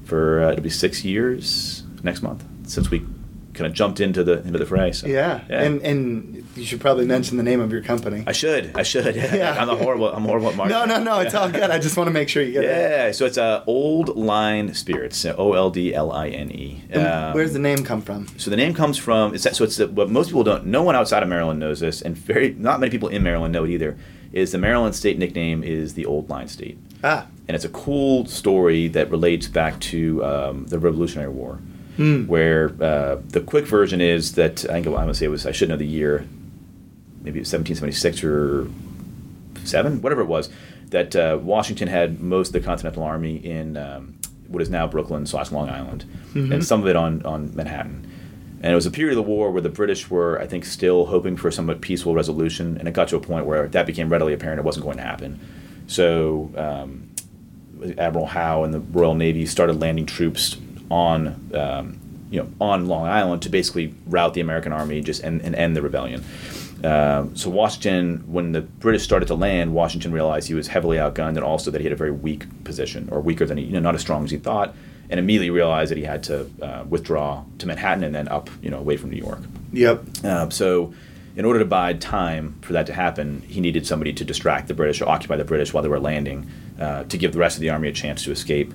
for 0.05 0.43
uh, 0.43 0.51
it'll 0.51 0.63
be 0.63 0.69
six 0.69 1.03
years 1.03 1.83
next 2.03 2.21
month 2.21 2.43
since 2.67 2.89
we 2.91 3.03
kind 3.53 3.65
of 3.67 3.71
jumped 3.73 4.01
into 4.01 4.21
the 4.23 4.39
into 4.45 4.59
the 4.59 4.65
fray. 4.65 4.91
So, 4.91 5.07
Yeah. 5.07 5.41
And 5.49 5.81
and 5.81 6.45
you 6.57 6.65
should 6.65 6.81
probably 6.81 7.05
mention 7.05 7.37
the 7.37 7.43
name 7.43 7.61
of 7.61 7.71
your 7.71 7.81
company. 7.81 8.23
I 8.27 8.33
should. 8.33 8.71
I 8.75 8.83
should. 8.83 9.15
Yeah. 9.15 9.55
I'm 9.57 9.69
a 9.69 9.75
horrible. 9.75 10.09
I'm 10.13 10.25
a 10.25 10.27
horrible 10.27 10.49
at 10.49 10.55
marketing. 10.57 10.87
No, 10.89 10.97
no, 10.97 11.03
no. 11.03 11.19
It's 11.21 11.33
all 11.33 11.49
good. 11.49 11.69
I 11.71 11.79
just 11.79 11.95
want 11.97 12.07
to 12.07 12.11
make 12.13 12.27
sure 12.29 12.43
you 12.43 12.51
get 12.53 12.63
it. 12.65 12.67
Yeah. 12.67 13.11
So 13.13 13.25
it's 13.25 13.37
uh, 13.37 13.63
Old 13.65 14.15
Line 14.17 14.73
Spirits. 14.73 15.25
O 15.25 15.53
L 15.53 15.69
D 15.69 15.93
L 15.93 16.11
I 16.11 16.27
N 16.29 16.51
E. 16.51 16.81
Um, 16.93 17.33
Where's 17.33 17.53
the 17.53 17.59
name 17.59 17.83
come 17.83 18.01
from? 18.01 18.27
So 18.37 18.49
the 18.49 18.57
name 18.57 18.73
comes 18.73 18.97
from. 18.97 19.33
It's 19.33 19.43
so 19.57 19.63
it's 19.63 19.77
the, 19.77 19.87
what 19.87 20.09
most 20.09 20.27
people 20.27 20.43
don't. 20.43 20.65
No 20.65 20.83
one 20.83 20.95
outside 20.95 21.23
of 21.23 21.29
Maryland 21.29 21.59
knows 21.59 21.79
this, 21.79 22.01
and 22.01 22.15
very 22.17 22.53
not 22.57 22.79
many 22.81 22.89
people 22.91 23.07
in 23.09 23.23
Maryland 23.23 23.53
know 23.53 23.63
it 23.63 23.69
either. 23.71 23.97
Is 24.35 24.51
the 24.51 24.57
Maryland 24.57 24.93
state 24.93 25.17
nickname 25.17 25.63
is 25.63 25.93
the 25.93 26.05
Old 26.05 26.29
Line 26.29 26.49
State, 26.49 26.77
Ah. 27.03 27.25
and 27.47 27.55
it's 27.55 27.63
a 27.63 27.69
cool 27.69 28.25
story 28.25 28.89
that 28.89 29.09
relates 29.09 29.47
back 29.47 29.79
to 29.79 30.23
um, 30.25 30.65
the 30.67 30.77
Revolutionary 30.77 31.29
War, 31.31 31.59
Hmm. 31.95 32.25
where 32.27 32.73
uh, 32.81 33.15
the 33.29 33.39
quick 33.39 33.65
version 33.65 34.01
is 34.01 34.33
that 34.33 34.65
I 34.65 34.73
think 34.73 34.87
I'm 34.87 34.93
gonna 34.93 35.13
say 35.13 35.25
it 35.27 35.29
was 35.29 35.45
I 35.45 35.53
should 35.53 35.69
know 35.69 35.77
the 35.77 35.87
year, 35.87 36.25
maybe 37.23 37.39
it 37.39 37.43
was 37.43 37.53
1776 37.53 38.23
or 38.25 38.67
seven, 39.63 40.01
whatever 40.01 40.19
it 40.21 40.27
was, 40.27 40.49
that 40.89 41.15
uh, 41.15 41.39
Washington 41.41 41.87
had 41.87 42.19
most 42.19 42.47
of 42.49 42.53
the 42.53 42.59
Continental 42.59 43.03
Army 43.03 43.37
in 43.37 43.77
um, 43.77 44.15
what 44.49 44.61
is 44.61 44.69
now 44.69 44.85
Brooklyn 44.85 45.25
slash 45.25 45.49
Long 45.53 45.69
Island, 45.69 46.03
Mhm. 46.33 46.51
and 46.55 46.65
some 46.65 46.81
of 46.81 46.87
it 46.87 46.97
on, 46.97 47.21
on 47.23 47.55
Manhattan. 47.55 48.05
And 48.61 48.71
it 48.71 48.75
was 48.75 48.85
a 48.85 48.91
period 48.91 49.17
of 49.17 49.23
the 49.23 49.29
war 49.29 49.51
where 49.51 49.61
the 49.61 49.69
British 49.69 50.09
were, 50.09 50.39
I 50.41 50.47
think, 50.47 50.65
still 50.65 51.05
hoping 51.05 51.37
for 51.37 51.51
somewhat 51.51 51.81
peaceful 51.81 52.15
resolution, 52.15 52.77
and 52.77 52.87
it 52.87 52.93
got 52.93 53.07
to 53.09 53.15
a 53.15 53.19
point 53.19 53.45
where 53.45 53.67
that 53.67 53.85
became 53.85 54.09
readily 54.09 54.33
apparent 54.33 54.59
it 54.59 54.65
wasn't 54.65 54.85
going 54.85 54.97
to 54.97 55.03
happen. 55.03 55.39
So 55.87 56.51
um, 56.57 57.11
Admiral 57.97 58.25
Howe 58.25 58.63
and 58.63 58.73
the 58.73 58.79
Royal 58.79 59.13
Navy 59.13 59.45
started 59.45 59.79
landing 59.79 60.05
troops 60.05 60.57
on, 60.89 61.51
um, 61.53 61.99
you 62.31 62.41
know, 62.41 62.49
on 62.59 62.87
Long 62.87 63.05
Island 63.05 63.41
to 63.43 63.49
basically 63.49 63.93
rout 64.07 64.33
the 64.33 64.41
American 64.41 64.71
army 64.71 65.01
just 65.01 65.21
and, 65.21 65.41
and 65.41 65.53
end 65.55 65.75
the 65.75 65.81
rebellion. 65.81 66.23
Um, 66.83 67.35
so 67.35 67.49
Washington, 67.49 68.23
when 68.27 68.51
the 68.51 68.61
British 68.61 69.03
started 69.03 69.27
to 69.27 69.35
land, 69.35 69.73
Washington 69.73 70.11
realized 70.11 70.47
he 70.47 70.53
was 70.53 70.67
heavily 70.67 70.97
outgunned 70.97 71.29
and 71.35 71.39
also 71.39 71.71
that 71.71 71.81
he 71.81 71.85
had 71.85 71.93
a 71.93 71.95
very 71.95 72.11
weak 72.11 72.63
position, 72.63 73.09
or 73.11 73.21
weaker 73.21 73.45
than 73.45 73.57
he, 73.57 73.65
you 73.65 73.73
know, 73.73 73.79
not 73.79 73.95
as 73.95 74.01
strong 74.01 74.23
as 74.23 74.31
he 74.31 74.37
thought, 74.37 74.75
and 75.09 75.19
immediately 75.19 75.49
realized 75.49 75.91
that 75.91 75.97
he 75.97 76.03
had 76.03 76.23
to 76.23 76.49
uh, 76.61 76.83
withdraw 76.87 77.43
to 77.59 77.67
Manhattan 77.67 78.03
and 78.03 78.15
then 78.15 78.27
up, 78.27 78.49
you 78.61 78.69
know, 78.69 78.79
away 78.79 78.97
from 78.97 79.11
New 79.11 79.17
York. 79.17 79.39
Yep. 79.73 80.25
Um, 80.25 80.51
so, 80.51 80.93
in 81.35 81.43
order 81.43 81.59
to 81.59 81.65
bide 81.65 81.99
time 81.99 82.55
for 82.61 82.73
that 82.73 82.85
to 82.87 82.93
happen, 82.93 83.41
he 83.41 83.59
needed 83.59 83.85
somebody 83.85 84.13
to 84.13 84.23
distract 84.23 84.67
the 84.67 84.73
British 84.73 85.01
or 85.01 85.09
occupy 85.09 85.35
the 85.35 85.43
British 85.43 85.73
while 85.73 85.83
they 85.83 85.89
were 85.89 85.99
landing 85.99 86.49
uh, 86.79 87.03
to 87.03 87.17
give 87.17 87.33
the 87.33 87.39
rest 87.39 87.57
of 87.57 87.61
the 87.61 87.69
army 87.69 87.89
a 87.89 87.91
chance 87.91 88.23
to 88.23 88.31
escape. 88.31 88.73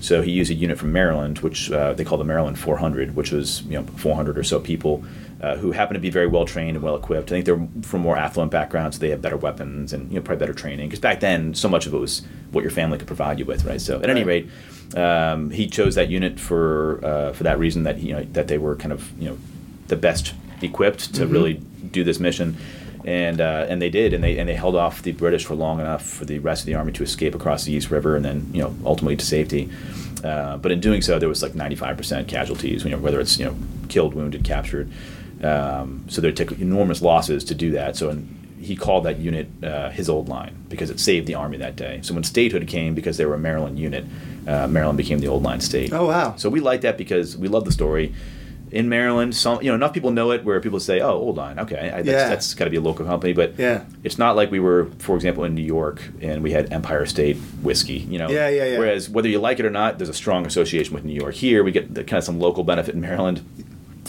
So 0.00 0.22
he 0.22 0.30
used 0.32 0.50
a 0.50 0.54
unit 0.54 0.78
from 0.78 0.92
Maryland, 0.92 1.38
which 1.40 1.70
uh, 1.70 1.92
they 1.94 2.04
call 2.04 2.18
the 2.18 2.24
Maryland 2.24 2.58
400, 2.58 3.14
which 3.14 3.32
was 3.32 3.62
you 3.62 3.78
know 3.78 3.84
400 3.96 4.38
or 4.38 4.42
so 4.42 4.58
people 4.60 5.04
uh, 5.42 5.56
who 5.56 5.72
happened 5.72 5.94
to 5.96 6.00
be 6.00 6.10
very 6.10 6.26
well 6.26 6.44
trained 6.44 6.76
and 6.76 6.82
well 6.84 6.96
equipped. 6.96 7.30
I 7.30 7.34
think 7.36 7.44
they're 7.46 7.66
from 7.82 8.00
more 8.00 8.16
affluent 8.16 8.50
backgrounds, 8.50 8.96
so 8.96 9.00
they 9.00 9.10
have 9.10 9.22
better 9.22 9.36
weapons 9.36 9.92
and 9.92 10.10
you 10.10 10.16
know 10.16 10.22
probably 10.22 10.40
better 10.44 10.54
training. 10.54 10.88
Because 10.88 11.00
back 11.00 11.20
then, 11.20 11.54
so 11.54 11.68
much 11.68 11.86
of 11.86 11.94
it 11.94 11.98
was 11.98 12.22
what 12.50 12.62
your 12.62 12.70
family 12.70 12.98
could 12.98 13.06
provide 13.06 13.38
you 13.38 13.44
with, 13.44 13.64
right? 13.64 13.80
So 13.80 14.00
at 14.00 14.08
any 14.10 14.24
rate, 14.24 14.48
um, 14.96 15.50
he 15.50 15.66
chose 15.66 15.94
that 15.96 16.08
unit 16.08 16.40
for 16.40 17.04
uh, 17.04 17.32
for 17.32 17.44
that 17.44 17.58
reason 17.58 17.82
that 17.84 17.98
you 17.98 18.12
know 18.14 18.22
that 18.32 18.48
they 18.48 18.58
were 18.58 18.76
kind 18.76 18.92
of 18.92 19.10
you 19.20 19.28
know 19.30 19.38
the 19.88 19.96
best 19.96 20.34
equipped 20.62 21.14
to 21.14 21.26
Mhm. 21.26 21.32
really 21.32 21.54
do 21.90 22.04
this 22.04 22.20
mission. 22.20 22.56
And 23.10 23.40
uh, 23.40 23.66
and 23.68 23.82
they 23.82 23.90
did, 23.90 24.14
and 24.14 24.22
they 24.22 24.38
and 24.38 24.48
they 24.48 24.54
held 24.54 24.76
off 24.76 25.02
the 25.02 25.10
British 25.10 25.44
for 25.44 25.56
long 25.56 25.80
enough 25.80 26.06
for 26.06 26.24
the 26.24 26.38
rest 26.38 26.62
of 26.62 26.66
the 26.66 26.74
army 26.76 26.92
to 26.92 27.02
escape 27.02 27.34
across 27.34 27.64
the 27.64 27.72
East 27.72 27.90
River, 27.90 28.14
and 28.14 28.24
then 28.24 28.48
you 28.52 28.62
know 28.62 28.74
ultimately 28.84 29.16
to 29.16 29.26
safety. 29.26 29.68
Uh, 30.22 30.56
but 30.58 30.70
in 30.70 30.80
doing 30.80 31.02
so, 31.02 31.18
there 31.18 31.28
was 31.28 31.42
like 31.42 31.52
95% 31.52 32.28
casualties, 32.28 32.84
you 32.84 32.90
know, 32.90 32.98
whether 32.98 33.18
it's 33.20 33.36
you 33.38 33.46
know 33.46 33.56
killed, 33.88 34.14
wounded, 34.14 34.44
captured. 34.44 34.90
Um, 35.42 36.04
so 36.08 36.20
they 36.20 36.30
took 36.30 36.52
enormous 36.60 37.02
losses 37.02 37.42
to 37.44 37.54
do 37.54 37.72
that. 37.72 37.96
So 37.96 38.10
in, 38.10 38.36
he 38.60 38.76
called 38.76 39.04
that 39.04 39.18
unit 39.18 39.48
uh, 39.64 39.90
his 39.90 40.08
old 40.08 40.28
line 40.28 40.54
because 40.68 40.90
it 40.90 41.00
saved 41.00 41.26
the 41.26 41.34
army 41.34 41.56
that 41.56 41.74
day. 41.74 41.98
So 42.02 42.14
when 42.14 42.22
statehood 42.22 42.68
came, 42.68 42.94
because 42.94 43.16
they 43.16 43.24
were 43.24 43.34
a 43.34 43.38
Maryland 43.38 43.78
unit, 43.78 44.04
uh, 44.46 44.68
Maryland 44.68 44.98
became 44.98 45.18
the 45.18 45.28
old 45.28 45.42
line 45.42 45.60
state. 45.60 45.92
Oh 45.92 46.06
wow! 46.06 46.36
So 46.36 46.48
we 46.48 46.60
like 46.60 46.82
that 46.82 46.96
because 46.96 47.36
we 47.36 47.48
love 47.48 47.64
the 47.64 47.72
story. 47.72 48.14
In 48.72 48.88
Maryland, 48.88 49.34
some 49.34 49.60
you 49.62 49.68
know 49.68 49.74
enough 49.74 49.92
people 49.92 50.10
know 50.12 50.30
it 50.30 50.44
where 50.44 50.60
people 50.60 50.78
say, 50.78 51.00
"Oh, 51.00 51.10
Old 51.12 51.36
Line, 51.36 51.58
okay, 51.58 51.90
I, 51.90 52.02
that's, 52.02 52.06
Yeah. 52.06 52.28
that's 52.28 52.54
got 52.54 52.64
to 52.66 52.70
be 52.70 52.76
a 52.76 52.80
local 52.80 53.04
company." 53.04 53.32
But 53.32 53.54
Yeah. 53.58 53.82
it's 54.04 54.16
not 54.18 54.36
like 54.36 54.50
we 54.50 54.60
were, 54.60 54.86
for 54.98 55.16
example, 55.16 55.42
in 55.44 55.54
New 55.54 55.62
York 55.64 56.02
and 56.20 56.42
we 56.42 56.52
had 56.52 56.72
Empire 56.72 57.04
State 57.06 57.36
whiskey. 57.62 58.06
You 58.08 58.18
know, 58.18 58.28
Yeah, 58.30 58.48
yeah, 58.48 58.64
yeah. 58.66 58.78
Whereas 58.78 59.08
whether 59.10 59.28
you 59.28 59.40
like 59.40 59.58
it 59.58 59.66
or 59.66 59.70
not, 59.70 59.98
there's 59.98 60.08
a 60.08 60.14
strong 60.14 60.46
association 60.46 60.94
with 60.94 61.04
New 61.04 61.14
York. 61.14 61.34
Here, 61.34 61.64
we 61.64 61.72
get 61.72 61.94
the, 61.94 62.04
kind 62.04 62.18
of 62.18 62.24
some 62.24 62.38
local 62.38 62.62
benefit 62.62 62.94
in 62.94 63.00
Maryland, 63.00 63.40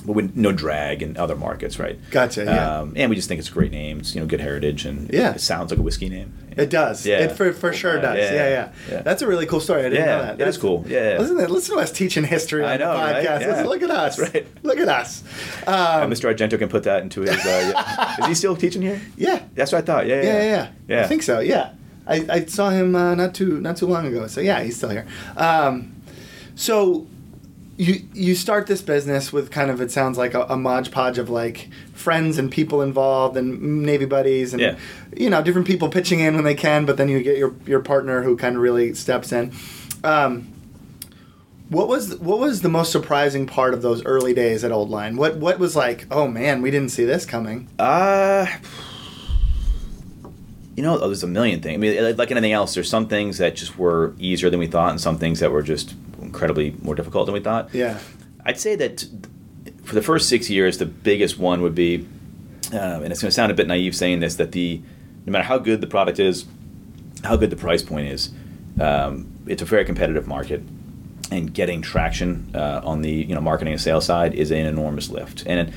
but 0.05 0.13
with 0.13 0.35
no 0.35 0.51
drag 0.51 1.01
in 1.01 1.15
other 1.17 1.35
markets, 1.35 1.77
right? 1.79 1.99
Gotcha, 2.11 2.43
yeah. 2.45 2.79
Um, 2.79 2.93
and 2.95 3.09
we 3.09 3.15
just 3.15 3.27
think 3.27 3.39
it's 3.39 3.49
a 3.49 3.53
great 3.53 3.71
name. 3.71 3.99
It's, 3.99 4.15
you 4.15 4.21
know, 4.21 4.27
good 4.27 4.39
heritage, 4.41 4.85
and 4.85 5.09
Yeah. 5.13 5.33
it 5.35 5.41
sounds 5.41 5.71
like 5.71 5.79
a 5.79 5.81
whiskey 5.83 6.09
name. 6.09 6.33
It 6.57 6.69
does. 6.69 7.05
Yeah. 7.05 7.19
It 7.19 7.31
for, 7.31 7.53
for 7.53 7.71
sure 7.71 8.01
does. 8.01 8.17
Yeah, 8.17 8.33
Yeah, 8.33 8.49
yeah, 8.49 8.71
yeah. 8.89 9.01
That's 9.03 9.21
a 9.21 9.27
really 9.27 9.45
cool 9.45 9.59
story. 9.61 9.81
I 9.81 9.89
didn't 9.89 10.05
Yeah, 10.05 10.15
know 10.17 10.21
that. 10.23 10.37
That's 10.37 10.57
cool. 10.57 10.83
Yeah. 10.87 11.17
Listen 11.19 11.37
to, 11.37 11.47
listen 11.47 11.75
to 11.75 11.81
us 11.81 11.91
teaching 11.91 12.23
history 12.25 12.63
on 12.63 12.69
I 12.71 12.77
know, 12.77 12.91
the 12.93 12.99
right? 12.99 13.15
podcast. 13.25 13.41
Yeah. 13.41 13.47
Listen, 13.47 13.67
look 13.67 13.81
at 13.83 13.91
us. 13.91 14.15
That's 14.17 14.33
right. 14.33 14.47
Look 14.63 14.77
at 14.79 14.89
us. 14.89 15.23
Uh, 15.65 16.01
Um, 16.03 16.11
Mr. 16.11 16.33
Argento 16.35 16.59
can 16.59 16.67
put 16.67 16.83
that 16.83 17.03
into 17.03 17.21
his. 17.21 17.31
Uh, 17.31 17.71
yeah. 17.73 18.15
Is 18.21 18.25
he 18.27 18.33
still 18.35 18.55
teaching 18.57 18.81
here? 18.81 18.99
yeah. 19.17 19.43
That's 19.55 19.71
what 19.71 19.79
I 19.83 19.85
thought. 19.85 20.07
Yeah, 20.07 20.21
Yeah, 20.21 20.23
yeah, 20.23 20.43
yeah. 20.43 20.67
Yeah. 20.89 21.03
I 21.05 21.07
think 21.07 21.23
so. 21.23 21.39
Yeah. 21.39 21.71
I, 22.07 22.25
I 22.29 22.45
saw 22.45 22.69
him 22.71 22.95
uh, 22.95 23.15
not 23.15 23.33
too 23.35 23.61
not 23.61 23.77
too 23.77 23.85
long 23.85 24.05
ago. 24.07 24.27
So 24.27 24.41
yeah, 24.41 24.61
he's 24.63 24.75
still 24.75 24.89
here. 24.89 25.05
Um, 25.37 25.95
so 26.55 27.07
you 27.81 27.93
you 28.13 28.35
start 28.35 28.67
this 28.67 28.81
business 28.81 29.33
with 29.33 29.49
kind 29.49 29.71
of 29.71 29.81
it 29.81 29.89
sounds 29.91 30.15
like 30.17 30.33
a, 30.35 30.43
a 30.43 30.55
modge 30.57 30.91
podge 30.91 31.17
of 31.17 31.29
like 31.29 31.67
friends 31.93 32.37
and 32.37 32.51
people 32.51 32.81
involved 32.83 33.35
and 33.37 33.81
navy 33.83 34.05
buddies 34.05 34.53
and 34.53 34.61
Yeah. 34.61 34.77
you 35.17 35.29
know 35.31 35.41
different 35.41 35.65
people 35.65 35.89
pitching 35.89 36.19
in 36.19 36.35
when 36.35 36.43
they 36.43 36.53
can, 36.55 36.85
but 36.85 36.97
then 36.97 37.09
you 37.09 37.23
get 37.23 37.37
your 37.37 37.55
your 37.65 37.79
partner 37.79 38.21
who 38.21 38.37
kind 38.37 38.55
of 38.55 38.61
really 38.61 38.93
steps 38.93 39.31
in. 39.31 39.51
Um, 40.03 40.47
what 41.69 41.87
was 41.87 42.17
what 42.19 42.37
was 42.39 42.61
the 42.61 42.69
most 42.69 42.91
surprising 42.91 43.47
part 43.47 43.73
of 43.73 43.81
those 43.81 44.03
early 44.05 44.33
days 44.33 44.63
at 44.63 44.71
Old 44.71 44.89
Line? 44.91 45.15
What 45.15 45.37
what 45.37 45.57
was 45.57 45.75
like? 45.75 46.05
Oh 46.11 46.27
man, 46.27 46.61
we 46.61 46.69
didn't 46.69 46.89
see 46.91 47.05
this 47.05 47.25
coming. 47.25 47.67
Uh, 47.79 48.45
you 50.75 50.83
know, 50.83 50.97
there's 50.97 51.23
a 51.23 51.27
million 51.27 51.61
things. 51.61 51.75
I 51.75 51.77
mean, 51.77 52.17
like 52.17 52.31
anything 52.31 52.51
else, 52.51 52.73
there's 52.75 52.89
some 52.89 53.07
things 53.07 53.37
that 53.39 53.55
just 53.55 53.77
were 53.77 54.13
easier 54.19 54.49
than 54.49 54.59
we 54.59 54.67
thought, 54.67 54.91
and 54.91 55.01
some 55.01 55.17
things 55.17 55.39
that 55.39 55.51
were 55.51 55.63
just 55.63 55.95
incredibly 56.31 56.71
more 56.81 56.95
difficult 56.95 57.25
than 57.25 57.33
we 57.33 57.41
thought. 57.41 57.73
Yeah. 57.73 57.99
I'd 58.45 58.59
say 58.59 58.75
that 58.77 59.05
for 59.83 59.95
the 59.95 60.01
first 60.01 60.29
six 60.29 60.49
years, 60.49 60.77
the 60.77 60.85
biggest 60.85 61.37
one 61.37 61.61
would 61.61 61.75
be, 61.75 62.07
uh, 62.73 63.01
and 63.03 63.11
it's 63.11 63.21
going 63.21 63.29
to 63.29 63.31
sound 63.31 63.51
a 63.51 63.55
bit 63.55 63.67
naive 63.67 63.95
saying 63.95 64.21
this, 64.21 64.35
that 64.35 64.53
the 64.53 64.81
no 65.25 65.31
matter 65.31 65.43
how 65.43 65.57
good 65.57 65.81
the 65.81 65.87
product 65.87 66.19
is, 66.19 66.45
how 67.23 67.35
good 67.35 67.49
the 67.49 67.55
price 67.55 67.83
point 67.83 68.07
is, 68.07 68.31
um, 68.79 69.27
it's 69.45 69.61
a 69.61 69.65
very 69.65 69.85
competitive 69.85 70.25
market, 70.25 70.61
and 71.29 71.53
getting 71.53 71.81
traction 71.81 72.49
uh, 72.55 72.81
on 72.83 73.01
the 73.01 73.11
you 73.11 73.35
know 73.35 73.41
marketing 73.41 73.73
and 73.73 73.81
sales 73.81 74.05
side 74.05 74.33
is 74.33 74.51
an 74.51 74.65
enormous 74.65 75.09
lift. 75.09 75.43
And 75.45 75.73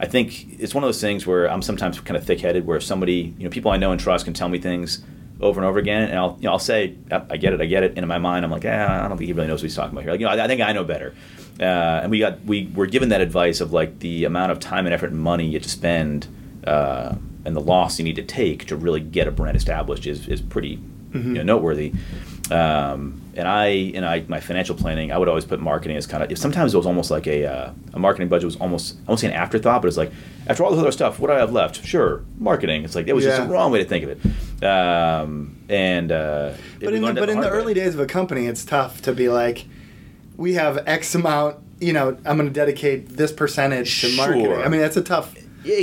I 0.00 0.06
think 0.06 0.58
it's 0.58 0.74
one 0.74 0.82
of 0.82 0.88
those 0.88 1.00
things 1.00 1.26
where 1.26 1.50
I'm 1.50 1.62
sometimes 1.62 2.00
kind 2.00 2.16
of 2.16 2.24
thick-headed, 2.24 2.66
where 2.66 2.80
somebody 2.80 3.34
you 3.38 3.44
know 3.44 3.50
people 3.50 3.70
I 3.70 3.76
know 3.76 3.92
and 3.92 4.00
trust 4.00 4.24
can 4.24 4.34
tell 4.34 4.48
me 4.48 4.58
things 4.58 5.04
over 5.40 5.60
and 5.60 5.66
over 5.66 5.78
again, 5.78 6.08
and 6.08 6.18
I'll 6.18 6.36
you 6.40 6.46
know 6.46 6.52
I'll 6.52 6.58
say 6.58 6.96
I 7.10 7.36
get 7.36 7.52
it, 7.52 7.60
I 7.60 7.66
get 7.66 7.82
it, 7.82 7.90
and 7.90 7.98
in 7.98 8.08
my 8.08 8.18
mind 8.18 8.44
I'm 8.44 8.50
like, 8.50 8.64
eh, 8.64 8.86
I 8.86 9.08
don't 9.08 9.16
think 9.16 9.28
he 9.28 9.32
really 9.32 9.48
knows 9.48 9.60
what 9.60 9.64
he's 9.64 9.76
talking 9.76 9.92
about 9.92 10.02
here. 10.02 10.12
Like 10.12 10.20
you 10.20 10.26
know, 10.26 10.32
I, 10.32 10.44
I 10.44 10.46
think 10.46 10.60
I 10.60 10.72
know 10.72 10.84
better. 10.84 11.14
Uh, 11.60 12.00
and 12.02 12.10
we 12.10 12.18
got 12.18 12.44
we 12.44 12.70
were 12.74 12.86
given 12.86 13.08
that 13.08 13.20
advice 13.20 13.60
of 13.60 13.72
like 13.72 13.98
the 13.98 14.24
amount 14.24 14.52
of 14.52 14.60
time 14.60 14.86
and 14.86 14.94
effort 14.94 15.10
and 15.10 15.20
money 15.20 15.46
you 15.46 15.54
have 15.54 15.62
to 15.62 15.68
spend 15.68 16.28
uh, 16.66 17.14
and 17.44 17.56
the 17.56 17.60
loss 17.60 17.98
you 17.98 18.04
need 18.04 18.16
to 18.16 18.22
take 18.22 18.66
to 18.66 18.76
really 18.76 19.00
get 19.00 19.26
a 19.26 19.30
brand 19.30 19.56
established 19.56 20.06
is 20.06 20.28
is 20.28 20.40
pretty 20.40 20.80
you 21.12 21.20
know, 21.20 21.42
noteworthy. 21.42 21.92
Um, 22.50 23.20
and 23.38 23.46
I, 23.48 23.66
and 23.94 24.04
I, 24.04 24.24
my 24.28 24.40
financial 24.40 24.74
planning, 24.74 25.12
I 25.12 25.16
would 25.18 25.28
always 25.28 25.44
put 25.44 25.60
marketing 25.60 25.96
as 25.96 26.06
kind 26.06 26.22
of. 26.22 26.36
Sometimes 26.38 26.74
it 26.74 26.76
was 26.76 26.86
almost 26.86 27.10
like 27.10 27.26
a 27.26 27.46
uh, 27.46 27.72
a 27.94 27.98
marketing 27.98 28.28
budget 28.28 28.46
was 28.46 28.56
almost 28.56 28.96
I 29.06 29.10
won't 29.10 29.20
say 29.20 29.28
an 29.28 29.32
afterthought, 29.32 29.80
but 29.80 29.88
it's 29.88 29.96
like 29.96 30.12
after 30.48 30.64
all 30.64 30.70
this 30.72 30.80
other 30.80 30.92
stuff, 30.92 31.18
what 31.20 31.28
do 31.28 31.34
I 31.34 31.38
have 31.38 31.52
left? 31.52 31.84
Sure, 31.84 32.22
marketing. 32.38 32.84
It's 32.84 32.94
like 32.94 33.06
it 33.08 33.14
was 33.14 33.24
just 33.24 33.38
Yeah. 33.38 33.46
the 33.46 33.52
wrong 33.52 33.70
way 33.72 33.78
to 33.82 33.88
think 33.88 34.04
of 34.04 34.10
it. 34.10 34.64
Um, 34.64 35.56
and 35.68 36.10
uh, 36.12 36.52
But 36.80 36.94
in 36.94 37.02
the, 37.02 37.14
but 37.14 37.26
the 37.26 37.32
in 37.32 37.40
the 37.40 37.50
early 37.50 37.74
days 37.74 37.94
of 37.94 38.00
a 38.00 38.06
company, 38.06 38.46
it's 38.46 38.64
tough 38.64 39.02
to 39.02 39.12
be 39.12 39.28
like, 39.28 39.66
we 40.36 40.54
have 40.54 40.82
X 40.86 41.14
amount. 41.14 41.56
You 41.80 41.92
know, 41.92 42.08
I'm 42.26 42.36
going 42.36 42.48
to 42.48 42.52
dedicate 42.52 43.08
this 43.10 43.30
percentage 43.30 44.00
to 44.00 44.16
marketing. 44.16 44.52
I 44.52 44.68
mean, 44.68 44.80
that's 44.80 44.96
a 44.96 45.02
tough. 45.02 45.34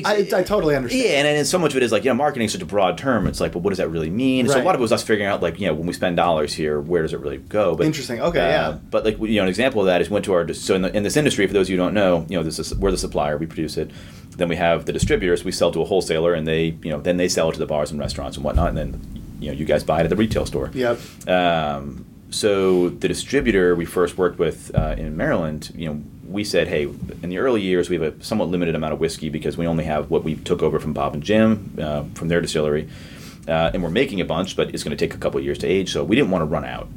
I, 0.05 0.27
I 0.33 0.43
totally 0.43 0.75
understand. 0.75 1.03
Yeah, 1.03 1.11
and, 1.19 1.27
and 1.27 1.47
so 1.47 1.57
much 1.57 1.71
of 1.71 1.77
it 1.77 1.83
is 1.83 1.91
like, 1.91 2.03
you 2.03 2.09
know, 2.09 2.15
marketing 2.15 2.45
is 2.45 2.51
such 2.51 2.61
a 2.61 2.65
broad 2.65 2.97
term. 2.97 3.27
It's 3.27 3.39
like, 3.39 3.51
but 3.51 3.59
what 3.59 3.69
does 3.69 3.77
that 3.77 3.89
really 3.89 4.09
mean? 4.09 4.47
So 4.47 4.61
a 4.61 4.63
lot 4.63 4.75
of 4.75 4.81
it 4.81 4.83
was 4.83 4.91
us 4.91 5.03
figuring 5.03 5.29
out, 5.29 5.41
like, 5.41 5.59
you 5.59 5.67
know, 5.67 5.73
when 5.73 5.85
we 5.87 5.93
spend 5.93 6.17
dollars 6.17 6.53
here, 6.53 6.79
where 6.79 7.01
does 7.01 7.13
it 7.13 7.19
really 7.19 7.37
go? 7.37 7.75
But 7.75 7.85
Interesting. 7.85 8.21
Okay, 8.21 8.39
uh, 8.39 8.71
yeah. 8.71 8.77
But 8.89 9.05
like, 9.05 9.19
you 9.19 9.35
know, 9.35 9.43
an 9.43 9.49
example 9.49 9.81
of 9.81 9.87
that 9.87 10.01
is 10.01 10.09
went 10.09 10.25
to 10.25 10.33
our 10.33 10.51
so 10.53 10.75
in, 10.75 10.81
the, 10.81 10.95
in 10.95 11.03
this 11.03 11.17
industry. 11.17 11.45
For 11.47 11.53
those 11.53 11.67
of 11.67 11.71
you 11.71 11.77
who 11.77 11.83
don't 11.83 11.93
know, 11.93 12.25
you 12.29 12.37
know, 12.37 12.43
this 12.43 12.59
is 12.59 12.73
we're 12.75 12.91
the 12.91 12.97
supplier, 12.97 13.37
we 13.37 13.45
produce 13.45 13.77
it. 13.77 13.91
Then 14.37 14.49
we 14.49 14.57
have 14.57 14.85
the 14.85 14.93
distributors. 14.93 15.45
We 15.45 15.51
sell 15.51 15.71
to 15.71 15.81
a 15.81 15.85
wholesaler, 15.85 16.33
and 16.33 16.45
they, 16.45 16.77
you 16.83 16.91
know, 16.91 16.99
then 16.99 17.17
they 17.17 17.29
sell 17.29 17.49
it 17.49 17.53
to 17.53 17.59
the 17.59 17.65
bars 17.65 17.91
and 17.91 17.99
restaurants 17.99 18.35
and 18.35 18.43
whatnot. 18.43 18.69
And 18.69 18.77
then, 18.77 19.21
you 19.39 19.51
know, 19.51 19.57
you 19.57 19.65
guys 19.65 19.83
buy 19.83 20.01
it 20.01 20.03
at 20.03 20.09
the 20.09 20.15
retail 20.15 20.45
store. 20.45 20.71
Yep. 20.73 20.99
Um, 21.29 22.05
so 22.31 22.89
the 22.89 23.07
distributor 23.07 23.75
we 23.75 23.85
first 23.85 24.17
worked 24.17 24.37
with 24.37 24.75
uh, 24.75 24.95
in 24.97 25.15
Maryland, 25.15 25.71
you 25.73 25.87
know, 25.87 26.03
we 26.27 26.43
said, 26.43 26.67
hey, 26.67 26.83
in 26.83 27.29
the 27.29 27.37
early 27.37 27.61
years 27.61 27.89
we 27.89 27.97
have 27.99 28.19
a 28.19 28.23
somewhat 28.23 28.49
limited 28.49 28.75
amount 28.75 28.93
of 28.93 28.99
whiskey 28.99 29.29
because 29.29 29.57
we 29.57 29.67
only 29.67 29.83
have 29.83 30.09
what 30.09 30.23
we 30.23 30.35
took 30.35 30.61
over 30.63 30.79
from 30.79 30.93
Bob 30.93 31.13
and 31.13 31.23
Jim 31.23 31.75
uh, 31.79 32.03
from 32.15 32.27
their 32.27 32.41
distillery, 32.41 32.89
uh, 33.47 33.71
and 33.73 33.83
we're 33.83 33.89
making 33.91 34.21
a 34.21 34.25
bunch, 34.25 34.55
but 34.55 34.73
it's 34.73 34.83
going 34.83 34.95
to 34.95 35.05
take 35.05 35.13
a 35.13 35.17
couple 35.19 35.37
of 35.39 35.45
years 35.45 35.57
to 35.59 35.67
age. 35.67 35.91
So 35.91 36.03
we 36.03 36.15
didn't 36.15 36.31
want 36.31 36.41
to 36.41 36.45
run 36.45 36.65
out. 36.65 36.87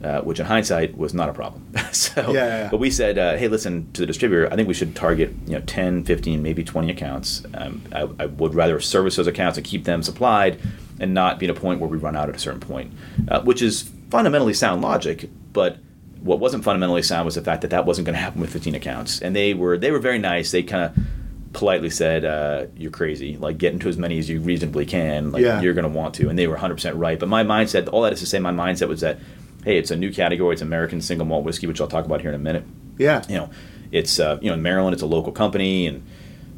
Uh, 0.00 0.20
which 0.20 0.38
in 0.38 0.46
hindsight 0.46 0.96
was 0.96 1.12
not 1.12 1.28
a 1.28 1.32
problem. 1.32 1.66
so, 1.92 2.30
Yeah, 2.30 2.32
yeah, 2.32 2.46
yeah. 2.46 2.68
but 2.70 2.78
we 2.78 2.88
said, 2.88 3.18
uh, 3.18 3.36
hey, 3.36 3.48
listen 3.48 3.90
to 3.94 4.00
the 4.02 4.06
distributor. 4.06 4.46
I 4.46 4.54
think 4.54 4.68
we 4.68 4.74
should 4.74 4.94
target, 4.94 5.34
you 5.44 5.54
know, 5.54 5.60
10, 5.62 6.04
15, 6.04 6.40
maybe 6.40 6.62
20 6.62 6.88
accounts. 6.88 7.42
Um, 7.52 7.82
I, 7.92 8.02
I 8.20 8.26
would 8.26 8.54
rather 8.54 8.78
service 8.78 9.16
those 9.16 9.26
accounts 9.26 9.58
and 9.58 9.66
keep 9.66 9.82
them 9.82 10.04
supplied 10.04 10.60
and 11.00 11.14
not 11.14 11.40
be 11.40 11.46
at 11.46 11.56
a 11.56 11.60
point 11.60 11.80
where 11.80 11.90
we 11.90 11.98
run 11.98 12.14
out 12.14 12.28
at 12.28 12.36
a 12.36 12.38
certain 12.38 12.60
point, 12.60 12.92
uh, 13.26 13.40
which 13.40 13.60
is 13.60 13.90
fundamentally 14.08 14.54
sound 14.54 14.82
logic. 14.82 15.28
But 15.52 15.78
what 16.22 16.40
wasn't 16.40 16.64
fundamentally 16.64 17.02
sound 17.02 17.24
was 17.24 17.34
the 17.36 17.42
fact 17.42 17.62
that 17.62 17.70
that 17.70 17.86
wasn't 17.86 18.04
going 18.06 18.14
to 18.14 18.20
happen 18.20 18.40
with 18.40 18.50
15 18.52 18.74
accounts. 18.74 19.20
And 19.20 19.34
they 19.36 19.54
were 19.54 19.78
they 19.78 19.90
were 19.90 19.98
very 19.98 20.18
nice. 20.18 20.50
They 20.50 20.62
kind 20.62 20.84
of 20.84 21.04
politely 21.52 21.90
said, 21.90 22.24
uh, 22.24 22.66
"You're 22.76 22.90
crazy. 22.90 23.36
Like 23.36 23.58
get 23.58 23.72
into 23.72 23.88
as 23.88 23.96
many 23.96 24.18
as 24.18 24.28
you 24.28 24.40
reasonably 24.40 24.84
can. 24.86 25.32
Like 25.32 25.42
Yeah. 25.42 25.60
you're 25.60 25.74
going 25.74 25.90
to 25.90 25.96
want 25.98 26.14
to." 26.16 26.28
And 26.28 26.38
they 26.38 26.46
were 26.46 26.54
100 26.54 26.74
percent 26.74 26.96
right. 26.96 27.18
But 27.18 27.28
my 27.28 27.44
mindset, 27.44 27.88
all 27.92 28.02
that 28.02 28.12
is 28.12 28.20
to 28.20 28.26
say, 28.26 28.38
my 28.38 28.52
mindset 28.52 28.88
was 28.88 29.00
that, 29.00 29.18
hey, 29.64 29.78
it's 29.78 29.90
a 29.90 29.96
new 29.96 30.12
category. 30.12 30.52
It's 30.52 30.62
American 30.62 31.00
single 31.00 31.26
malt 31.26 31.44
whiskey, 31.44 31.66
which 31.66 31.80
I'll 31.80 31.88
talk 31.88 32.04
about 32.04 32.20
here 32.20 32.30
in 32.30 32.36
a 32.36 32.38
minute 32.38 32.64
Yeah. 32.98 33.22
you 33.28 33.36
know, 33.36 33.50
it's 33.92 34.18
uh, 34.20 34.38
you 34.42 34.48
know 34.48 34.54
in 34.54 34.62
Maryland, 34.62 34.92
it's 34.94 35.02
a 35.02 35.06
local 35.06 35.32
company, 35.32 35.86
and 35.86 36.04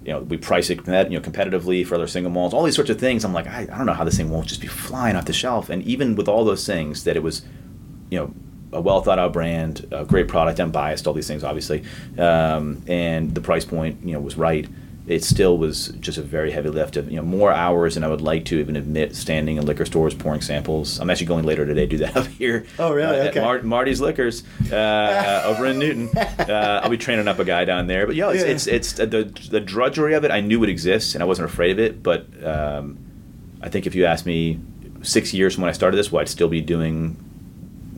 you 0.04 0.12
know 0.12 0.20
we 0.20 0.36
price 0.38 0.70
it 0.70 0.78
you 0.86 1.18
know 1.18 1.20
competitively 1.20 1.86
for 1.86 1.94
other 1.94 2.06
single 2.08 2.32
malts, 2.32 2.54
all 2.54 2.64
these 2.64 2.74
sorts 2.74 2.90
of 2.90 2.98
things. 2.98 3.24
I'm 3.24 3.32
like, 3.34 3.46
I, 3.46 3.68
I 3.72 3.76
don't 3.76 3.86
know 3.86 3.92
how 3.92 4.04
this 4.04 4.16
thing 4.16 4.30
won't 4.30 4.46
just 4.48 4.60
be 4.60 4.66
flying 4.66 5.14
off 5.16 5.26
the 5.26 5.32
shelf. 5.32 5.68
And 5.70 5.82
even 5.84 6.16
with 6.16 6.26
all 6.28 6.44
those 6.44 6.66
things, 6.66 7.04
that 7.04 7.16
it 7.16 7.22
was, 7.22 7.42
you 8.10 8.18
know, 8.18 8.34
a 8.72 8.80
well 8.80 9.00
thought 9.02 9.18
out 9.18 9.32
brand, 9.32 9.86
a 9.90 10.04
great 10.04 10.28
product, 10.28 10.60
unbiased, 10.60 11.06
all 11.06 11.12
these 11.14 11.26
things, 11.28 11.42
obviously, 11.44 11.82
um, 12.18 12.82
and 12.86 13.34
the 13.34 13.40
price 13.40 13.64
point, 13.64 13.98
you 14.04 14.12
know, 14.12 14.20
was 14.20 14.36
right. 14.36 14.68
It 15.06 15.24
still 15.24 15.58
was 15.58 15.88
just 15.98 16.18
a 16.18 16.22
very 16.22 16.52
heavy 16.52 16.68
lift 16.68 16.96
of 16.96 17.10
you 17.10 17.16
know 17.16 17.22
more 17.24 17.50
hours 17.52 17.94
than 17.94 18.04
I 18.04 18.08
would 18.08 18.20
like 18.20 18.44
to 18.44 18.60
even 18.60 18.76
admit 18.76 19.16
standing 19.16 19.56
in 19.56 19.66
liquor 19.66 19.84
stores 19.84 20.14
pouring 20.14 20.40
samples. 20.40 21.00
I'm 21.00 21.10
actually 21.10 21.26
going 21.26 21.44
later 21.44 21.66
today 21.66 21.80
to 21.80 21.86
do 21.88 21.96
that 21.98 22.16
up 22.16 22.26
here. 22.28 22.64
Oh, 22.78 22.92
really? 22.92 23.18
uh, 23.18 23.24
at 23.24 23.30
Okay. 23.30 23.40
Mar- 23.40 23.62
Marty's 23.62 24.00
Liquors 24.00 24.44
uh, 24.70 24.76
uh, 24.76 25.42
over 25.46 25.66
in 25.66 25.78
Newton. 25.78 26.10
Uh, 26.38 26.80
I'll 26.82 26.90
be 26.90 26.96
training 26.98 27.28
up 27.28 27.38
a 27.38 27.44
guy 27.44 27.64
down 27.64 27.86
there. 27.86 28.06
But 28.06 28.14
yeah, 28.16 28.30
it's, 28.30 28.44
Yeah. 28.44 28.50
it's 28.50 28.66
it's 28.66 28.92
the 28.92 29.32
the 29.50 29.60
drudgery 29.60 30.14
of 30.14 30.22
it. 30.24 30.30
I 30.30 30.40
knew 30.40 30.62
it 30.62 30.68
exists, 30.70 31.14
and 31.14 31.22
I 31.22 31.26
wasn't 31.26 31.48
afraid 31.50 31.72
of 31.72 31.78
it. 31.80 32.02
But 32.02 32.26
um, 32.44 32.98
I 33.62 33.68
think 33.68 33.86
if 33.86 33.94
you 33.96 34.04
asked 34.04 34.26
me 34.26 34.60
six 35.02 35.32
years 35.34 35.54
from 35.54 35.62
when 35.62 35.70
I 35.70 35.72
started 35.72 35.96
this, 35.96 36.12
would 36.12 36.20
I'd 36.20 36.28
still 36.28 36.48
be 36.48 36.60
doing 36.60 37.16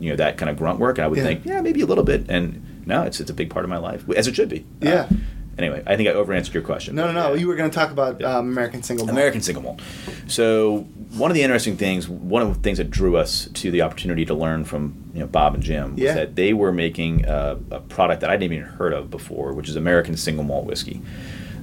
you 0.03 0.09
know 0.11 0.15
that 0.17 0.37
kind 0.37 0.49
of 0.49 0.57
grunt 0.57 0.79
work? 0.79 0.97
And 0.97 1.05
I 1.05 1.07
would 1.07 1.17
Yeah. 1.17 1.23
think, 1.23 1.45
yeah, 1.45 1.61
maybe 1.61 1.81
a 1.81 1.85
little 1.85 2.03
bit. 2.03 2.25
And 2.29 2.61
no, 2.85 3.03
it's 3.03 3.19
it's 3.21 3.31
a 3.31 3.33
big 3.33 3.49
part 3.49 3.63
of 3.65 3.69
my 3.69 3.77
life, 3.77 4.03
as 4.15 4.27
it 4.27 4.35
should 4.35 4.49
be. 4.49 4.59
Uh, 4.83 4.89
Yeah. 4.89 5.09
anyway, 5.57 5.81
I 5.87 5.95
think 5.95 6.09
I 6.09 6.13
over 6.13 6.33
answered 6.33 6.53
your 6.53 6.63
question. 6.63 6.95
No, 6.95 7.05
no, 7.07 7.13
no. 7.13 7.33
yeah. 7.33 7.39
You 7.39 7.47
were 7.47 7.55
going 7.55 7.69
to 7.69 7.75
talk 7.75 7.91
about 7.91 8.23
um, 8.23 8.49
American 8.51 8.83
single 8.83 9.05
malt. 9.05 9.17
American 9.17 9.41
single 9.41 9.63
malt. 9.63 9.81
So 10.27 10.85
one 11.15 11.29
of 11.31 11.35
the 11.35 11.43
interesting 11.43 11.77
things, 11.77 12.09
one 12.09 12.41
of 12.41 12.49
the 12.53 12.59
things 12.61 12.77
that 12.79 12.89
drew 12.89 13.15
us 13.17 13.47
to 13.53 13.71
the 13.71 13.81
opportunity 13.83 14.25
to 14.25 14.33
learn 14.33 14.65
from 14.65 14.93
you 15.13 15.19
know 15.21 15.27
Bob 15.27 15.53
and 15.53 15.63
Jim 15.63 15.91
was 15.93 15.99
Yeah. 16.03 16.13
that 16.15 16.35
they 16.35 16.53
were 16.53 16.71
making 16.71 17.25
a, 17.25 17.57
a 17.71 17.79
product 17.79 18.21
that 18.21 18.29
I 18.29 18.35
didn't 18.37 18.53
even 18.53 18.67
heard 18.67 18.93
of 18.93 19.09
before, 19.09 19.53
which 19.53 19.69
is 19.69 19.75
American 19.75 20.17
single 20.17 20.43
malt 20.43 20.65
whiskey. 20.65 21.01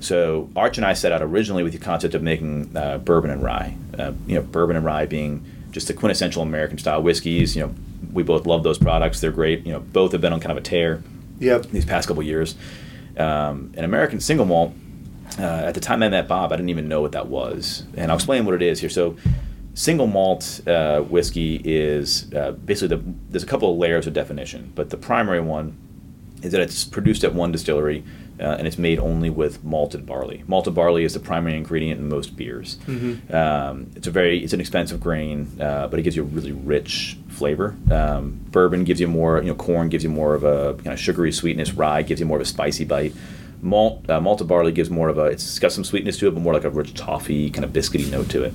So 0.01 0.49
Arch 0.57 0.79
and 0.79 0.87
I 0.87 0.95
set 0.95 1.13
out 1.13 1.21
originally 1.21 1.63
with 1.63 1.73
the 1.75 1.79
concept 1.79 2.15
of 2.15 2.23
making 2.23 2.71
uh, 2.75 2.99
bourbon 2.99 3.31
and 3.31 3.43
rye. 3.43 3.75
Uh, 3.99 4.13
you 4.27 4.35
know, 4.37 4.41
bourbon 4.43 4.77
and 4.77 4.85
rye 4.85 5.05
being 5.05 5.45
just 5.73 5.89
the 5.89 5.93
quintessential 5.95 6.43
American 6.43 6.79
style 6.79 7.03
whiskeys. 7.03 7.55
You 7.55 7.63
know, 7.65 7.75
we 8.13 8.23
both 8.23 8.47
love 8.47 8.63
those 8.63 8.79
products. 8.79 9.21
They're 9.21 9.31
great. 9.31 9.67
You 9.67 9.73
know, 9.73 9.81
both 9.81 10.13
have 10.13 10.21
been 10.21 10.33
on 10.33 10.41
kind 10.41 10.53
of 10.53 10.59
a 10.59 10.61
tear 10.63 11.03
Yep. 11.39 11.67
these 11.67 11.85
past 11.85 12.09
couple 12.09 12.23
years. 12.23 12.55
Um, 13.17 13.73
an 13.77 13.85
American 13.85 14.21
single 14.21 14.47
malt. 14.47 14.75
Uh, 15.39 15.43
at 15.43 15.75
the 15.75 15.81
time 15.81 16.03
I 16.03 16.09
met 16.09 16.27
Bob, 16.27 16.53
I 16.53 16.57
didn't 16.57 16.71
even 16.71 16.89
know 16.89 17.01
what 17.01 17.13
that 17.13 17.29
was, 17.29 17.85
and 17.97 18.11
I'll 18.11 18.17
explain 18.17 18.45
what 18.45 18.55
it 18.55 18.63
is 18.63 18.81
here. 18.81 18.91
So, 18.91 19.17
single 19.75 20.09
malt 20.09 20.61
uh, 20.67 21.03
whiskey 21.03 21.61
is 21.65 22.33
uh, 22.35 22.51
basically 22.53 22.97
the, 22.97 23.03
there's 23.31 23.45
a 23.45 23.47
couple 23.47 23.73
of 23.73 23.79
layers 23.79 24.09
of 24.09 24.13
definition, 24.13 24.73
but 24.75 24.91
the 24.91 24.97
primary 24.97 25.41
one 25.41 25.77
is 26.43 26.51
that 26.53 26.61
it's 26.61 26.85
produced 26.85 27.23
at 27.23 27.33
one 27.33 27.53
distillery 27.53 28.03
uh, 28.41 28.57
and 28.59 28.67
it's 28.67 28.79
made 28.79 28.99
only 28.99 29.29
with 29.31 29.63
malted 29.63 30.07
barley. 30.07 30.43
Malted 30.47 30.75
barley 30.75 31.05
is 31.05 31.15
the 31.15 31.21
primary 31.21 31.57
ingredient 31.57 32.01
in 32.01 32.09
most 32.09 32.37
beers. 32.37 32.79
Um, 33.33 33.91
it's 33.95 34.07
a 34.07 34.11
very 34.11 34.43
it's 34.43 34.53
an 34.53 34.61
expensive 34.61 35.01
grain, 35.01 35.49
uh, 35.61 35.89
but 35.89 35.99
it 35.99 36.03
gives 36.03 36.17
you 36.17 36.23
a 36.23 36.27
really 36.27 36.53
rich 36.53 37.19
flavor. 37.29 37.77
Um, 37.91 38.41
bourbon 38.51 38.85
gives 38.85 39.01
you 39.01 39.09
more, 39.09 39.39
you 39.43 39.49
know, 39.49 39.55
corn 39.55 39.89
gives 39.89 40.05
you 40.05 40.11
more 40.11 40.35
of 40.35 40.45
a 40.45 40.75
kind 40.75 40.93
of 40.93 40.99
sugary 40.99 41.33
sweetness. 41.33 41.73
Rye 41.75 42.03
gives 42.03 42.21
you 42.21 42.27
more 42.27 42.39
of 42.39 42.43
a 42.43 42.47
spicy 42.47 42.85
bite. 42.85 43.15
Malt 43.63 44.09
uh, 44.09 44.21
malted 44.23 44.49
barley 44.49 44.73
gives 44.73 44.89
more 44.89 45.11
of 45.11 45.19
a 45.19 45.25
it's 45.25 45.59
got 45.59 45.71
some 45.71 45.85
sweetness 45.85 46.19
to 46.19 46.29
it, 46.29 46.31
but 46.31 46.41
more 46.41 46.55
like 46.55 46.65
a 46.65 46.71
rich 46.71 46.95
toffee 46.95 47.51
kind 47.51 47.65
of 47.65 47.73
biscuity 47.73 48.11
note 48.11 48.31
to 48.31 48.45
it. 48.45 48.55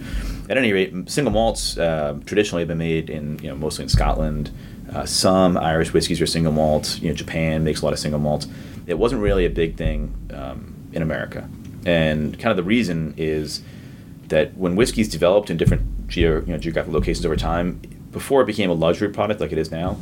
At 0.49 0.57
any 0.57 0.73
rate, 0.73 0.93
single 1.09 1.31
malts 1.31 1.77
uh, 1.77 2.17
traditionally 2.25 2.61
have 2.61 2.67
been 2.67 2.79
made 2.79 3.09
in 3.09 3.37
you 3.39 3.49
know 3.49 3.55
mostly 3.55 3.83
in 3.83 3.89
Scotland. 3.89 4.49
Uh, 4.91 5.05
some 5.05 5.57
Irish 5.57 5.93
whiskeys 5.93 6.21
are 6.21 6.27
single 6.27 6.51
malt. 6.51 6.99
You 7.01 7.09
know, 7.09 7.15
Japan 7.15 7.63
makes 7.63 7.81
a 7.81 7.85
lot 7.85 7.93
of 7.93 7.99
single 7.99 8.19
malts. 8.19 8.47
It 8.87 8.97
wasn't 8.97 9.21
really 9.21 9.45
a 9.45 9.49
big 9.49 9.77
thing 9.77 10.13
um, 10.33 10.89
in 10.93 11.01
America, 11.01 11.49
and 11.85 12.37
kind 12.39 12.51
of 12.51 12.57
the 12.57 12.63
reason 12.63 13.13
is 13.17 13.61
that 14.27 14.55
when 14.57 14.75
whiskeys 14.75 15.09
developed 15.09 15.49
in 15.49 15.57
different 15.57 16.07
geo, 16.07 16.41
you 16.41 16.53
know, 16.53 16.57
geographic 16.57 16.91
locations 16.91 17.25
over 17.25 17.35
time, 17.35 17.81
before 18.11 18.41
it 18.41 18.45
became 18.45 18.69
a 18.69 18.73
luxury 18.73 19.09
product 19.09 19.39
like 19.39 19.51
it 19.51 19.57
is 19.57 19.71
now, 19.71 19.97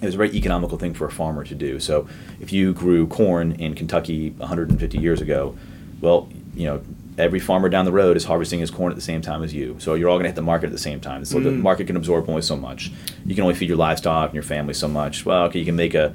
it 0.00 0.06
was 0.06 0.14
a 0.14 0.16
very 0.16 0.34
economical 0.34 0.78
thing 0.78 0.94
for 0.94 1.06
a 1.06 1.10
farmer 1.10 1.44
to 1.44 1.54
do. 1.54 1.78
So 1.78 2.08
if 2.40 2.52
you 2.52 2.72
grew 2.72 3.06
corn 3.06 3.52
in 3.52 3.74
Kentucky 3.74 4.30
150 4.30 4.98
years 4.98 5.20
ago, 5.20 5.56
well, 6.00 6.28
you 6.54 6.64
know, 6.66 6.80
every 7.18 7.38
farmer 7.38 7.68
down 7.68 7.84
the 7.84 7.92
road 7.92 8.16
is 8.16 8.24
harvesting 8.24 8.60
his 8.60 8.70
corn 8.70 8.90
at 8.90 8.96
the 8.96 9.02
same 9.02 9.20
time 9.20 9.42
as 9.42 9.52
you. 9.52 9.76
So 9.78 9.94
you're 9.94 10.08
all 10.08 10.16
going 10.16 10.24
to 10.24 10.30
hit 10.30 10.36
the 10.36 10.42
market 10.42 10.66
at 10.66 10.72
the 10.72 10.78
same 10.78 11.00
time. 11.00 11.24
So 11.26 11.38
the 11.38 11.50
market 11.50 11.86
can 11.86 11.96
absorb 11.96 12.30
only 12.30 12.40
so 12.40 12.56
much. 12.56 12.90
You 13.26 13.34
can 13.34 13.42
only 13.42 13.54
feed 13.54 13.68
your 13.68 13.76
livestock 13.76 14.30
and 14.30 14.34
your 14.34 14.42
family 14.42 14.72
so 14.72 14.88
much. 14.88 15.26
Well, 15.26 15.44
okay, 15.44 15.58
you 15.58 15.66
can 15.66 15.76
make 15.76 15.94
a 15.94 16.14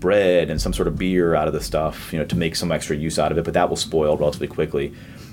bread 0.00 0.50
and 0.50 0.60
some 0.60 0.72
sort 0.72 0.88
of 0.88 0.98
beer 0.98 1.34
out 1.34 1.46
of 1.46 1.54
the 1.54 1.60
stuff, 1.60 2.12
you 2.12 2.18
know, 2.18 2.24
to 2.24 2.36
make 2.36 2.56
some 2.56 2.72
extra 2.72 2.96
use 2.96 3.18
out 3.18 3.30
of 3.30 3.38
it, 3.38 3.44
but 3.44 3.54
that 3.54 3.68
will 3.68 3.76
spoil 3.76 4.16
relatively 4.16 4.48
quickly. 4.48 4.92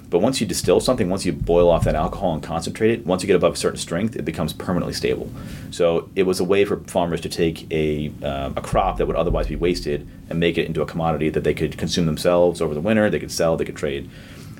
But 0.09 0.19
once 0.19 0.39
you 0.39 0.47
distill 0.47 0.79
something, 0.79 1.09
once 1.09 1.25
you 1.25 1.33
boil 1.33 1.69
off 1.69 1.83
that 1.83 1.95
alcohol 1.95 2.33
and 2.33 2.41
concentrate 2.41 2.91
it, 2.91 3.05
once 3.05 3.23
you 3.23 3.27
get 3.27 3.35
above 3.35 3.53
a 3.53 3.57
certain 3.57 3.77
strength, 3.77 4.15
it 4.15 4.23
becomes 4.23 4.53
permanently 4.53 4.93
stable. 4.93 5.29
So 5.69 6.09
it 6.15 6.23
was 6.23 6.39
a 6.39 6.45
way 6.45 6.63
for 6.63 6.77
farmers 6.77 7.19
to 7.21 7.29
take 7.29 7.69
a, 7.71 8.11
um, 8.23 8.53
a 8.55 8.61
crop 8.61 8.97
that 8.97 9.05
would 9.05 9.17
otherwise 9.17 9.47
be 9.47 9.57
wasted 9.57 10.07
and 10.29 10.39
make 10.39 10.57
it 10.57 10.65
into 10.65 10.81
a 10.81 10.85
commodity 10.85 11.29
that 11.29 11.43
they 11.43 11.53
could 11.53 11.77
consume 11.77 12.05
themselves 12.05 12.61
over 12.61 12.73
the 12.73 12.79
winter, 12.79 13.09
they 13.09 13.19
could 13.19 13.31
sell, 13.31 13.57
they 13.57 13.65
could 13.65 13.75
trade. 13.75 14.09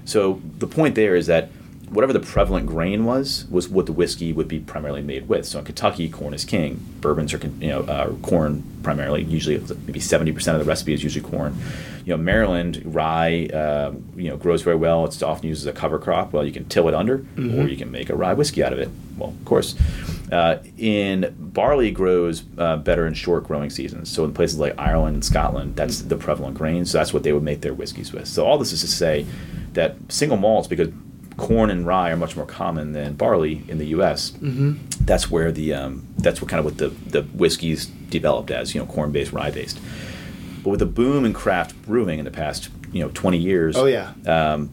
So 0.04 0.42
the 0.58 0.68
point 0.68 0.96
there 0.96 1.16
is 1.16 1.28
that 1.28 1.50
whatever 1.90 2.14
the 2.14 2.20
prevalent 2.20 2.66
grain 2.66 3.06
was, 3.06 3.46
was 3.50 3.70
what 3.70 3.86
the 3.86 3.92
whiskey 3.92 4.34
would 4.34 4.48
be 4.48 4.60
primarily 4.60 5.02
made 5.02 5.28
with. 5.30 5.46
So 5.46 5.60
in 5.60 5.66
Kentucky, 5.66 6.10
corn 6.10 6.34
is 6.34 6.46
king. 6.46 6.86
Bourbons 7.02 7.34
are 7.34 7.40
you 7.60 7.70
know 7.70 7.82
uh, 7.82 8.12
corn 8.22 8.64
primarily. 8.84 9.24
Usually, 9.24 9.58
maybe 9.86 10.00
seventy 10.00 10.32
percent 10.32 10.58
of 10.58 10.66
the 10.66 10.70
recipe 10.70 10.94
is 10.94 11.04
usually 11.04 11.28
corn. 11.30 11.58
You 12.06 12.16
know, 12.16 12.24
Maryland 12.24 12.82
rye, 12.86 13.48
um, 13.48 14.04
you 14.16 14.30
know, 14.30 14.38
grows 14.38 14.62
very 14.62 14.78
well. 14.78 15.04
It's 15.04 15.22
often 15.22 15.50
used 15.50 15.64
as 15.64 15.68
a 15.68 15.74
cover 15.74 16.00
crop. 16.00 16.32
Well, 16.32 16.46
you 16.46 16.54
can 16.54 16.66
till 16.66 16.88
it 16.88 16.94
under, 16.94 17.26
or 17.38 17.68
you 17.68 17.76
can 17.76 17.92
make 17.92 18.10
a 18.10 18.16
rye 18.16 18.34
whiskey 18.34 18.64
out 18.64 18.72
of 18.72 18.80
it. 18.80 18.90
Well, 19.18 19.30
of 19.30 19.46
course. 19.46 19.76
Uh, 20.32 20.58
in 20.78 21.34
barley 21.40 21.90
grows 21.90 22.44
uh, 22.58 22.76
better 22.76 23.08
in 23.08 23.14
short 23.14 23.46
growing 23.46 23.70
seasons. 23.70 24.12
So 24.12 24.26
in 24.26 24.34
places 24.34 24.60
like 24.60 24.74
Ireland 24.78 25.16
and 25.16 25.26
Scotland, 25.26 25.78
that's 25.78 26.02
the 26.02 26.18
prevalent 26.18 26.58
grain. 26.58 26.86
So 26.86 26.98
that's 26.98 27.14
what 27.14 27.24
they 27.24 27.32
would 27.32 27.44
make 27.44 27.62
their 27.62 27.74
whiskeys 27.74 28.12
with. 28.12 28.28
So 28.28 28.46
all 28.46 28.58
this 28.58 28.74
is 28.74 28.82
to 28.82 28.88
say 28.88 29.26
that 29.74 29.96
single 30.10 30.38
malts, 30.38 30.68
because 30.68 30.90
corn 31.38 31.70
and 31.70 31.86
rye 31.86 32.10
are 32.12 32.18
much 32.18 32.36
more 32.36 32.46
common 32.46 32.94
than 32.94 33.14
barley 33.14 33.64
in 33.68 33.78
the 33.78 33.86
U.S. 33.88 34.32
Mm-hmm. 34.32 34.74
That's 35.06 35.30
where 35.32 35.52
the 35.52 35.74
um, 35.74 36.06
that's 36.18 36.42
what 36.42 36.50
kind 36.50 36.60
of 36.60 36.66
what 36.66 36.78
the 36.78 36.90
the 36.90 37.22
whiskeys 37.24 37.86
developed 37.86 38.52
as 38.52 38.74
you 38.74 38.82
know 38.82 38.88
corn 38.88 39.12
based, 39.12 39.32
rye 39.32 39.52
based. 39.52 39.80
But 40.64 40.72
with 40.72 40.80
the 40.80 40.86
boom 40.86 41.26
in 41.26 41.34
craft 41.34 41.80
brewing 41.84 42.20
in 42.20 42.26
the 42.26 42.32
past 42.32 42.70
you 42.92 43.02
know 43.04 43.10
20 43.14 43.38
years, 43.38 43.78
Oh 43.78 43.86
yeah. 43.86 44.14
um, 44.26 44.70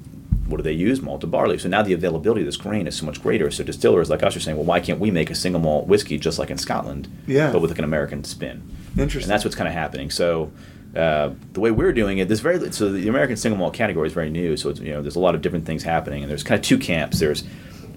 what 0.49 0.57
do 0.59 0.63
they 0.63 0.73
use? 0.73 1.01
Malted 1.03 1.31
barley. 1.31 1.59
So 1.59 1.69
now 1.69 1.83
the 1.83 1.93
availability 1.93 2.43
of 2.43 2.47
this 2.47 2.57
grain 2.57 2.87
is 2.87 2.97
so 2.97 3.07
much 3.07 3.23
greater. 3.23 3.51
So 3.51 3.63
distillers 3.65 4.11
like 4.11 4.23
us 4.23 4.37
are 4.37 4.41
saying, 4.41 4.57
well, 4.57 4.67
why 4.67 4.81
can't 4.81 5.01
we 5.01 5.11
make 5.11 5.31
a 5.31 5.35
single 5.35 5.61
malt 5.61 5.87
whiskey 5.87 6.19
just 6.19 6.39
like 6.39 6.51
in 6.51 6.59
Scotland, 6.59 7.09
Yeah. 7.27 7.51
but 7.53 7.61
with 7.61 7.71
like 7.71 7.79
an 7.79 7.85
American 7.85 8.25
spin? 8.25 8.63
Interesting. 8.97 9.23
And 9.25 9.31
that's 9.31 9.45
what's 9.45 9.57
kind 9.57 9.69
of 9.69 9.75
happening. 9.75 10.11
So 10.11 10.51
uh, 10.97 11.31
the 11.53 11.61
way 11.61 11.71
we're 11.71 11.93
doing 11.93 12.19
it, 12.19 12.29
this 12.29 12.41
very 12.41 12.73
so 12.73 12.91
the 12.91 13.09
American 13.09 13.37
single 13.37 13.59
malt 13.59 13.75
category 13.75 14.07
is 14.07 14.13
very 14.13 14.31
new. 14.31 14.57
So 14.57 14.71
it's, 14.71 14.81
you 14.81 14.93
know, 14.93 15.03
there's 15.03 15.17
a 15.17 15.21
lot 15.21 15.35
of 15.35 15.43
different 15.43 15.67
things 15.67 15.83
happening, 15.83 16.23
and 16.23 16.31
there's 16.31 16.43
kind 16.43 16.59
of 16.59 16.65
two 16.65 16.79
camps. 16.79 17.19
There's 17.19 17.43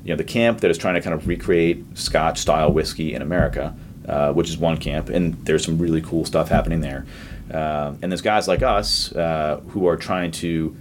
you 0.03 0.13
know 0.13 0.15
the 0.15 0.23
camp 0.23 0.61
that 0.61 0.71
is 0.71 0.77
trying 0.77 0.95
to 0.95 1.01
kind 1.01 1.13
of 1.13 1.27
recreate 1.27 1.85
Scotch 1.97 2.39
style 2.39 2.71
whiskey 2.71 3.13
in 3.13 3.21
America, 3.21 3.75
uh, 4.07 4.33
which 4.33 4.49
is 4.49 4.57
one 4.57 4.77
camp, 4.77 5.09
and 5.09 5.33
there's 5.45 5.63
some 5.63 5.77
really 5.77 6.01
cool 6.01 6.25
stuff 6.25 6.49
happening 6.49 6.81
there. 6.81 7.05
Uh, 7.53 7.93
and 8.01 8.11
there's 8.11 8.21
guys 8.21 8.47
like 8.47 8.61
us 8.61 9.13
uh, 9.15 9.61
who 9.69 9.87
are 9.87 9.95
trying 9.95 10.31
to 10.31 10.75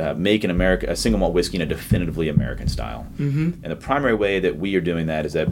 uh, 0.00 0.14
make 0.14 0.44
an 0.44 0.50
America 0.50 0.86
a 0.90 0.96
single 0.96 1.18
malt 1.18 1.32
whiskey 1.32 1.56
in 1.56 1.62
a 1.62 1.66
definitively 1.66 2.28
American 2.28 2.68
style. 2.68 3.06
Mm-hmm. 3.18 3.62
And 3.62 3.72
the 3.72 3.76
primary 3.76 4.14
way 4.14 4.40
that 4.40 4.56
we 4.56 4.74
are 4.74 4.80
doing 4.80 5.06
that 5.06 5.24
is 5.24 5.32
that 5.34 5.48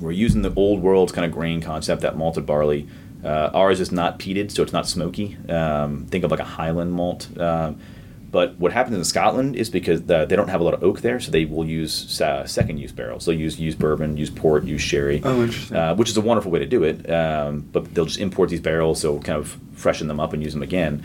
we're 0.00 0.12
using 0.12 0.42
the 0.42 0.52
old 0.54 0.82
world 0.82 1.12
kind 1.12 1.24
of 1.24 1.32
grain 1.32 1.60
concept, 1.60 2.02
that 2.02 2.16
malted 2.16 2.46
barley. 2.46 2.88
Uh, 3.24 3.50
ours 3.54 3.80
is 3.80 3.92
not 3.92 4.18
peated, 4.18 4.50
so 4.50 4.62
it's 4.62 4.72
not 4.72 4.86
smoky. 4.88 5.36
Um, 5.48 6.06
think 6.06 6.24
of 6.24 6.30
like 6.30 6.40
a 6.40 6.44
Highland 6.44 6.92
malt. 6.92 7.28
Um, 7.38 7.78
but 8.30 8.58
what 8.58 8.72
happens 8.72 8.96
in 8.96 9.04
Scotland 9.04 9.56
is 9.56 9.68
because 9.68 10.02
the, 10.04 10.24
they 10.24 10.36
don't 10.36 10.48
have 10.48 10.60
a 10.62 10.64
lot 10.64 10.72
of 10.72 10.82
oak 10.82 11.02
there, 11.02 11.20
so 11.20 11.30
they 11.30 11.44
will 11.44 11.66
use 11.66 12.18
uh, 12.20 12.46
second 12.46 12.78
use 12.78 12.90
barrels. 12.90 13.26
They'll 13.26 13.38
use 13.38 13.60
use 13.60 13.74
bourbon, 13.74 14.16
use 14.16 14.30
port, 14.30 14.64
use 14.64 14.80
sherry, 14.80 15.20
Oh, 15.22 15.42
interesting. 15.42 15.76
uh, 15.76 15.94
which 15.94 16.08
is 16.08 16.16
a 16.16 16.20
wonderful 16.22 16.50
way 16.50 16.58
to 16.60 16.66
do 16.66 16.82
it. 16.82 17.08
Um, 17.10 17.60
but 17.72 17.94
they'll 17.94 18.06
just 18.06 18.18
import 18.20 18.48
these 18.48 18.60
barrels, 18.62 19.00
so 19.00 19.18
kind 19.20 19.38
of 19.38 19.58
freshen 19.74 20.08
them 20.08 20.18
up 20.18 20.32
and 20.32 20.42
use 20.42 20.54
them 20.54 20.62
again. 20.62 21.04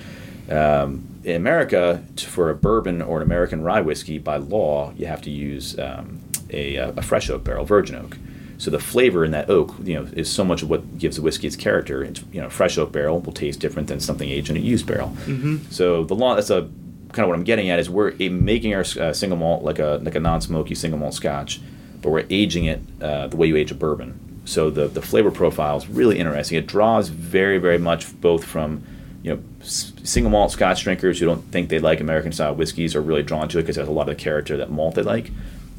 Um, 0.49 1.05
in 1.25 1.35
America, 1.35 2.01
for 2.17 2.49
a 2.49 2.55
bourbon 2.55 3.01
or 3.01 3.17
an 3.17 3.23
American 3.23 3.61
rye 3.61 3.81
whiskey, 3.81 4.17
by 4.17 4.37
law, 4.37 4.93
you 4.95 5.05
have 5.07 5.21
to 5.23 5.29
use 5.29 5.77
um, 5.77 6.21
a, 6.49 6.75
a 6.77 7.01
fresh 7.01 7.29
oak 7.29 7.43
barrel, 7.43 7.65
virgin 7.65 7.95
oak. 7.97 8.17
So 8.57 8.71
the 8.71 8.79
flavor 8.79 9.23
in 9.23 9.31
that 9.31 9.49
oak, 9.49 9.75
you 9.83 9.93
know, 9.93 10.09
is 10.13 10.31
so 10.31 10.43
much 10.43 10.63
of 10.63 10.69
what 10.69 10.97
gives 10.97 11.17
the 11.17 11.21
whiskey 11.21 11.47
its 11.47 11.55
character. 11.55 12.03
It's, 12.03 12.23
you 12.31 12.41
know, 12.41 12.49
fresh 12.49 12.77
oak 12.77 12.91
barrel 12.91 13.19
will 13.19 13.33
taste 13.33 13.59
different 13.59 13.87
than 13.87 13.99
something 13.99 14.27
aged 14.27 14.49
in 14.49 14.57
a 14.57 14.59
used 14.59 14.87
barrel. 14.87 15.09
Mm-hmm. 15.25 15.57
So 15.69 16.03
the 16.03 16.15
law, 16.15 16.35
that's 16.35 16.49
a 16.49 16.69
kind 17.13 17.23
of 17.23 17.29
what 17.29 17.35
I'm 17.35 17.43
getting 17.43 17.69
at 17.69 17.79
is 17.79 17.89
we're 17.89 18.13
making 18.13 18.73
our 18.73 18.85
uh, 18.99 19.13
single 19.13 19.37
malt 19.37 19.63
like 19.63 19.79
a 19.79 19.99
like 20.03 20.15
a 20.15 20.19
non-smoky 20.19 20.75
single 20.75 20.99
malt 20.99 21.13
Scotch, 21.13 21.61
but 22.01 22.09
we're 22.09 22.25
aging 22.29 22.65
it 22.65 22.81
uh, 23.01 23.27
the 23.27 23.37
way 23.37 23.47
you 23.47 23.55
age 23.55 23.71
a 23.71 23.75
bourbon. 23.75 24.41
So 24.45 24.69
the 24.69 24.87
the 24.87 25.01
flavor 25.01 25.31
profile 25.31 25.77
is 25.77 25.87
really 25.87 26.19
interesting. 26.19 26.57
It 26.57 26.67
draws 26.67 27.09
very 27.09 27.57
very 27.57 27.77
much 27.77 28.19
both 28.21 28.43
from 28.43 28.83
you 29.23 29.35
know 29.35 29.43
single 29.61 30.31
malt 30.31 30.51
Scotch 30.51 30.83
drinkers 30.83 31.19
who 31.19 31.25
don't 31.25 31.43
think 31.51 31.69
they 31.69 31.79
like 31.79 31.99
American 31.99 32.31
style 32.31 32.55
whiskeys 32.55 32.95
are 32.95 33.01
really 33.01 33.23
drawn 33.23 33.47
to 33.49 33.59
it 33.59 33.63
because 33.63 33.77
it 33.77 33.81
has 33.81 33.89
a 33.89 33.91
lot 33.91 34.09
of 34.09 34.17
the 34.17 34.23
character 34.23 34.57
that 34.57 34.71
malt 34.71 34.95
they 34.95 35.03
like. 35.03 35.31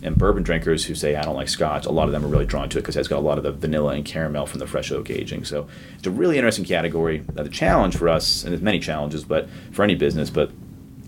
And 0.02 0.16
bourbon 0.16 0.44
drinkers 0.44 0.84
who 0.84 0.94
say 0.94 1.16
I 1.16 1.22
don't 1.22 1.34
like 1.34 1.48
Scotch, 1.48 1.86
a 1.86 1.90
lot 1.90 2.06
of 2.06 2.12
them 2.12 2.24
are 2.24 2.28
really 2.28 2.46
drawn 2.46 2.68
to 2.68 2.78
it 2.78 2.82
because 2.82 2.96
it's 2.96 3.08
got 3.08 3.18
a 3.18 3.20
lot 3.20 3.38
of 3.38 3.44
the 3.44 3.50
vanilla 3.50 3.94
and 3.94 4.04
caramel 4.04 4.46
from 4.46 4.60
the 4.60 4.66
fresh 4.66 4.92
oak 4.92 5.10
aging. 5.10 5.44
So 5.44 5.66
it's 5.96 6.06
a 6.06 6.10
really 6.10 6.36
interesting 6.36 6.64
category. 6.64 7.24
Uh, 7.36 7.42
the 7.42 7.48
challenge 7.48 7.96
for 7.96 8.08
us, 8.08 8.44
and 8.44 8.52
there's 8.52 8.62
many 8.62 8.78
challenges, 8.78 9.24
but 9.24 9.48
for 9.72 9.82
any 9.82 9.96
business, 9.96 10.30
but 10.30 10.52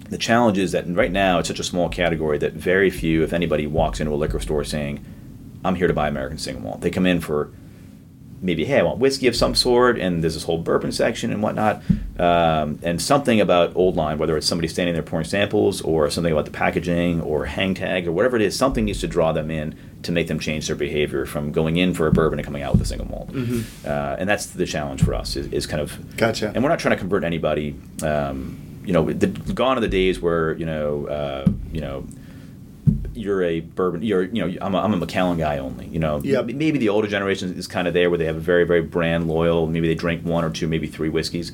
the 0.09 0.19
challenge 0.19 0.59
is 0.59 0.73
that 0.73 0.89
right 0.89 1.13
now 1.13 1.39
it's 1.39 1.49
such 1.49 1.61
a 1.61 1.65
small 1.65 1.89
category 1.89 2.37
that 2.39 2.55
very 2.55 2.91
few, 2.91 3.23
if 3.23 3.33
anybody, 3.33 3.67
walks 3.69 4.01
into 4.01 4.13
a 4.13 4.17
liquor 4.17 4.41
store 4.41 4.65
saying, 4.65 5.05
"I'm 5.65 5.77
here 5.77 5.87
to 5.87 5.95
buy 5.95 6.09
American 6.09 6.39
single 6.39 6.65
malt." 6.65 6.81
They 6.81 6.91
come 6.91 7.07
in 7.07 7.21
for 7.21 7.53
maybe, 8.43 8.65
"Hey, 8.65 8.79
I 8.79 8.83
want 8.83 8.99
whiskey 8.99 9.27
of 9.27 9.37
some 9.37 9.55
sort," 9.55 9.99
and 9.99 10.23
there's 10.23 10.35
this 10.35 10.45
whole 10.45 10.59
bourbon 10.59 10.93
section 10.93 11.31
and 11.33 11.43
whatnot, 11.43 11.83
um, 12.19 12.79
and 12.83 13.01
something 13.01 13.41
about 13.41 13.73
Old 13.75 13.97
Line, 13.97 14.19
whether 14.19 14.37
it's 14.37 14.47
somebody 14.47 14.69
standing 14.69 14.95
there 14.95 15.03
pouring 15.03 15.25
samples 15.27 15.81
or 15.83 16.09
something 16.11 16.33
about 16.33 16.45
the 16.45 16.51
packaging 16.51 17.21
or 17.21 17.47
hang 17.47 17.75
tag 17.75 18.07
or 18.07 18.13
whatever 18.13 18.37
it 18.37 18.43
is, 18.43 18.57
something 18.57 18.85
needs 18.85 19.01
to 19.01 19.07
draw 19.07 19.33
them 19.33 19.51
in 19.51 19.75
to 20.03 20.13
make 20.13 20.27
them 20.29 20.39
change 20.39 20.67
their 20.67 20.77
behavior 20.77 21.27
from 21.27 21.53
going 21.53 21.77
in 21.77 21.93
for 21.95 22.07
a 22.07 22.13
bourbon 22.13 22.39
and 22.39 22.47
coming 22.47 22.63
out 22.63 22.73
with 22.73 22.81
a 22.83 22.87
single 22.87 23.07
malt. 23.09 23.31
Uh, 23.85 24.17
and 24.19 24.29
that's 24.29 24.47
the 24.47 24.65
challenge 24.67 25.03
for 25.03 25.13
us 25.15 25.37
is, 25.37 25.47
is 25.53 25.67
kind 25.67 25.83
of 25.83 26.17
Gotcha. 26.17 26.51
and 26.55 26.63
we're 26.63 26.71
not 26.71 26.79
trying 26.79 26.95
to 26.95 26.99
convert 26.99 27.23
anybody. 27.25 27.75
Um, 28.03 28.59
you 28.85 28.95
know, 28.95 29.13
the, 29.13 29.27
gone 29.53 29.77
are 29.77 29.81
the 29.83 29.89
days 29.89 30.21
where 30.23 30.55
you 30.55 30.65
know, 30.65 31.07
uh, 31.07 31.45
you 31.73 31.83
know, 31.83 32.07
you're 33.15 33.43
a 33.43 33.61
bourbon. 33.61 34.03
You're, 34.03 34.25
you 34.25 34.47
know, 34.47 34.59
I'm 34.61 34.75
a, 34.75 34.79
I'm 34.79 34.93
a 34.95 34.97
Macallan 34.97 35.39
guy 35.39 35.59
only. 35.59 35.87
You 35.87 35.99
know, 35.99 36.21
Yep. 36.23 36.47
Maybe 36.47 36.79
the 36.79 36.89
older 36.89 37.09
generation 37.09 37.53
is 37.57 37.67
kind 37.67 37.87
of 37.89 37.95
there 37.95 38.09
where 38.11 38.19
they 38.19 38.27
have 38.27 38.37
a 38.37 38.41
very, 38.41 38.65
very 38.65 38.83
brand 38.83 39.29
loyal. 39.29 39.67
Maybe 39.67 39.89
they 39.89 39.95
drink 39.95 40.25
one 40.25 40.45
or 40.45 40.51
two, 40.51 40.67
maybe 40.69 40.87
three 40.87 41.09
whiskeys. 41.09 41.53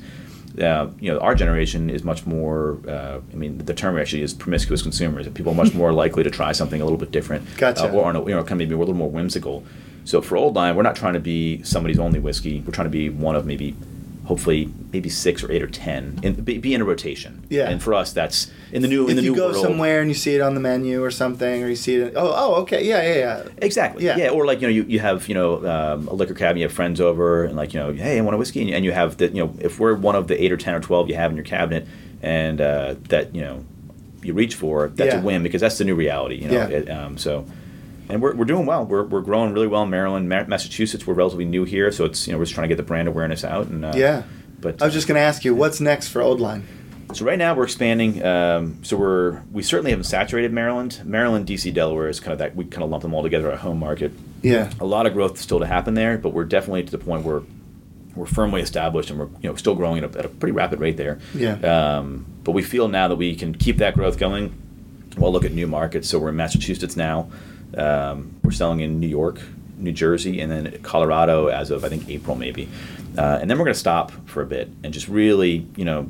uh, 0.61 0.87
you 0.99 1.11
know, 1.11 1.19
our 1.19 1.35
generation 1.35 1.89
is 1.89 2.03
much 2.03 2.25
more. 2.25 2.79
Uh, 2.87 3.19
I 3.31 3.35
mean, 3.35 3.59
the 3.59 3.73
term 3.75 3.97
actually 3.99 4.23
is 4.23 4.33
promiscuous 4.33 4.81
consumers. 4.81 5.27
People 5.29 5.51
are 5.51 5.55
much 5.55 5.73
more 5.81 5.93
likely 5.93 6.23
to 6.23 6.31
try 6.31 6.51
something 6.51 6.81
a 6.81 6.83
little 6.83 6.97
bit 6.97 7.11
different, 7.11 7.45
Gotcha. 7.57 7.85
uh, 7.85 7.91
or 7.91 8.09
a, 8.09 8.19
you 8.19 8.25
know, 8.35 8.41
kind 8.41 8.53
of 8.53 8.57
maybe 8.59 8.73
a 8.73 8.77
little 8.77 8.95
more 8.95 9.09
whimsical. 9.09 9.63
So 10.05 10.21
for 10.21 10.35
Old 10.37 10.55
Line, 10.55 10.75
we're 10.75 10.83
not 10.83 10.95
trying 10.95 11.13
to 11.13 11.19
be 11.19 11.61
somebody's 11.63 11.99
only 11.99 12.17
whiskey. 12.19 12.61
We're 12.65 12.71
trying 12.71 12.87
to 12.87 12.91
be 12.91 13.09
one 13.09 13.35
of 13.35 13.45
maybe, 13.45 13.75
hopefully, 14.27 14.69
maybe 14.93 15.09
six 15.09 15.41
or 15.43 15.51
eight 15.51 15.63
or 15.63 15.67
ten, 15.67 16.19
and 16.23 16.43
be, 16.45 16.57
be 16.57 16.73
in 16.73 16.81
a 16.81 16.85
rotation. 16.85 17.43
Yeah. 17.49 17.69
And 17.69 17.81
for 17.81 17.93
us, 17.93 18.11
that's 18.13 18.51
in 18.71 18.81
the 18.81 18.87
new 18.87 19.05
in 19.05 19.11
if 19.11 19.15
the 19.17 19.23
you 19.23 19.31
new 19.31 19.37
go 19.37 19.49
world. 19.51 19.63
somewhere 19.63 20.01
and 20.01 20.09
you 20.09 20.13
see 20.15 20.35
it 20.35 20.41
on 20.41 20.53
the 20.53 20.59
menu 20.59 21.01
or 21.01 21.11
something, 21.11 21.63
or 21.63 21.69
you 21.69 21.75
see 21.75 21.95
it, 21.95 22.13
oh, 22.15 22.33
oh, 22.35 22.55
okay, 22.63 22.83
yeah, 22.85 23.01
yeah, 23.01 23.15
yeah. 23.15 23.43
Exactly. 23.61 24.03
Yeah. 24.05 24.17
Yeah. 24.17 24.29
Or 24.29 24.45
like 24.45 24.59
you 24.61 24.67
know 24.67 24.73
you, 24.73 24.83
you 24.83 24.99
have 24.99 25.27
you 25.29 25.33
know 25.33 25.65
um, 25.65 26.07
a 26.09 26.13
liquor 26.13 26.33
cabinet, 26.33 26.59
you 26.59 26.65
have 26.67 26.73
friends 26.73 26.99
over, 26.99 27.45
and 27.45 27.55
like 27.55 27.73
you 27.73 27.79
know 27.79 27.91
hey 27.93 28.17
I 28.17 28.21
want 28.21 28.35
a 28.35 28.37
whiskey, 28.37 28.59
and 28.61 28.69
you, 28.69 28.75
and 28.75 28.85
you 28.85 28.91
have 28.91 29.17
that 29.17 29.33
you 29.33 29.43
know 29.43 29.53
if 29.59 29.79
we're 29.79 29.95
one 29.95 30.15
of 30.15 30.27
the 30.27 30.41
eight 30.43 30.51
or 30.51 30.57
ten 30.57 30.75
or 30.75 30.79
twelve 30.81 31.09
you 31.09 31.15
have 31.15 31.31
in 31.31 31.37
your 31.37 31.45
cabinet, 31.45 31.87
and 32.21 32.59
uh, 32.61 32.95
that 33.09 33.33
you 33.33 33.41
know 33.41 33.63
you 34.23 34.33
reach 34.33 34.55
for, 34.55 34.89
that's 34.89 35.13
Yeah. 35.13 35.21
a 35.21 35.23
win 35.23 35.41
because 35.43 35.61
that's 35.61 35.77
the 35.77 35.85
new 35.85 35.95
reality. 35.95 36.35
You 36.35 36.47
know. 36.49 36.53
Yeah. 36.53 36.67
It, 36.67 36.89
um, 36.89 37.17
so. 37.17 37.45
And 38.09 38.21
we're, 38.21 38.35
we're 38.35 38.45
doing 38.45 38.65
well. 38.65 38.85
We're, 38.85 39.03
we're 39.03 39.21
growing 39.21 39.53
really 39.53 39.67
well 39.67 39.83
in 39.83 39.89
Maryland, 39.89 40.29
Ma- 40.29 40.45
Massachusetts. 40.45 41.05
We're 41.05 41.13
relatively 41.13 41.45
new 41.45 41.63
here, 41.65 41.91
so 41.91 42.05
it's 42.05 42.25
you 42.27 42.33
know 42.33 42.39
we're 42.39 42.45
just 42.45 42.55
trying 42.55 42.69
to 42.69 42.73
get 42.73 42.77
the 42.77 42.87
brand 42.87 43.07
awareness 43.07 43.43
out. 43.43 43.67
And 43.67 43.83
uh, 43.85 43.93
Yeah. 43.95 44.23
But 44.59 44.81
I 44.81 44.85
was 44.85 44.93
just 44.93 45.07
going 45.07 45.17
to 45.17 45.21
ask 45.21 45.45
you, 45.45 45.53
what's 45.53 45.79
next 45.79 46.07
for 46.07 46.21
Old 46.21 46.39
Line? 46.39 46.65
so 47.13 47.23
right 47.23 47.37
now 47.39 47.53
we're 47.55 47.63
expanding. 47.63 48.21
Um, 48.23 48.83
so 48.83 48.97
we're 48.97 49.41
we 49.51 49.61
certainly 49.63 49.91
haven't 49.91 50.03
saturated 50.05 50.51
Maryland. 50.51 51.01
Maryland, 51.05 51.47
DC, 51.47 51.73
Delaware 51.73 52.09
is 52.09 52.19
kind 52.19 52.33
of 52.33 52.39
that 52.39 52.55
we 52.55 52.65
kind 52.65 52.83
of 52.83 52.89
lump 52.89 53.01
them 53.03 53.13
all 53.13 53.23
together 53.23 53.49
at 53.51 53.59
home 53.59 53.79
market 53.79 54.11
Yeah. 54.41 54.71
a 54.81 54.85
lot 54.85 55.05
of 55.05 55.13
growth 55.13 55.37
still 55.37 55.59
to 55.59 55.65
happen 55.65 55.93
there, 55.93 56.17
but 56.17 56.29
we're 56.33 56.43
definitely 56.45 56.83
to 56.83 56.91
the 56.91 56.97
point 56.97 57.23
where 57.23 57.41
we're 58.15 58.25
firmly 58.25 58.61
established 58.61 59.09
and 59.09 59.19
we're 59.19 59.27
you 59.41 59.49
know 59.49 59.55
still 59.55 59.75
growing 59.75 60.03
at 60.03 60.15
a, 60.15 60.19
at 60.19 60.25
a 60.25 60.29
pretty 60.29 60.51
rapid 60.53 60.79
rate 60.81 60.97
there. 60.97 61.19
Yeah. 61.33 61.53
Um, 61.97 62.25
but 62.43 62.51
we 62.51 62.61
feel 62.63 62.87
now 62.89 63.07
that 63.07 63.15
we 63.15 63.35
can 63.35 63.53
keep 63.53 63.77
that 63.77 63.93
growth 63.93 64.17
going. 64.17 64.53
We'll 65.17 65.31
look 65.31 65.45
at 65.45 65.51
new 65.53 65.67
markets. 65.67 66.09
So 66.09 66.19
we're 66.19 66.29
in 66.29 66.35
Massachusetts 66.35 66.95
now. 66.97 67.29
Um, 67.75 68.35
we're 68.43 68.51
selling 68.51 68.79
in 68.79 68.99
New 68.99 69.07
York, 69.07 69.41
New 69.77 69.91
Jersey, 69.91 70.39
and 70.39 70.51
then 70.51 70.79
Colorado 70.83 71.47
as 71.47 71.71
of 71.71 71.83
I 71.83 71.89
think 71.89 72.07
April 72.09 72.35
maybe. 72.35 72.67
Uh, 73.17 73.39
and 73.41 73.49
then 73.49 73.57
we're 73.57 73.65
going 73.65 73.73
to 73.73 73.79
stop 73.79 74.11
for 74.27 74.41
a 74.41 74.45
bit 74.45 74.69
and 74.83 74.93
just 74.93 75.07
really 75.07 75.65
you 75.75 75.85
know 75.85 76.09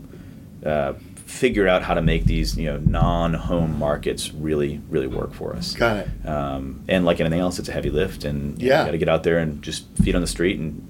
uh, 0.66 0.94
figure 1.26 1.68
out 1.68 1.82
how 1.84 1.94
to 1.94 2.02
make 2.02 2.26
these 2.26 2.58
you 2.58 2.66
know 2.66 2.78
non-home 2.78 3.78
markets 3.80 4.34
really 4.34 4.82
really 4.90 5.08
work 5.08 5.34
for 5.34 5.56
us. 5.56 5.74
Got 5.74 5.98
it. 5.98 6.28
Um, 6.28 6.84
and 6.88 7.06
like 7.06 7.20
anything 7.20 7.40
else, 7.40 7.60
it's 7.60 7.70
a 7.70 7.74
heavy 7.74 7.90
lift, 7.90 8.24
and 8.24 8.62
you 8.62 8.70
Yeah. 8.70 8.86
got 8.86 8.92
to 8.92 8.98
get 8.98 9.10
out 9.10 9.24
there 9.24 9.40
and 9.40 9.62
just 9.62 9.86
feet 9.98 10.16
on 10.16 10.22
the 10.22 10.28
street 10.28 10.60
and 10.60 10.82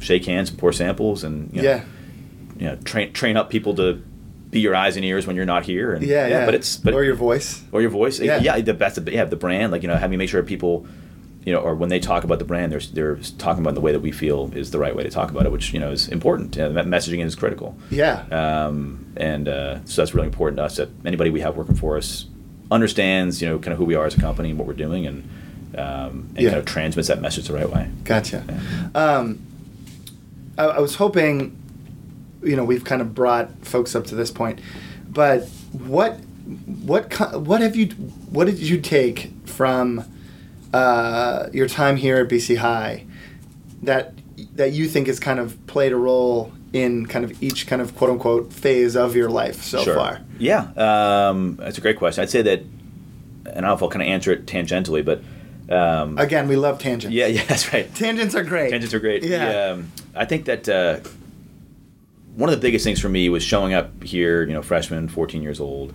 shake 0.00 0.24
hands 0.26 0.50
and 0.50 0.58
pour 0.58 0.72
samples, 0.72 1.24
and 1.24 1.52
you 1.52 1.62
know, 1.62 1.68
Yeah. 1.68 1.84
you 2.58 2.66
know, 2.66 2.76
train 2.84 3.12
train 3.12 3.36
up 3.36 3.50
people 3.50 3.74
to 3.76 4.02
be 4.54 4.60
your 4.60 4.74
eyes 4.74 4.96
and 4.96 5.04
ears 5.04 5.26
when 5.26 5.36
you're 5.36 5.44
not 5.44 5.64
here. 5.66 5.92
And 5.94 6.02
Yeah, 6.04 6.26
yeah. 6.28 6.44
but 6.46 6.54
it's 6.54 6.76
but 6.78 6.94
or 6.94 7.04
your 7.04 7.16
voice. 7.16 7.62
or 7.72 7.80
your 7.82 7.90
voice. 7.90 8.18
Yeah. 8.20 8.40
Yeah, 8.40 8.60
the 8.60 8.72
best. 8.72 8.98
Yeah, 9.06 9.24
the 9.24 9.36
brand. 9.36 9.72
Like 9.72 9.82
you 9.82 9.88
know, 9.88 9.96
having 9.96 10.16
make 10.18 10.30
sure 10.30 10.42
people, 10.42 10.86
you 11.44 11.52
know, 11.52 11.58
or 11.60 11.74
when 11.74 11.88
they 11.90 11.98
talk 12.00 12.24
about 12.24 12.38
the 12.38 12.44
brand, 12.44 12.72
they're 12.72 12.80
they're 12.80 13.16
talking 13.38 13.62
about 13.62 13.70
it 13.72 13.74
the 13.74 13.80
way 13.82 13.92
that 13.92 14.00
we 14.00 14.12
feel 14.12 14.50
is 14.54 14.70
the 14.70 14.78
right 14.78 14.94
way 14.96 15.02
to 15.02 15.10
talk 15.10 15.30
about 15.30 15.44
it, 15.46 15.52
which 15.52 15.72
you 15.74 15.80
know 15.80 15.90
is 15.90 16.08
important. 16.08 16.56
Uh, 16.58 16.68
that 16.70 16.86
messaging 16.86 17.22
is 17.24 17.34
critical. 17.34 17.76
Yeah. 17.90 18.24
Um, 18.30 19.06
and 19.16 19.48
uh, 19.48 19.84
so 19.84 20.00
that's 20.02 20.14
really 20.14 20.28
important 20.28 20.56
to 20.58 20.64
us 20.64 20.76
that 20.76 20.88
anybody 21.04 21.30
we 21.30 21.40
have 21.40 21.56
working 21.56 21.74
for 21.76 21.96
us 21.96 22.26
understands, 22.70 23.42
you 23.42 23.48
know, 23.48 23.58
kind 23.58 23.72
of 23.72 23.78
who 23.78 23.84
we 23.84 23.94
are 23.94 24.06
as 24.06 24.16
a 24.16 24.20
company 24.20 24.50
and 24.50 24.58
what 24.58 24.66
we're 24.68 24.72
doing, 24.86 25.06
and 25.06 25.22
um, 25.76 26.28
and 26.36 26.38
Yeah. 26.40 26.50
kind 26.50 26.58
of 26.60 26.64
transmits 26.66 27.08
that 27.08 27.20
message 27.20 27.48
the 27.48 27.54
right 27.54 27.68
way. 27.70 27.88
Gotcha. 28.04 28.44
Um, 28.94 29.40
I, 30.56 30.64
I 30.66 30.78
was 30.78 30.94
hoping, 30.94 31.56
you 32.44 32.56
know, 32.56 32.64
we've 32.64 32.84
kind 32.84 33.00
of 33.02 33.14
brought 33.14 33.50
folks 33.64 33.94
up 33.94 34.04
to 34.06 34.14
this 34.14 34.30
point, 34.30 34.60
but 35.08 35.44
what, 35.72 36.18
what, 36.82 37.12
what 37.34 37.60
have 37.60 37.74
you, 37.76 37.86
what 38.30 38.46
did 38.46 38.58
you 38.58 38.80
take 38.80 39.30
from 39.46 40.04
uh, 40.72 41.48
your 41.52 41.68
time 41.68 41.96
here 41.96 42.16
at 42.18 42.28
BC 42.28 42.58
High 42.58 43.04
that 43.82 44.12
that 44.56 44.72
you 44.72 44.88
think 44.88 45.06
has 45.06 45.20
kind 45.20 45.38
of 45.38 45.64
played 45.66 45.92
a 45.92 45.96
role 45.96 46.52
in 46.72 47.06
kind 47.06 47.24
of 47.24 47.40
each 47.42 47.66
kind 47.68 47.80
of 47.80 47.94
quote 47.96 48.10
unquote 48.10 48.52
phase 48.52 48.96
of 48.96 49.14
your 49.14 49.28
life 49.30 49.62
so 49.62 49.82
Sure. 49.82 49.94
far? 49.94 50.20
Yeah, 50.38 50.66
um, 50.76 51.56
that's 51.56 51.78
a 51.78 51.80
great 51.80 51.96
question. 51.98 52.22
I'd 52.22 52.30
say 52.30 52.42
that, 52.42 52.60
and 52.60 53.46
I 53.46 53.52
don't 53.52 53.62
know 53.62 53.74
if 53.74 53.82
I'll 53.82 53.88
kind 53.88 54.02
of 54.02 54.08
answer 54.08 54.32
it 54.32 54.46
tangentially, 54.46 55.04
but 55.04 55.22
um, 55.72 56.18
Again, 56.18 56.48
we 56.48 56.56
love 56.56 56.78
tangents. 56.80 57.14
yeah, 57.14 57.26
yeah, 57.28 57.44
that's 57.46 57.72
right. 57.72 57.92
Tangents 57.94 58.34
are 58.34 58.42
great. 58.42 58.70
Tangents 58.70 58.92
are 58.94 59.00
great. 59.00 59.22
Yeah. 59.22 59.70
Um, 59.72 59.92
I 60.14 60.24
think 60.24 60.46
that 60.46 60.68
uh, 60.68 60.98
one 62.36 62.48
of 62.50 62.54
the 62.54 62.60
biggest 62.60 62.84
things 62.84 63.00
for 63.00 63.08
me 63.08 63.28
was 63.28 63.42
showing 63.42 63.74
up 63.74 64.02
here, 64.02 64.42
you 64.44 64.52
know, 64.52 64.62
freshman, 64.62 65.08
14 65.08 65.42
years 65.42 65.60
old, 65.60 65.92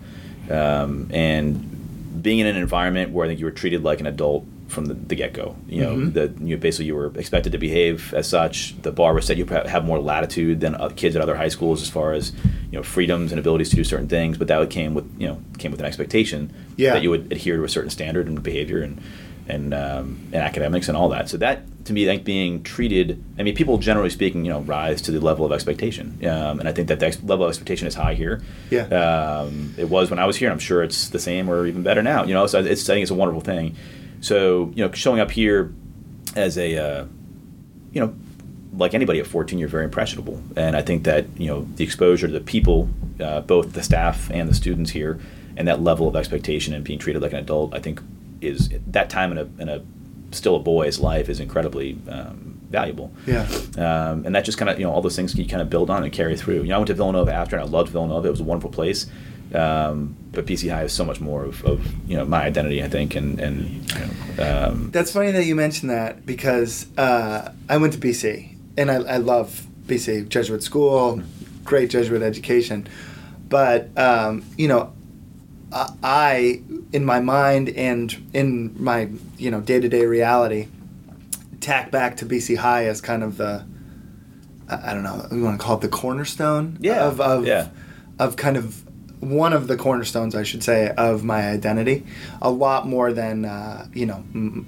um, 0.50 1.08
and 1.12 2.22
being 2.22 2.38
in 2.40 2.46
an 2.46 2.56
environment 2.56 3.12
where 3.12 3.24
I 3.24 3.28
think 3.28 3.40
you 3.40 3.46
were 3.46 3.50
treated 3.52 3.82
like 3.84 4.00
an 4.00 4.06
adult 4.06 4.44
from 4.68 4.86
the, 4.86 4.94
the 4.94 5.14
get 5.16 5.32
go. 5.32 5.56
You 5.68 5.80
know, 5.82 5.96
Mhm. 5.96 6.12
the 6.12 6.32
you 6.46 6.56
basically 6.56 6.86
you 6.86 6.94
were 6.94 7.12
expected 7.16 7.50
to 7.52 7.58
behave 7.58 8.14
as 8.14 8.28
such. 8.28 8.80
The 8.82 8.92
bar 8.92 9.14
was 9.14 9.24
set. 9.26 9.36
You 9.36 9.44
have 9.46 9.84
more 9.84 9.98
latitude 9.98 10.60
than 10.60 10.74
other 10.76 10.94
kids 10.94 11.16
at 11.16 11.22
other 11.22 11.34
high 11.36 11.48
schools 11.48 11.82
as 11.82 11.88
far 11.90 12.12
as 12.12 12.30
you 12.70 12.78
know 12.78 12.82
freedoms 12.84 13.32
and 13.32 13.38
abilities 13.40 13.70
to 13.70 13.76
do 13.76 13.82
certain 13.84 14.06
things. 14.08 14.38
But 14.38 14.46
that 14.48 14.70
came 14.70 14.94
with 14.94 15.06
you 15.18 15.26
know 15.26 15.40
came 15.58 15.72
with 15.72 15.80
an 15.80 15.86
expectation 15.86 16.52
Yeah. 16.76 16.92
that 16.94 17.02
you 17.02 17.10
would 17.10 17.32
adhere 17.32 17.56
to 17.56 17.64
a 17.64 17.68
certain 17.68 17.90
standard 17.90 18.28
and 18.28 18.40
behavior 18.42 18.80
and 18.80 19.00
and 19.50 19.74
um, 19.74 20.28
and 20.32 20.36
academics 20.36 20.88
and 20.88 20.96
all 20.96 21.08
that. 21.10 21.28
So 21.28 21.36
that 21.38 21.62
to 21.86 21.92
me, 21.92 22.04
I 22.08 22.12
think 22.14 22.24
being 22.24 22.62
treated. 22.62 23.22
I 23.38 23.42
mean, 23.42 23.54
people 23.54 23.78
generally 23.78 24.10
speaking, 24.10 24.44
you 24.44 24.50
know, 24.50 24.60
rise 24.60 25.02
to 25.02 25.10
the 25.10 25.20
level 25.20 25.44
of 25.44 25.52
expectation, 25.52 26.18
um, 26.26 26.60
and 26.60 26.68
I 26.68 26.72
think 26.72 26.88
that 26.88 27.00
the 27.00 27.06
ex- 27.06 27.22
level 27.22 27.44
of 27.44 27.50
expectation 27.50 27.86
is 27.86 27.94
high 27.94 28.14
here. 28.14 28.42
Yeah. 28.70 28.84
Um, 28.86 29.74
it 29.76 29.88
was 29.88 30.10
when 30.10 30.18
I 30.18 30.26
was 30.26 30.36
here. 30.36 30.48
and 30.48 30.52
I'm 30.52 30.58
sure 30.60 30.82
it's 30.82 31.08
the 31.08 31.18
same 31.18 31.50
or 31.50 31.66
even 31.66 31.82
better 31.82 32.02
now. 32.02 32.24
You 32.24 32.34
know, 32.34 32.46
so 32.46 32.60
it's 32.60 32.88
I 32.88 32.94
think 32.94 33.02
it's 33.02 33.10
a 33.10 33.14
wonderful 33.14 33.42
thing. 33.42 33.76
So 34.20 34.72
you 34.74 34.84
know, 34.84 34.92
showing 34.92 35.20
up 35.20 35.30
here 35.30 35.72
as 36.36 36.56
a 36.58 36.76
uh, 36.76 37.06
you 37.92 38.00
know 38.00 38.14
like 38.72 38.94
anybody 38.94 39.18
at 39.18 39.26
14 39.26 39.58
you're 39.58 39.68
very 39.68 39.84
impressionable 39.84 40.40
and 40.56 40.76
i 40.76 40.82
think 40.82 41.04
that 41.04 41.26
you 41.36 41.48
know 41.48 41.66
the 41.74 41.84
exposure 41.84 42.26
to 42.26 42.32
the 42.32 42.40
people 42.40 42.88
uh, 43.20 43.40
both 43.40 43.72
the 43.72 43.82
staff 43.82 44.30
and 44.30 44.48
the 44.48 44.54
students 44.54 44.92
here 44.92 45.20
and 45.56 45.66
that 45.66 45.82
level 45.82 46.06
of 46.06 46.16
expectation 46.16 46.72
and 46.72 46.84
being 46.84 46.98
treated 46.98 47.20
like 47.20 47.32
an 47.32 47.38
adult 47.38 47.74
i 47.74 47.80
think 47.80 48.00
is 48.40 48.70
that 48.88 49.10
time 49.10 49.32
in 49.32 49.38
a, 49.38 49.62
in 49.62 49.68
a 49.68 49.82
still 50.32 50.56
a 50.56 50.60
boy's 50.60 51.00
life 51.00 51.28
is 51.28 51.40
incredibly 51.40 51.98
um, 52.08 52.60
valuable. 52.70 53.12
Yeah. 53.26 53.46
um, 53.76 54.24
and 54.24 54.34
that 54.34 54.44
just 54.44 54.58
kind 54.58 54.70
of 54.70 54.78
you 54.78 54.86
know 54.86 54.92
all 54.92 55.02
those 55.02 55.16
things 55.16 55.34
you 55.34 55.46
kind 55.46 55.62
of 55.62 55.68
build 55.70 55.90
on 55.90 56.02
and 56.04 56.12
carry 56.12 56.36
through. 56.36 56.62
You 56.62 56.68
know 56.68 56.76
i 56.76 56.78
went 56.78 56.88
to 56.88 56.94
villanova 56.94 57.32
after 57.32 57.56
and 57.56 57.64
i 57.64 57.68
loved 57.68 57.90
villanova. 57.90 58.28
It 58.28 58.30
was 58.30 58.40
a 58.40 58.44
wonderful 58.44 58.70
place. 58.70 59.06
Um, 59.52 60.14
but 60.30 60.46
bc 60.46 60.70
high 60.70 60.84
is 60.84 60.92
so 60.92 61.04
much 61.04 61.20
more 61.20 61.42
of, 61.44 61.64
of 61.64 62.08
you 62.08 62.16
know 62.16 62.24
my 62.24 62.44
identity 62.44 62.84
i 62.84 62.88
think 62.88 63.16
and 63.16 63.40
and 63.40 63.68
you 63.92 63.98
know, 63.98 64.10
um, 64.40 64.90
That's 64.92 65.12
funny 65.12 65.32
that 65.32 65.44
you 65.44 65.56
mentioned 65.56 65.90
that 65.90 66.24
because 66.24 66.86
uh, 66.96 67.52
I 67.68 67.76
went 67.76 67.92
to 67.94 67.98
BC 67.98 68.56
and 68.78 68.90
I, 68.90 68.94
I 68.94 69.16
love 69.16 69.66
BC 69.86 70.28
Jesuit 70.28 70.62
school, 70.62 71.22
great 71.64 71.90
Jesuit 71.90 72.22
education, 72.22 72.86
but 73.48 73.90
um, 73.98 74.44
you 74.56 74.68
know, 74.68 74.92
I, 75.72 75.92
I 76.02 76.62
in 76.92 77.04
my 77.04 77.20
mind 77.20 77.68
and 77.70 78.14
in 78.32 78.74
my 78.82 79.08
you 79.38 79.50
know 79.50 79.60
day 79.60 79.80
to 79.80 79.88
day 79.88 80.04
reality, 80.06 80.68
tack 81.60 81.90
back 81.90 82.16
to 82.18 82.26
BC 82.26 82.56
High 82.56 82.86
as 82.86 83.00
kind 83.00 83.22
of 83.22 83.36
the 83.36 83.64
I 84.68 84.90
I 84.90 84.94
don't 84.94 85.02
know 85.02 85.26
we 85.30 85.42
want 85.42 85.58
to 85.60 85.64
call 85.64 85.76
it 85.76 85.80
the 85.82 85.88
cornerstone 85.88 86.76
Yeah, 86.80 87.04
of 87.06 87.20
of, 87.20 87.46
yeah. 87.46 87.68
of 88.18 88.36
kind 88.36 88.56
of 88.56 88.84
one 89.20 89.52
of 89.52 89.68
the 89.68 89.76
cornerstones 89.76 90.34
I 90.34 90.44
should 90.44 90.64
say 90.64 90.88
of 90.96 91.22
my 91.22 91.46
identity. 91.50 92.06
A 92.40 92.50
lot 92.50 92.88
more 92.88 93.12
than 93.12 93.44
uh, 93.44 93.86
you 93.92 94.06
know 94.06 94.24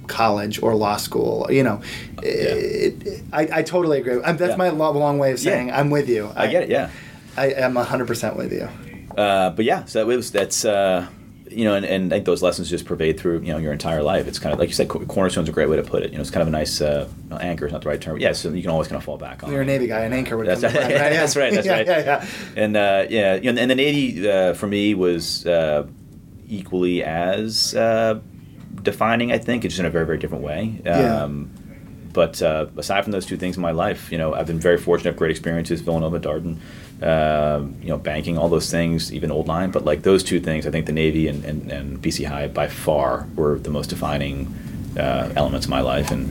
college 0.09 0.63
or 0.63 0.75
law 0.75 0.99
school 0.99 1.47
you 1.51 1.63
know 1.63 1.81
it, 2.23 3.07
it- 3.07 3.23
I, 3.33 3.49
I 3.61 3.63
totally 3.63 3.99
agree. 3.99 4.23
I, 4.23 4.33
that's 4.33 4.51
Yeah. 4.51 4.57
my 4.57 4.69
long 4.69 5.19
way 5.19 5.33
of 5.33 5.39
Yeah. 5.43 5.51
saying 5.53 5.73
I'm 5.73 5.89
with 5.91 6.09
you. 6.09 6.31
I 6.37 6.47
get 6.49 6.65
it 6.65 6.69
yeah. 6.69 6.91
I 7.37 7.47
am 7.53 7.75
100% 7.75 8.37
with 8.37 8.53
you 8.53 8.69
Uh, 9.17 9.51
but 9.51 9.65
yeah, 9.65 9.85
so 9.85 9.99
that 10.01 10.07
was 10.07 10.31
that's 10.33 10.65
uh, 10.65 11.07
you 11.49 11.65
know, 11.65 11.75
and, 11.75 11.85
and 11.85 12.13
I 12.13 12.17
think 12.17 12.27
those 12.27 12.43
lessons 12.43 12.71
just 12.71 12.87
pervade 12.87 13.19
through 13.21 13.41
you 13.41 13.53
know 13.53 13.59
your 13.59 13.73
entire 13.73 14.03
life. 14.03 14.27
It's 14.27 14.39
kind 14.39 14.53
of 14.53 14.59
like 14.59 14.69
you 14.69 14.75
said, 14.75 14.89
co- 14.89 15.05
cornerstone's 15.07 15.49
a 15.49 15.53
great 15.53 15.69
way 15.69 15.77
to 15.77 15.83
put 15.83 16.03
it. 16.03 16.11
You 16.11 16.17
know, 16.17 16.23
it's 16.23 16.31
kind 16.31 16.43
of 16.43 16.49
a 16.49 16.53
nice 16.53 16.81
uh, 16.81 17.09
anchor 17.41 17.67
is 17.67 17.73
not 17.73 17.83
the 17.83 17.89
right 17.89 18.01
term. 18.01 18.19
Yeah, 18.19 18.33
so 18.33 18.51
you 18.51 18.63
can 18.63 18.71
always 18.71 18.89
kind 18.89 18.97
of 18.97 19.05
fall 19.05 19.19
back 19.19 19.43
on. 19.45 19.51
you're 19.51 19.63
a 19.63 19.65
Navy 19.65 19.87
guy 19.87 20.01
an 20.01 20.13
anchor 20.13 20.37
would 20.37 20.47
That's 20.47 20.61
come 20.63 20.73
right. 20.75 20.83
right? 20.83 20.91
That's 21.13 21.37
right. 21.37 21.53
That's 21.53 21.67
yeah, 21.67 21.77
right. 21.79 21.87
yeah 21.87 21.99
yeah 22.05 22.27
And 22.57 22.77
uh, 22.77 23.07
yeah, 23.11 23.35
you 23.37 23.53
know, 23.53 23.61
and 23.61 23.71
the 23.71 23.75
Navy 23.75 24.29
uh, 24.29 24.55
for 24.55 24.67
me 24.67 24.95
was 24.95 25.45
uh, 25.47 25.87
equally 26.49 27.03
as 27.05 27.75
uh, 27.75 28.21
defining. 28.83 29.33
I 29.33 29.39
think 29.39 29.65
it's 29.65 29.75
just 29.75 29.81
in 29.81 29.87
a 29.87 29.91
very 29.91 30.07
very 30.07 30.19
different 30.19 30.45
way. 30.45 30.81
Yeah. 30.85 31.23
Um, 31.23 31.51
but 32.13 32.43
uh, 32.43 32.67
aside 32.77 33.05
from 33.05 33.13
those 33.13 33.25
two 33.25 33.39
things 33.39 33.57
in 33.57 33.63
my 33.63 33.71
life, 33.71 34.13
you 34.13 34.19
know, 34.19 34.35
I've 34.35 34.47
been 34.47 34.61
very 34.61 34.77
fortunate, 34.77 35.13
have 35.13 35.17
great 35.17 35.31
experiences, 35.31 35.81
Villanova, 35.81 36.21
Darden, 36.21 36.59
um, 37.01 37.75
you 37.81 37.89
know, 37.89 37.99
banking, 37.99 38.39
all 38.39 38.49
those 38.49 38.71
things, 38.71 39.13
even 39.13 39.31
Old 39.31 39.49
Line. 39.49 39.71
But 39.71 39.85
like 39.85 40.03
those 40.03 40.23
two 40.23 40.41
things, 40.41 40.67
I 40.67 40.71
think 40.71 40.87
the 40.87 40.93
Navy 40.93 41.29
and, 41.29 41.45
and, 41.45 41.71
and 41.71 42.03
BC 42.03 42.27
High 42.27 42.49
by 42.49 42.69
far 42.69 43.27
were 43.35 43.59
the 43.59 43.71
most 43.71 43.89
defining 43.91 44.55
uh, 44.99 45.33
elements 45.37 45.67
of 45.67 45.71
my 45.71 45.81
life. 45.81 46.11
And, 46.11 46.29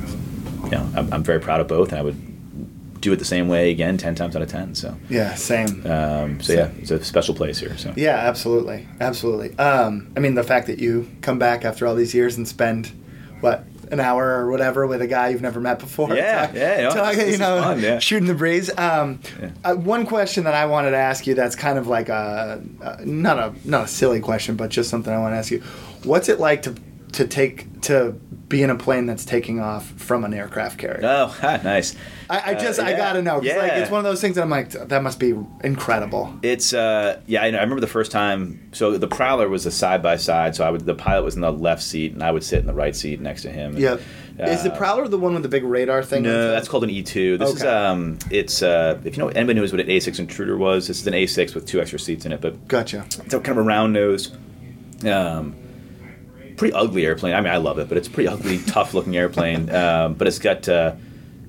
you 0.65 0.71
know, 0.71 0.87
I'm, 0.95 1.11
I'm 1.13 1.23
very 1.23 1.39
proud 1.39 1.59
of 1.61 1.67
both. 1.67 1.89
And 1.89 1.99
I 1.99 2.01
would 2.03 3.01
do 3.01 3.11
it 3.11 3.15
the 3.17 3.25
same 3.25 3.47
way 3.47 3.71
again, 3.71 3.97
ten 3.97 4.13
times 4.15 4.35
out 4.35 4.41
of 4.43 4.49
ten. 4.49 4.75
So 4.75 4.95
Yeah, 5.09 5.33
same. 5.33 5.85
um, 5.87 6.39
so 6.41 6.53
yeah, 6.53 6.69
it's 6.77 6.91
a 6.91 7.03
special 7.03 7.33
place 7.33 7.57
here. 7.59 7.75
So 7.77 7.91
Yeah, 7.95 8.15
absolutely, 8.15 8.87
absolutely. 8.99 9.57
Um, 9.57 10.11
I 10.15 10.19
mean, 10.19 10.35
the 10.35 10.43
fact 10.43 10.67
that 10.67 10.77
you 10.79 11.09
come 11.21 11.39
back 11.39 11.65
after 11.65 11.87
all 11.87 11.95
these 11.95 12.13
years 12.13 12.37
and 12.37 12.47
spend 12.47 12.91
what 13.39 13.65
an 13.91 13.99
hour 13.99 14.25
or 14.39 14.49
whatever 14.49 14.87
with 14.87 15.01
a 15.01 15.07
guy 15.07 15.29
you've 15.29 15.41
never 15.41 15.59
met 15.59 15.77
before. 15.79 16.15
Yeah, 16.15 16.51
yeah, 16.53 16.81
know, 16.83 16.89
talking, 16.93 17.19
this 17.19 17.33
you 17.33 17.37
know, 17.37 17.61
fun, 17.61 17.79
yeah. 17.81 17.99
shooting 17.99 18.27
the 18.27 18.33
breeze. 18.33 18.69
Um, 18.77 19.19
Yeah. 19.39 19.49
uh, 19.63 19.75
one 19.75 20.05
question 20.05 20.45
that 20.45 20.53
I 20.53 20.65
wanted 20.65 20.91
to 20.91 20.97
ask 20.97 21.27
you 21.27 21.35
that's 21.35 21.55
kind 21.55 21.77
of 21.77 21.87
like 21.87 22.09
a, 22.09 22.61
uh, 22.81 22.97
not 23.03 23.37
a 23.37 23.53
not 23.69 23.83
a 23.85 23.87
silly 23.87 24.19
question, 24.21 24.55
but 24.55 24.69
just 24.69 24.89
something 24.89 25.13
I 25.13 25.19
want 25.19 25.33
to 25.33 25.37
ask 25.37 25.51
you. 25.51 25.61
What's 26.03 26.29
it 26.29 26.39
like 26.39 26.63
to 26.63 26.73
to 27.13 27.27
take 27.27 27.81
to 27.81 28.11
be 28.47 28.61
in 28.63 28.69
a 28.69 28.75
plane 28.75 29.05
that's 29.05 29.23
taking 29.25 29.59
off 29.61 29.87
from 29.91 30.23
an 30.25 30.33
aircraft 30.33 30.77
carrier? 30.77 30.99
oh, 31.03 31.27
ha, 31.41 31.59
nice. 31.63 31.95
I, 32.29 32.51
I 32.51 32.53
just 32.55 32.79
Uh, 32.79 32.83
I 32.83 32.93
gotta 32.93 33.21
know 33.21 33.39
'cause, 33.39 33.47
like 33.47 33.55
yeah. 33.71 33.79
it's 33.79 33.89
one 33.91 33.99
of 33.99 34.03
those 34.05 34.21
things 34.21 34.35
that 34.35 34.41
I'm 34.41 34.49
like 34.49 34.69
that 34.71 35.01
must 35.03 35.19
be 35.19 35.33
incredible. 35.63 36.33
It's 36.43 36.73
uh 36.73 37.19
yeah 37.27 37.43
I, 37.43 37.51
know, 37.51 37.57
I 37.57 37.61
remember 37.61 37.81
the 37.81 37.87
first 37.87 38.11
time 38.11 38.69
so 38.71 38.97
the 38.97 39.07
Prowler 39.07 39.47
was 39.49 39.65
a 39.65 39.71
side 39.71 40.01
by 40.03 40.15
side 40.17 40.55
so 40.55 40.63
I 40.65 40.69
would 40.69 40.85
the 40.85 40.95
pilot 40.95 41.23
was 41.23 41.35
in 41.35 41.41
the 41.41 41.51
left 41.51 41.81
seat 41.83 42.13
and 42.13 42.23
I 42.23 42.31
would 42.31 42.43
sit 42.43 42.59
in 42.59 42.65
the 42.67 42.73
right 42.73 42.95
seat 42.95 43.19
next 43.21 43.41
to 43.43 43.49
him. 43.51 43.77
Yep. 43.77 44.01
Is 44.39 44.63
the 44.63 44.71
Uh, 44.73 44.77
Prowler 44.77 45.07
the 45.07 45.17
one 45.17 45.33
with 45.33 45.43
the 45.43 45.49
big 45.49 45.63
radar 45.63 46.01
thing? 46.03 46.23
No, 46.23 46.51
that's 46.51 46.67
called 46.67 46.83
an 46.83 46.89
E2. 46.89 47.37
This 47.39 47.53
is 47.55 47.63
um 47.63 48.17
it's 48.29 48.61
uh 48.61 48.99
if 49.05 49.17
you 49.17 49.23
know 49.23 49.29
anybody 49.29 49.59
knows 49.59 49.71
what 49.71 49.81
an 49.81 49.87
A6 49.87 50.19
intruder 50.19 50.57
was 50.57 50.87
this 50.87 50.99
is 51.01 51.07
an 51.07 51.13
A6 51.13 51.55
with 51.55 51.65
two 51.65 51.79
extra 51.81 51.99
seats 51.99 52.25
in 52.25 52.31
it 52.31 52.41
but 52.41 52.67
Gotcha. 52.67 53.05
it's 53.05 53.17
a 53.33 53.39
kind 53.39 53.49
of 53.49 53.57
a 53.57 53.61
round 53.63 53.93
nose 53.93 54.31
um 55.05 55.55
pretty 56.61 56.73
ugly 56.75 57.05
airplane. 57.05 57.33
I 57.33 57.41
mean 57.41 57.51
I 57.51 57.57
love 57.57 57.79
it 57.79 57.89
but 57.89 57.97
it's 57.97 58.07
a 58.07 58.11
pretty 58.11 58.27
ugly 58.29 58.59
tough 58.67 58.93
looking 58.93 59.17
airplane 59.17 59.69
um 59.73 60.13
but 60.13 60.27
it's 60.27 60.37
got 60.39 60.69
uh 60.69 60.93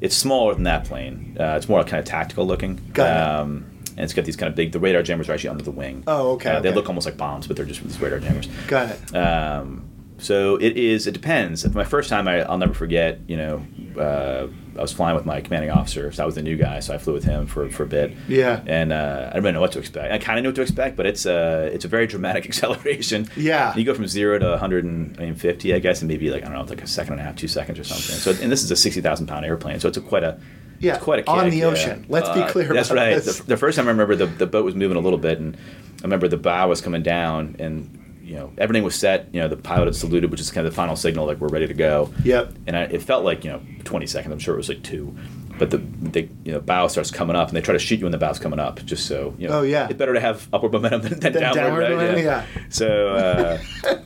it's 0.00 0.16
smaller 0.16 0.54
than 0.54 0.64
that 0.64 0.84
plane. 0.84 1.36
Uh, 1.38 1.54
it's 1.58 1.68
more 1.68 1.84
kind 1.84 2.00
of 2.00 2.04
tactical 2.06 2.44
looking. 2.44 2.80
Got 2.92 3.06
it. 3.06 3.40
Um, 3.40 3.64
and 3.90 4.00
it's 4.00 4.12
got 4.14 4.24
these 4.24 4.34
kind 4.34 4.48
of 4.50 4.56
big. 4.56 4.72
The 4.72 4.80
radar 4.80 5.02
jammers 5.04 5.28
are 5.28 5.32
actually 5.34 5.50
under 5.50 5.62
the 5.62 5.70
wing. 5.70 6.02
Oh, 6.08 6.32
okay, 6.32 6.50
Uh, 6.56 6.60
They 6.60 6.72
look 6.72 6.88
almost 6.88 7.06
like 7.06 7.16
bombs, 7.16 7.46
but 7.46 7.56
they're 7.56 7.64
just 7.66 7.84
these 7.84 8.00
radar 8.00 8.18
jammers. 8.18 8.48
Got 8.66 8.88
it. 8.96 9.14
Um, 9.14 9.84
so 10.22 10.56
it 10.56 10.76
is. 10.76 11.06
It 11.06 11.12
depends. 11.12 11.68
My 11.74 11.84
first 11.84 12.08
time, 12.08 12.26
I, 12.28 12.40
I'll 12.42 12.58
never 12.58 12.74
forget. 12.74 13.18
You 13.26 13.36
know, 13.36 13.66
uh, 13.98 14.46
I 14.78 14.80
was 14.80 14.92
flying 14.92 15.14
with 15.16 15.26
my 15.26 15.40
commanding 15.42 15.70
officer. 15.70 16.10
So 16.12 16.22
I 16.22 16.26
was 16.26 16.34
the 16.34 16.42
new 16.42 16.56
guy. 16.56 16.80
So 16.80 16.94
I 16.94 16.98
flew 16.98 17.12
with 17.12 17.24
him 17.24 17.46
for, 17.46 17.68
for 17.68 17.82
a 17.82 17.86
bit. 17.86 18.14
Yeah. 18.28 18.62
And 18.66 18.92
uh, 18.92 19.24
I 19.26 19.34
didn't 19.34 19.42
really 19.42 19.52
know 19.54 19.60
what 19.60 19.72
to 19.72 19.78
expect. 19.80 20.12
I 20.12 20.18
kind 20.18 20.38
of 20.38 20.42
knew 20.44 20.48
what 20.48 20.56
to 20.56 20.62
expect, 20.62 20.96
but 20.96 21.04
it's 21.04 21.26
a 21.26 21.66
it's 21.74 21.84
a 21.84 21.88
very 21.88 22.06
dramatic 22.06 22.46
acceleration. 22.50 23.28
Yeah. 23.36 23.74
You 23.76 23.84
go 23.84 23.92
from 23.94 24.06
zero 24.06 24.38
to 24.38 24.48
150, 24.50 25.74
I 25.74 25.78
guess, 25.78 26.00
in 26.02 26.08
maybe 26.08 26.30
like 26.30 26.42
I 26.42 26.46
don't 26.46 26.54
know, 26.56 26.64
like 26.64 26.82
a 26.82 26.86
second 26.86 27.14
and 27.14 27.20
a 27.20 27.24
half, 27.24 27.36
two 27.36 27.48
seconds 27.48 27.78
or 27.78 27.84
something. 27.84 28.16
So 28.16 28.30
and 28.42 28.50
this 28.50 28.62
is 28.62 28.70
a 28.70 28.76
60,000 28.76 29.26
pound 29.26 29.44
airplane. 29.44 29.80
So 29.80 29.88
it's 29.88 29.98
a 29.98 30.00
quite 30.00 30.24
a 30.24 30.38
Yeah, 30.78 30.94
it's 30.94 31.04
quite 31.04 31.20
a 31.26 31.30
on 31.30 31.44
kick, 31.44 31.50
the 31.52 31.58
yeah. 31.58 31.64
ocean. 31.66 32.06
Let's 32.08 32.28
be 32.30 32.40
Uh, 32.40 32.48
clear 32.50 32.72
That's 32.72 32.90
about 32.90 33.02
right. 33.02 33.22
The, 33.22 33.42
the 33.46 33.56
first 33.56 33.76
time 33.76 33.86
I 33.88 33.90
remember 33.90 34.16
the, 34.16 34.26
the 34.26 34.46
boat 34.46 34.64
was 34.64 34.74
moving 34.74 34.96
a 34.96 35.00
little 35.00 35.18
bit, 35.18 35.38
and 35.38 35.56
I 35.56 36.02
remember 36.04 36.28
the 36.28 36.36
bow 36.38 36.68
was 36.68 36.80
coming 36.80 37.02
down, 37.02 37.56
and 37.58 37.98
you 38.32 38.38
know 38.38 38.50
everything 38.56 38.82
was 38.82 38.94
set. 38.94 39.28
You 39.34 39.40
know 39.40 39.48
the 39.48 39.56
pilot 39.58 39.84
had 39.86 39.94
saluted, 39.96 40.30
which 40.30 40.40
is 40.40 40.50
kind 40.50 40.66
of 40.66 40.72
the 40.72 40.76
final 40.76 40.96
signal, 40.96 41.26
like 41.26 41.38
we're 41.38 41.48
ready 41.48 41.66
to 41.66 41.74
go. 41.74 42.10
Yep. 42.24 42.52
And 42.66 42.76
I, 42.76 42.82
it 42.84 43.02
felt 43.02 43.24
like 43.24 43.44
you 43.44 43.50
know 43.52 43.60
20 43.84 44.06
seconds. 44.06 44.32
I'm 44.32 44.38
sure 44.38 44.54
it 44.54 44.56
was 44.56 44.68
like 44.70 44.82
two. 44.82 45.14
But 45.58 45.70
the, 45.70 45.76
the 45.76 46.22
you 46.44 46.52
know 46.52 46.60
bow 46.60 46.86
starts 46.88 47.10
coming 47.10 47.36
up, 47.36 47.48
and 47.48 47.56
they 47.56 47.60
try 47.60 47.74
to 47.74 47.78
shoot 47.78 47.98
you 48.00 48.06
when 48.06 48.12
the 48.12 48.18
bow's 48.18 48.38
coming 48.38 48.58
up, 48.58 48.82
just 48.86 49.04
so 49.06 49.34
you 49.38 49.48
know. 49.48 49.58
Oh, 49.58 49.62
yeah. 49.62 49.84
It's 49.84 49.98
better 49.98 50.14
to 50.14 50.20
have 50.20 50.48
upward 50.52 50.72
momentum 50.72 51.02
than, 51.02 51.20
than 51.20 51.32
downward, 51.34 51.54
downward 51.60 51.80
right? 51.82 51.90
momentum, 51.90 52.24
yeah. 52.24 52.46
So, 52.70 53.08
uh, 53.10 53.58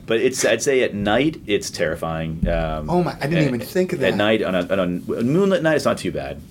but 0.05 0.19
it's 0.19 0.43
I'd 0.45 0.61
say 0.61 0.83
at 0.83 0.93
night 0.93 1.41
it's 1.47 1.71
terrifying. 1.71 2.45
Um, 2.49 2.89
Oh 2.89 3.01
my- 3.01 3.13
I 3.15 3.27
didn't 3.27 3.37
at- 3.37 3.43
even 3.47 3.59
think 3.61 3.93
of 3.93 3.99
that. 4.01 4.11
At 4.11 4.17
night 4.17 4.41
on 4.43 4.55
a, 4.55 4.61
on 4.73 4.79
a 4.79 4.87
moonlit 5.23 5.63
night, 5.63 5.75
it's 5.77 5.85
not 5.85 5.97
too 5.97 6.11
bad 6.11 6.41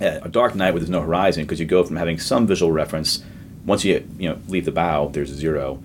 a 0.00 0.30
dark 0.30 0.54
night 0.54 0.70
where 0.70 0.80
there's 0.80 0.88
no 0.88 1.02
horizon 1.02 1.44
because 1.44 1.60
you 1.60 1.66
go 1.66 1.84
from 1.84 1.96
having 1.96 2.18
some 2.18 2.46
visual 2.46 2.72
reference 2.72 3.22
once 3.66 3.84
you 3.84 4.02
you 4.18 4.26
know 4.30 4.38
leave 4.48 4.64
the 4.64 4.72
bow 4.72 5.08
there's 5.08 5.28
zero 5.28 5.82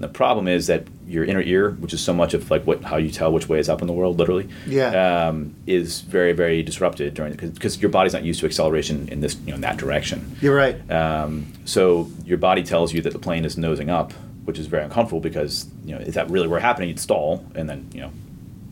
and 0.00 0.08
the 0.08 0.12
problem 0.12 0.48
is 0.48 0.66
that 0.68 0.84
your 1.06 1.24
inner 1.24 1.42
ear 1.42 1.72
which 1.72 1.92
is 1.92 2.00
so 2.00 2.14
much 2.14 2.32
of 2.32 2.50
like 2.50 2.66
what 2.66 2.82
how 2.84 2.96
you 2.96 3.10
tell 3.10 3.30
which 3.32 3.48
way 3.48 3.58
is 3.58 3.68
up 3.68 3.80
in 3.82 3.86
the 3.86 3.92
world 3.92 4.18
literally 4.18 4.48
Yeah. 4.66 5.26
um, 5.28 5.54
is 5.66 6.00
very 6.00 6.32
very 6.32 6.62
disrupted 6.62 7.12
during 7.14 7.34
because 7.34 7.80
your 7.82 7.90
body's 7.90 8.12
not 8.14 8.22
used 8.22 8.40
to 8.40 8.46
acceleration 8.46 9.08
in 9.08 9.20
this 9.20 9.36
you 9.44 9.48
know 9.50 9.56
in 9.56 9.60
that 9.60 9.76
direction 9.76 10.36
You're 10.40 10.56
right. 10.56 10.76
um, 10.90 11.52
so 11.66 12.08
your 12.24 12.38
body 12.38 12.62
tells 12.62 12.94
you 12.94 13.02
that 13.02 13.12
the 13.12 13.18
plane 13.18 13.44
is 13.44 13.58
nosing 13.58 13.90
up, 13.90 14.12
which 14.46 14.58
is 14.58 14.66
very 14.66 14.84
uncomfortable 14.84 15.20
because 15.20 15.66
you 15.84 15.94
know 15.94 16.00
if 16.00 16.14
that 16.14 16.30
really 16.30 16.48
were 16.48 16.60
happening, 16.60 16.88
you'd 16.88 16.98
stall, 17.00 17.44
and 17.54 17.68
then 17.68 17.88
you 17.92 18.00
know 18.00 18.10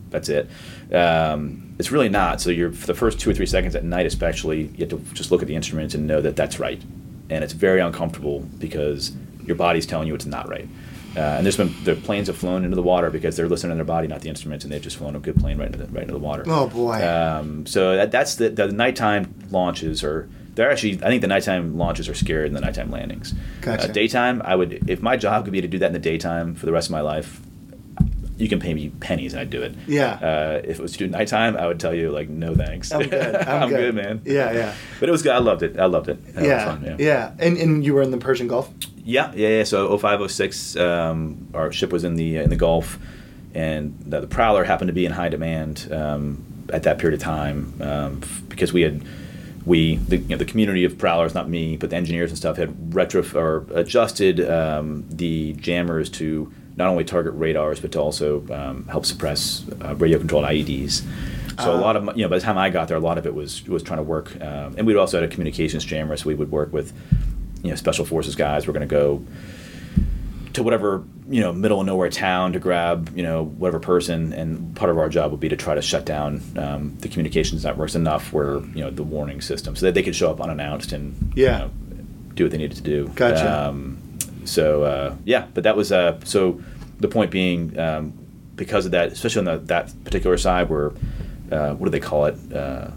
that's 0.09 0.27
it. 0.29 0.49
Um, 0.93 1.75
it's 1.77 1.91
really 1.91 2.09
not. 2.09 2.41
So 2.41 2.49
you're 2.49 2.71
for 2.71 2.87
the 2.87 2.93
first 2.95 3.19
two 3.19 3.29
or 3.29 3.33
three 3.33 3.45
seconds 3.45 3.75
at 3.75 3.83
night, 3.83 4.05
especially, 4.05 4.63
you 4.75 4.79
have 4.79 4.89
to 4.89 4.97
just 5.13 5.31
look 5.31 5.41
at 5.41 5.47
the 5.47 5.55
instruments 5.55 5.93
and 5.93 6.07
know 6.07 6.19
that 6.21 6.35
that's 6.35 6.59
right, 6.59 6.81
and 7.29 7.43
it's 7.43 7.53
very 7.53 7.79
uncomfortable 7.79 8.39
because 8.57 9.11
your 9.45 9.55
body's 9.55 9.85
telling 9.85 10.07
you 10.07 10.15
it's 10.15 10.25
not 10.25 10.49
right. 10.49 10.67
Uh, 11.15 11.19
and 11.19 11.45
there's 11.45 11.57
been 11.57 11.73
the 11.83 11.95
planes 11.95 12.27
have 12.27 12.37
flown 12.37 12.63
into 12.63 12.75
the 12.75 12.83
water 12.83 13.09
because 13.09 13.35
they're 13.35 13.49
listening 13.49 13.71
to 13.71 13.75
their 13.75 13.85
body, 13.85 14.07
not 14.07 14.21
the 14.21 14.29
instruments, 14.29 14.63
and 14.63 14.71
they've 14.71 14.81
just 14.81 14.97
flown 14.97 15.15
a 15.15 15.19
good 15.19 15.35
plane 15.35 15.57
right 15.57 15.65
into 15.65 15.79
the, 15.79 15.87
right 15.87 16.03
into 16.03 16.13
the 16.13 16.19
water. 16.19 16.43
Oh, 16.47 16.67
boy. 16.67 17.05
Um, 17.07 17.65
so 17.65 17.95
that, 17.95 18.11
that's 18.11 18.35
the 18.35 18.49
the 18.49 18.67
nighttime 18.67 19.33
launches 19.49 20.03
are 20.03 20.29
they're 20.55 20.71
actually 20.71 20.95
I 21.03 21.07
think 21.07 21.21
the 21.21 21.27
nighttime 21.27 21.77
launches 21.77 22.07
are 22.09 22.13
scarier 22.13 22.43
than 22.43 22.53
the 22.53 22.61
nighttime 22.61 22.91
landings. 22.91 23.33
Gotcha. 23.61 23.89
Uh, 23.89 23.91
daytime, 23.91 24.41
I 24.43 24.55
would 24.55 24.89
if 24.89 25.01
my 25.01 25.17
job 25.17 25.45
could 25.45 25.53
be 25.53 25.61
to 25.61 25.67
do 25.67 25.79
that 25.79 25.87
in 25.87 25.93
the 25.93 25.99
daytime 25.99 26.53
for 26.53 26.65
the 26.65 26.71
rest 26.71 26.87
of 26.87 26.91
my 26.91 27.01
life. 27.01 27.41
You 28.37 28.47
can 28.47 28.61
pay 28.61 28.73
me 28.73 28.87
pennies 28.87 29.33
and 29.33 29.41
I'd 29.41 29.49
do 29.49 29.61
it. 29.63 29.75
Yeah. 29.85 30.13
Uh, 30.13 30.61
if 30.63 30.79
it 30.79 30.81
was 30.81 30.93
to 30.93 30.99
do 30.99 31.07
nighttime, 31.07 31.57
I 31.57 31.67
would 31.67 31.77
tell 31.77 31.93
you 31.93 32.09
like 32.09 32.29
no 32.29 32.55
thanks. 32.55 32.89
I'm 32.89 33.09
good. 33.09 33.35
I'm, 33.47 33.67
good. 33.67 33.93
man. 33.95 34.21
Yeah, 34.23 34.53
yeah. 34.53 34.75
But 35.01 35.09
it 35.09 35.11
was 35.11 35.23
good. 35.23 35.33
I 35.33 35.39
loved 35.39 35.61
it. 35.61 35.77
I 35.77 35.87
loved 35.87 36.07
it. 36.07 36.19
Yeah, 36.39 36.65
fun, 36.65 36.95
yeah, 36.97 37.33
And 37.37 37.57
and 37.57 37.83
you 37.83 37.93
were 37.93 38.01
in 38.01 38.11
the 38.11 38.17
Persian 38.17 38.47
Gulf. 38.47 38.69
Yeah, 39.03 39.31
yeah, 39.35 39.49
yeah. 39.49 39.63
So 39.63 39.97
0506, 39.97 40.75
um, 40.77 41.47
our 41.53 41.71
ship 41.71 41.91
was 41.91 42.03
in 42.03 42.15
the 42.15 42.37
in 42.37 42.49
the 42.49 42.55
Gulf, 42.55 42.97
and 43.53 43.97
the, 44.05 44.21
the 44.21 44.27
Prowler 44.27 44.63
happened 44.63 44.87
to 44.89 44.93
be 44.93 45.05
in 45.05 45.11
high 45.11 45.29
demand 45.29 45.87
um, 45.91 46.43
at 46.71 46.83
that 46.83 46.97
period 46.99 47.19
of 47.19 47.23
time 47.23 47.73
um, 47.81 48.19
f- 48.23 48.43
because 48.49 48.71
we 48.73 48.81
had 48.81 49.01
we 49.65 49.95
the, 49.97 50.17
you 50.17 50.29
know, 50.29 50.37
the 50.37 50.45
community 50.45 50.83
of 50.85 50.97
Prowlers, 50.97 51.33
not 51.33 51.49
me, 51.49 51.77
but 51.77 51.89
the 51.89 51.95
engineers 51.95 52.29
and 52.31 52.37
stuff 52.37 52.57
had 52.57 52.93
retro 52.95 53.23
or 53.35 53.65
adjusted 53.73 54.39
um, 54.49 55.05
the 55.09 55.53
jammers 55.53 56.09
to 56.11 56.51
not 56.75 56.87
only 56.87 57.03
target 57.03 57.33
radars 57.35 57.79
but 57.81 57.91
to 57.91 57.99
also 57.99 58.45
um, 58.53 58.87
help 58.87 59.05
suppress 59.05 59.65
uh, 59.83 59.95
radio 59.95 60.17
controlled 60.17 60.45
IEDs. 60.45 61.03
So 61.61 61.73
a 61.73 61.77
Ah. 61.77 61.81
lot 61.81 61.95
of 61.97 62.05
you 62.15 62.23
know 62.23 62.29
by 62.29 62.37
the 62.37 62.41
time 62.45 62.57
I 62.57 62.69
got 62.69 62.87
there, 62.87 62.95
a 62.95 63.01
lot 63.01 63.17
of 63.17 63.25
it 63.25 63.33
was 63.35 63.67
was 63.67 63.83
trying 63.83 63.97
to 63.97 64.03
work, 64.03 64.31
um, 64.41 64.75
and 64.77 64.87
we'd 64.87 64.95
also 64.95 65.19
had 65.19 65.29
a 65.29 65.33
communications 65.33 65.83
jammer, 65.83 66.15
so 66.15 66.27
we 66.27 66.35
would 66.35 66.51
work 66.51 66.71
with 66.71 66.93
you 67.63 67.69
know 67.69 67.75
special 67.75 68.05
forces 68.05 68.35
guys. 68.35 68.67
We're 68.67 68.73
going 68.73 68.87
to 68.87 68.93
go 68.95 69.23
to 70.53 70.63
whatever 70.63 71.03
you 71.29 71.41
know 71.41 71.53
middle 71.53 71.79
of 71.79 71.85
nowhere 71.85 72.09
town 72.09 72.53
to 72.53 72.59
grab 72.59 73.15
you 73.15 73.23
know 73.23 73.43
whatever 73.45 73.79
person, 73.79 74.33
and 74.33 74.75
part 74.75 74.89
of 74.89 74.97
our 74.97 75.09
job 75.09 75.31
would 75.31 75.39
be 75.39 75.49
to 75.49 75.55
try 75.57 75.75
to 75.75 75.81
shut 75.81 76.05
down 76.05 76.41
um, 76.57 76.95
the 76.99 77.07
communications 77.07 77.63
networks 77.63 77.95
enough 77.95 78.33
where 78.33 78.59
you 78.59 78.81
know 78.83 78.89
the 78.89 79.03
warning 79.03 79.41
system 79.41 79.75
so 79.75 79.85
that 79.85 79.93
they 79.93 80.03
could 80.03 80.15
show 80.15 80.29
up 80.31 80.41
unannounced 80.41 80.91
and 80.91 81.31
Yeah. 81.35 81.59
you 81.59 81.65
know, 81.65 81.71
do 82.33 82.43
what 82.45 82.51
they 82.51 82.57
needed 82.57 82.77
to 82.77 82.83
do. 82.83 83.07
Gotcha. 83.15 83.67
Um, 83.69 83.97
so 84.45 84.83
uh, 84.83 85.15
yeah, 85.25 85.45
but 85.53 85.63
that 85.63 85.75
was 85.77 85.91
uh, 85.91 86.19
so. 86.23 86.61
The 87.01 87.07
point 87.07 87.31
being, 87.31 87.79
um, 87.79 88.11
because 88.57 88.85
of 88.85 88.91
that, 88.91 89.13
especially 89.13 89.39
on 89.39 89.45
the, 89.45 89.57
that 89.67 89.93
particular 90.03 90.37
side, 90.37 90.67
where 90.69 90.91
uh, 91.49 91.73
what 91.75 91.85
do 91.85 91.91
they 91.91 92.01
call 92.01 92.25
it? 92.25 92.35
Uh, 92.53 92.89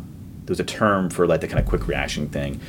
there's 0.45 0.59
a 0.59 0.65
term 0.65 1.09
for 1.09 1.25
like 1.25 1.41
the 1.41 1.47
kind 1.47 1.61
of 1.61 1.67
quick 1.67 1.87
reaction 1.87 2.29
thing. 2.29 2.61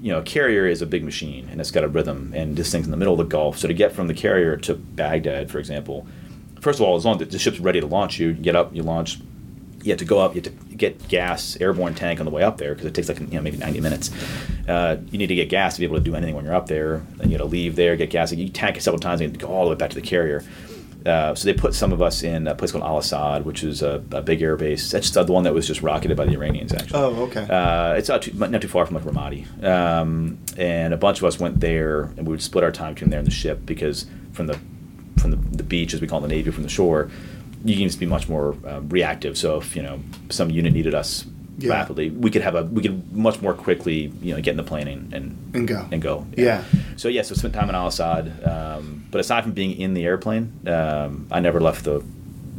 You 0.00 0.12
know, 0.12 0.18
a 0.18 0.22
carrier 0.22 0.66
is 0.66 0.82
a 0.82 0.86
big 0.86 1.04
machine 1.04 1.48
and 1.50 1.60
it's 1.60 1.70
got 1.70 1.84
a 1.84 1.88
rhythm, 1.88 2.32
and 2.34 2.56
this 2.56 2.70
thing's 2.70 2.86
in 2.86 2.90
the 2.90 2.96
middle 2.96 3.14
of 3.14 3.18
the 3.18 3.24
Gulf. 3.24 3.58
So 3.58 3.68
to 3.68 3.74
get 3.74 3.92
from 3.92 4.06
the 4.06 4.14
carrier 4.14 4.56
to 4.58 4.74
Baghdad, 4.74 5.50
for 5.50 5.58
example, 5.58 6.06
first 6.60 6.80
of 6.80 6.86
all, 6.86 6.96
as 6.96 7.04
long 7.04 7.20
as 7.20 7.28
the 7.28 7.38
ship's 7.38 7.60
ready 7.60 7.80
to 7.80 7.86
launch 7.86 8.18
you, 8.18 8.32
get 8.32 8.56
up, 8.56 8.74
you 8.74 8.82
launch. 8.82 9.18
You 9.82 9.92
have 9.92 9.98
to 10.00 10.04
go 10.04 10.18
up. 10.18 10.34
You 10.34 10.42
have 10.42 10.52
to 10.52 10.74
get 10.76 11.08
gas, 11.08 11.56
airborne 11.60 11.94
tank 11.94 12.18
on 12.18 12.26
the 12.26 12.32
way 12.32 12.42
up 12.42 12.58
there 12.58 12.74
because 12.74 12.86
it 12.86 12.94
takes 12.94 13.08
like 13.08 13.20
you 13.20 13.26
know 13.26 13.40
maybe 13.40 13.56
90 13.56 13.80
minutes. 13.80 14.10
Uh, 14.68 14.96
you 15.10 15.18
need 15.18 15.28
to 15.28 15.34
get 15.34 15.48
gas 15.48 15.74
to 15.74 15.80
be 15.80 15.86
able 15.86 15.96
to 15.96 16.02
do 16.02 16.14
anything 16.14 16.34
when 16.34 16.44
you're 16.44 16.54
up 16.54 16.66
there. 16.66 17.06
And 17.20 17.30
you 17.30 17.38
got 17.38 17.44
to 17.44 17.48
leave 17.48 17.76
there, 17.76 17.96
get 17.96 18.10
gas. 18.10 18.32
You 18.32 18.48
tank 18.48 18.76
it 18.76 18.82
several 18.82 18.98
times 18.98 19.20
and 19.20 19.38
go 19.38 19.48
all 19.48 19.64
the 19.64 19.70
way 19.70 19.76
back 19.76 19.90
to 19.90 19.96
the 19.96 20.02
carrier. 20.02 20.44
Uh, 21.08 21.34
so 21.34 21.46
they 21.46 21.54
put 21.54 21.74
some 21.74 21.92
of 21.92 22.02
us 22.02 22.22
in 22.22 22.46
a 22.46 22.54
place 22.54 22.72
called 22.72 22.84
Al 22.84 22.98
Assad, 22.98 23.44
which 23.46 23.64
is 23.64 23.80
a, 23.82 24.04
a 24.12 24.20
big 24.20 24.42
air 24.42 24.56
base. 24.56 24.90
That's 24.90 25.10
the 25.10 25.24
one 25.24 25.44
that 25.44 25.54
was 25.54 25.66
just 25.66 25.80
rocketed 25.80 26.16
by 26.16 26.26
the 26.26 26.32
Iranians, 26.32 26.72
actually. 26.74 27.00
Oh, 27.00 27.22
okay. 27.24 27.46
Uh, 27.48 27.94
it's 27.94 28.08
not 28.08 28.22
too, 28.22 28.32
not 28.34 28.60
too 28.60 28.68
far 28.68 28.84
from 28.84 28.96
like 28.96 29.04
Ramadi. 29.04 29.64
Um, 29.64 30.38
and 30.58 30.92
a 30.92 30.98
bunch 30.98 31.18
of 31.18 31.24
us 31.24 31.40
went 31.40 31.60
there, 31.60 32.02
and 32.02 32.26
we 32.26 32.32
would 32.32 32.42
split 32.42 32.62
our 32.62 32.72
time 32.72 32.92
between 32.92 33.10
there 33.10 33.18
and 33.18 33.26
the 33.26 33.32
ship 33.32 33.64
because 33.64 34.06
from 34.32 34.48
the 34.48 34.58
from 35.18 35.30
the, 35.32 35.36
the 35.56 35.64
beach, 35.64 35.94
as 35.94 36.00
we 36.00 36.06
call 36.06 36.20
it 36.20 36.24
in 36.24 36.28
the 36.28 36.36
Navy, 36.36 36.50
from 36.50 36.62
the 36.62 36.68
shore, 36.68 37.10
you 37.64 37.74
can 37.74 37.84
just 37.88 37.98
be 37.98 38.06
much 38.06 38.28
more 38.28 38.54
uh, 38.66 38.80
reactive. 38.82 39.36
So 39.38 39.58
if 39.58 39.74
you 39.74 39.82
know 39.82 40.00
some 40.28 40.50
unit 40.50 40.72
needed 40.72 40.94
us 40.94 41.24
Yeah. 41.60 41.72
rapidly, 41.72 42.10
we 42.10 42.30
could 42.30 42.42
have 42.42 42.54
a 42.54 42.62
we 42.64 42.82
could 42.82 43.12
much 43.12 43.42
more 43.42 43.52
quickly 43.52 44.12
you 44.22 44.32
know 44.34 44.40
get 44.40 44.52
in 44.52 44.56
the 44.56 44.62
plane 44.62 44.86
and 44.88 45.12
and, 45.12 45.36
And 45.54 45.66
go. 45.68 45.88
and 45.90 46.00
go. 46.00 46.24
Yeah. 46.36 46.62
So 46.96 47.08
yeah, 47.08 47.22
so 47.22 47.34
spent 47.34 47.52
time 47.54 47.68
in 47.68 47.74
Al 47.74 47.88
Assad. 47.88 48.24
Um, 48.46 49.04
but 49.10 49.20
aside 49.20 49.42
from 49.42 49.52
being 49.52 49.72
in 49.80 49.94
the 49.94 50.04
airplane, 50.04 50.52
um, 50.68 51.26
I 51.32 51.40
never 51.40 51.60
left 51.60 51.84
the 51.84 52.02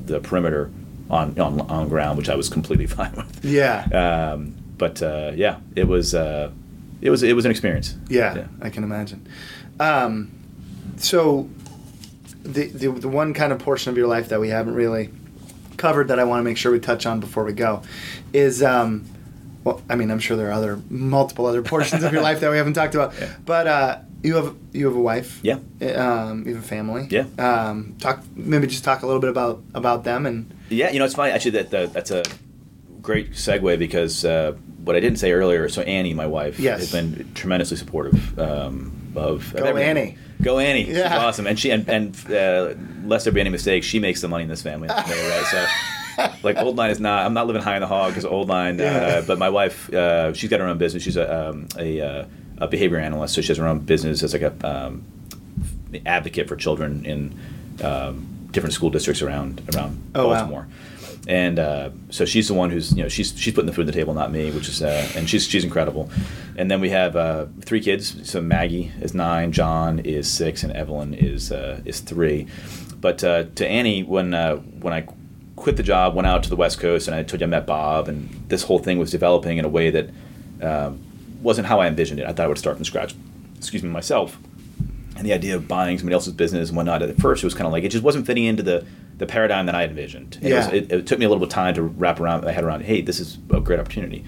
the 0.06 0.20
perimeter 0.20 0.70
on, 1.10 1.40
on 1.40 1.62
on 1.62 1.88
ground, 1.90 2.18
which 2.18 2.30
I 2.30 2.36
was 2.36 2.50
completely 2.50 2.88
fine 2.98 3.14
with. 3.16 3.46
Yeah. 3.46 3.86
Um, 4.34 4.54
but 4.78 5.02
uh, 5.02 5.32
yeah, 5.36 5.60
it 5.76 5.88
was 5.88 6.14
uh, 6.14 6.52
it 7.02 7.10
was 7.10 7.24
it 7.24 7.34
was 7.34 7.46
an 7.46 7.52
experience. 7.52 7.96
Yeah, 8.10 8.36
Yeah. 8.36 8.48
I 8.62 8.70
can 8.70 8.84
imagine. 8.84 9.28
Um, 9.80 10.32
so, 10.98 11.48
the, 12.44 12.68
the 12.68 12.88
the 12.92 13.08
one 13.08 13.34
kind 13.34 13.54
of 13.54 13.60
portion 13.60 13.90
of 13.92 13.98
your 13.98 14.08
life 14.08 14.28
that 14.30 14.40
we 14.42 14.50
haven't 14.50 14.76
really 14.76 15.10
covered 15.80 16.10
that 16.10 16.20
I 16.20 16.24
want 16.26 16.40
to 16.42 16.44
make 16.44 16.58
sure 16.58 16.72
we 16.72 16.80
touch 16.80 17.08
on 17.08 17.20
before 17.20 17.44
we 17.44 17.54
go 17.54 17.82
is, 18.34 18.62
um, 18.62 19.06
well, 19.64 19.82
I 19.90 19.96
mean, 19.96 20.12
I'm 20.12 20.20
sure 20.20 20.38
there 20.38 20.50
are 20.50 20.52
other 20.52 20.80
multiple 20.90 21.48
other 21.48 21.64
portions 21.64 22.04
of 22.04 22.14
your 22.14 22.22
life 22.22 22.42
that 22.42 22.52
we 22.52 22.58
haven't 22.58 22.74
talked 22.74 22.94
about, 22.94 23.14
Yeah. 23.20 23.34
but 23.46 23.66
uh, 23.68 23.98
you 24.22 24.36
have 24.36 24.56
you 24.74 24.86
have 24.86 24.96
a 24.96 25.02
wife. 25.02 25.40
Yeah. 25.42 25.56
Um, 25.96 26.44
you 26.46 26.54
have 26.56 26.64
a 26.64 26.68
family. 26.68 27.08
Yeah. 27.10 27.26
Um, 27.40 27.96
talk 28.00 28.22
maybe 28.36 28.68
just 28.68 28.84
talk 28.84 29.02
a 29.02 29.06
little 29.08 29.22
bit 29.22 29.30
about 29.32 29.64
about 29.74 30.04
them 30.04 30.26
and 30.28 30.54
Yeah, 30.70 30.92
you 30.92 31.00
know, 31.00 31.06
it's 31.06 31.16
funny 31.16 31.32
actually 31.32 31.52
that, 31.52 31.72
that 31.72 31.94
that's 31.94 32.12
a 32.12 32.24
great 33.02 33.32
segue 33.32 33.80
because 33.80 34.26
uh, 34.26 34.52
what 34.84 34.96
I 34.96 35.00
didn't 35.00 35.20
say 35.20 35.32
earlier. 35.32 35.70
So 35.70 35.82
Annie, 35.84 36.14
my 36.14 36.28
wife, 36.28 36.60
Yes. 36.60 36.80
has 36.80 36.92
been 36.92 37.32
tremendously 37.34 37.78
supportive 37.78 38.38
um, 38.38 38.92
of, 39.16 39.54
Go 39.54 39.60
of 39.62 39.66
everything. 39.68 39.90
Annie. 39.90 40.18
Go 40.42 40.60
Annie, 40.60 40.86
she's 40.86 40.98
awesome, 41.02 41.48
and 41.48 41.60
she 41.60 41.72
and, 41.72 41.88
and 41.90 42.32
uh, 42.32 42.74
lest 43.06 43.26
there 43.26 43.34
be 43.34 43.42
any 43.42 43.50
mistake, 43.50 43.84
she 43.84 44.00
makes 44.00 44.22
the 44.22 44.28
money 44.28 44.44
in 44.44 44.50
this 44.50 44.62
family, 44.62 44.88
right? 44.90 45.46
So. 45.52 45.68
Like 46.44 46.58
old 46.58 46.76
line 46.76 46.92
is 46.92 47.00
not. 47.00 47.26
I'm 47.26 47.34
not 47.34 47.48
living 47.48 47.62
high 47.62 47.76
in 47.76 47.82
the 47.82 47.88
hog 47.88 48.12
because 48.12 48.26
old 48.26 48.50
line. 48.50 48.78
Yeah. 48.78 48.86
Uh, 48.94 49.22
but 49.22 49.40
my 49.40 49.48
wife, 49.48 49.90
uh, 49.94 50.34
she's 50.34 50.50
got 50.50 50.60
her 50.60 50.66
own 50.66 50.78
business. 50.78 51.02
She's 51.02 51.16
a 51.16 51.50
um, 51.50 51.68
a, 51.78 52.02
uh, 52.02 52.26
a 52.58 52.68
behavior 52.68 52.98
analyst, 52.98 53.36
so 53.36 53.42
she 53.42 53.48
has 53.48 53.58
her 53.58 53.66
own 53.66 53.80
business 53.80 54.22
as 54.22 54.34
like 54.34 54.42
a 54.42 54.54
um, 54.68 55.06
advocate 56.06 56.50
for 56.50 56.58
children 56.58 57.06
in 57.06 57.40
um, 57.82 58.28
different 58.52 58.74
school 58.74 58.90
districts 58.90 59.22
around 59.22 59.62
around 59.74 60.12
Oh, 60.16 60.28
wow. 60.28 60.66
And 61.30 61.60
uh, 61.60 61.92
so 62.10 62.26
she's 62.26 62.48
the 62.48 62.56
one 62.56 62.72
who's 62.72 62.92
you 62.92 63.04
know 63.04 63.08
she's 63.08 63.40
she's 63.40 63.54
putting 63.54 63.68
the 63.68 63.72
food 63.72 63.84
on 63.84 63.86
the 63.86 63.92
table, 63.94 64.16
not 64.16 64.32
me, 64.32 64.50
which 64.50 64.68
is 64.68 64.82
uh, 64.82 65.08
and 65.16 65.30
she's 65.30 65.48
she's 65.48 65.64
incredible. 65.64 66.10
And 66.58 66.72
then 66.72 66.82
we 66.82 66.90
have 66.90 67.16
uh, 67.16 67.46
three 67.62 67.82
kids. 67.82 68.28
So 68.28 68.42
Maggie 68.42 68.92
is 69.00 69.14
nine, 69.14 69.52
John 69.52 70.00
is 70.00 70.28
six, 70.28 70.64
and 70.64 70.74
Evelyn 70.74 71.14
is 71.14 71.52
uh, 71.52 71.82
is 71.86 72.00
three. 72.00 72.48
But 73.00 73.24
uh, 73.24 73.44
to 73.56 73.68
Annie, 73.68 74.02
when 74.02 74.34
uh, 74.34 74.56
when 74.56 74.92
I 74.92 75.02
quit 75.56 75.78
the 75.78 75.84
job, 75.84 76.16
went 76.16 76.26
out 76.26 76.42
to 76.44 76.50
the 76.50 76.56
West 76.56 76.80
Coast, 76.80 77.08
and 77.08 77.14
I 77.16 77.22
told 77.22 77.42
you 77.42 77.46
I 77.46 77.50
met 77.52 77.68
Bob, 77.68 78.08
and 78.08 78.28
this 78.48 78.64
whole 78.64 78.80
thing 78.80 78.98
was 78.98 79.12
developing 79.12 79.60
in 79.60 79.66
a 79.66 79.70
way 79.70 79.92
that 79.92 80.10
wasn't 81.44 81.68
how 81.68 81.80
I 81.80 81.86
envisioned 81.86 82.20
it. 82.20 82.26
I 82.26 82.34
thought 82.34 82.46
I 82.46 82.48
would 82.48 82.58
start 82.58 82.78
from 82.78 82.86
scratch. 82.86 83.14
Excuse 83.56 83.84
me, 83.84 83.90
myself 83.90 84.40
and 85.20 85.26
the 85.28 85.34
idea 85.34 85.56
of 85.56 85.68
buying 85.68 85.98
somebody 86.00 86.14
else's 86.16 86.34
business 86.34 86.70
and 86.70 86.78
whatnot 86.78 87.04
at 87.04 87.16
first 87.18 87.44
it 87.44 87.46
was 87.46 87.54
kind 87.54 87.68
of 87.68 87.72
like 87.74 87.84
it 87.84 87.90
just 87.90 88.04
wasn't 88.04 88.26
fitting 88.26 88.46
into 88.46 88.64
the 88.64 88.86
the 89.18 89.26
paradigm 89.28 89.66
that 89.68 89.76
I 89.76 89.82
had 89.82 89.90
envisioned. 89.90 90.38
And 90.42 90.48
it, 90.48 90.54
was, 90.56 90.68
Yeah. 90.68 90.74
it, 90.76 90.92
it 90.94 91.06
took 91.08 91.20
me 91.20 91.26
a 91.26 91.30
little 91.30 91.42
bit 91.42 91.50
of 91.50 91.54
time 91.54 91.74
to 91.76 91.84
wrap 91.84 92.22
around 92.22 92.46
my 92.46 92.54
head 92.54 92.64
around. 92.64 92.84
Hey, 92.86 93.02
this 93.02 93.20
is 93.20 93.38
a 93.52 93.60
great 93.60 93.78
opportunity. 93.78 94.24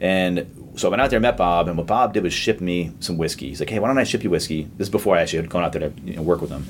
And 0.00 0.72
so 0.76 0.88
I 0.88 0.90
went 0.90 1.00
out 1.02 1.10
there, 1.10 1.18
met 1.18 1.36
Bob, 1.36 1.66
and 1.66 1.76
what 1.76 1.86
Bob 1.86 2.12
did 2.12 2.22
was 2.22 2.32
ship 2.32 2.60
me 2.60 2.92
some 3.00 3.16
whiskey. 3.18 3.48
He's 3.48 3.58
like, 3.60 3.70
"Hey, 3.70 3.78
why 3.78 3.88
don't 3.88 3.98
I 3.98 4.04
ship 4.04 4.22
you 4.22 4.30
whiskey?" 4.30 4.68
This 4.76 4.86
is 4.86 4.90
before 4.90 5.16
I 5.16 5.22
actually 5.22 5.40
had 5.40 5.48
gone 5.50 5.64
out 5.64 5.72
there 5.72 5.88
to 5.88 5.92
you 6.04 6.16
know, 6.16 6.22
work 6.22 6.40
with 6.40 6.50
him. 6.50 6.66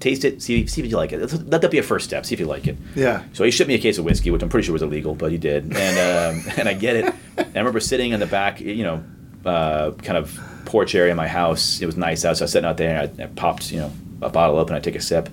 Taste 0.00 0.24
it, 0.26 0.42
see 0.42 0.66
see 0.66 0.82
if 0.82 0.90
you 0.90 0.96
like 0.96 1.12
it. 1.12 1.20
Let 1.20 1.32
let 1.48 1.60
that 1.62 1.70
be 1.70 1.78
a 1.78 1.82
first 1.82 2.04
step. 2.06 2.26
See 2.26 2.34
if 2.34 2.40
you 2.40 2.46
like 2.46 2.66
it. 2.66 2.76
Yeah. 2.94 3.22
So 3.32 3.44
he 3.44 3.50
shipped 3.50 3.68
me 3.68 3.74
a 3.74 3.78
case 3.78 3.96
of 3.98 4.04
whiskey, 4.04 4.30
which 4.30 4.42
I'm 4.42 4.50
pretty 4.50 4.66
sure 4.66 4.74
was 4.74 4.82
illegal, 4.82 5.14
but 5.14 5.30
he 5.32 5.38
did. 5.38 5.74
And 5.74 6.36
um, 6.36 6.52
and 6.58 6.68
I 6.68 6.74
get 6.74 6.96
it. 6.96 7.14
And 7.38 7.56
I 7.56 7.58
remember 7.60 7.80
sitting 7.80 8.12
in 8.12 8.20
the 8.20 8.26
back, 8.26 8.60
you 8.60 8.82
know, 8.84 9.04
uh, 9.46 9.92
kind 10.02 10.18
of 10.18 10.38
porch 10.66 10.94
area 10.94 11.12
of 11.12 11.16
my 11.16 11.28
house. 11.28 11.80
It 11.80 11.86
was 11.86 11.96
nice 11.96 12.24
out, 12.24 12.36
so 12.36 12.42
I 12.42 12.44
was 12.44 12.52
sitting 12.52 12.68
out 12.68 12.76
there 12.76 13.00
and 13.02 13.20
I, 13.20 13.24
I 13.24 13.26
popped, 13.28 13.70
you 13.70 13.78
know, 13.78 13.92
a 14.20 14.28
bottle 14.28 14.58
open. 14.58 14.74
I 14.74 14.80
take 14.80 14.96
a 14.96 15.00
sip, 15.00 15.28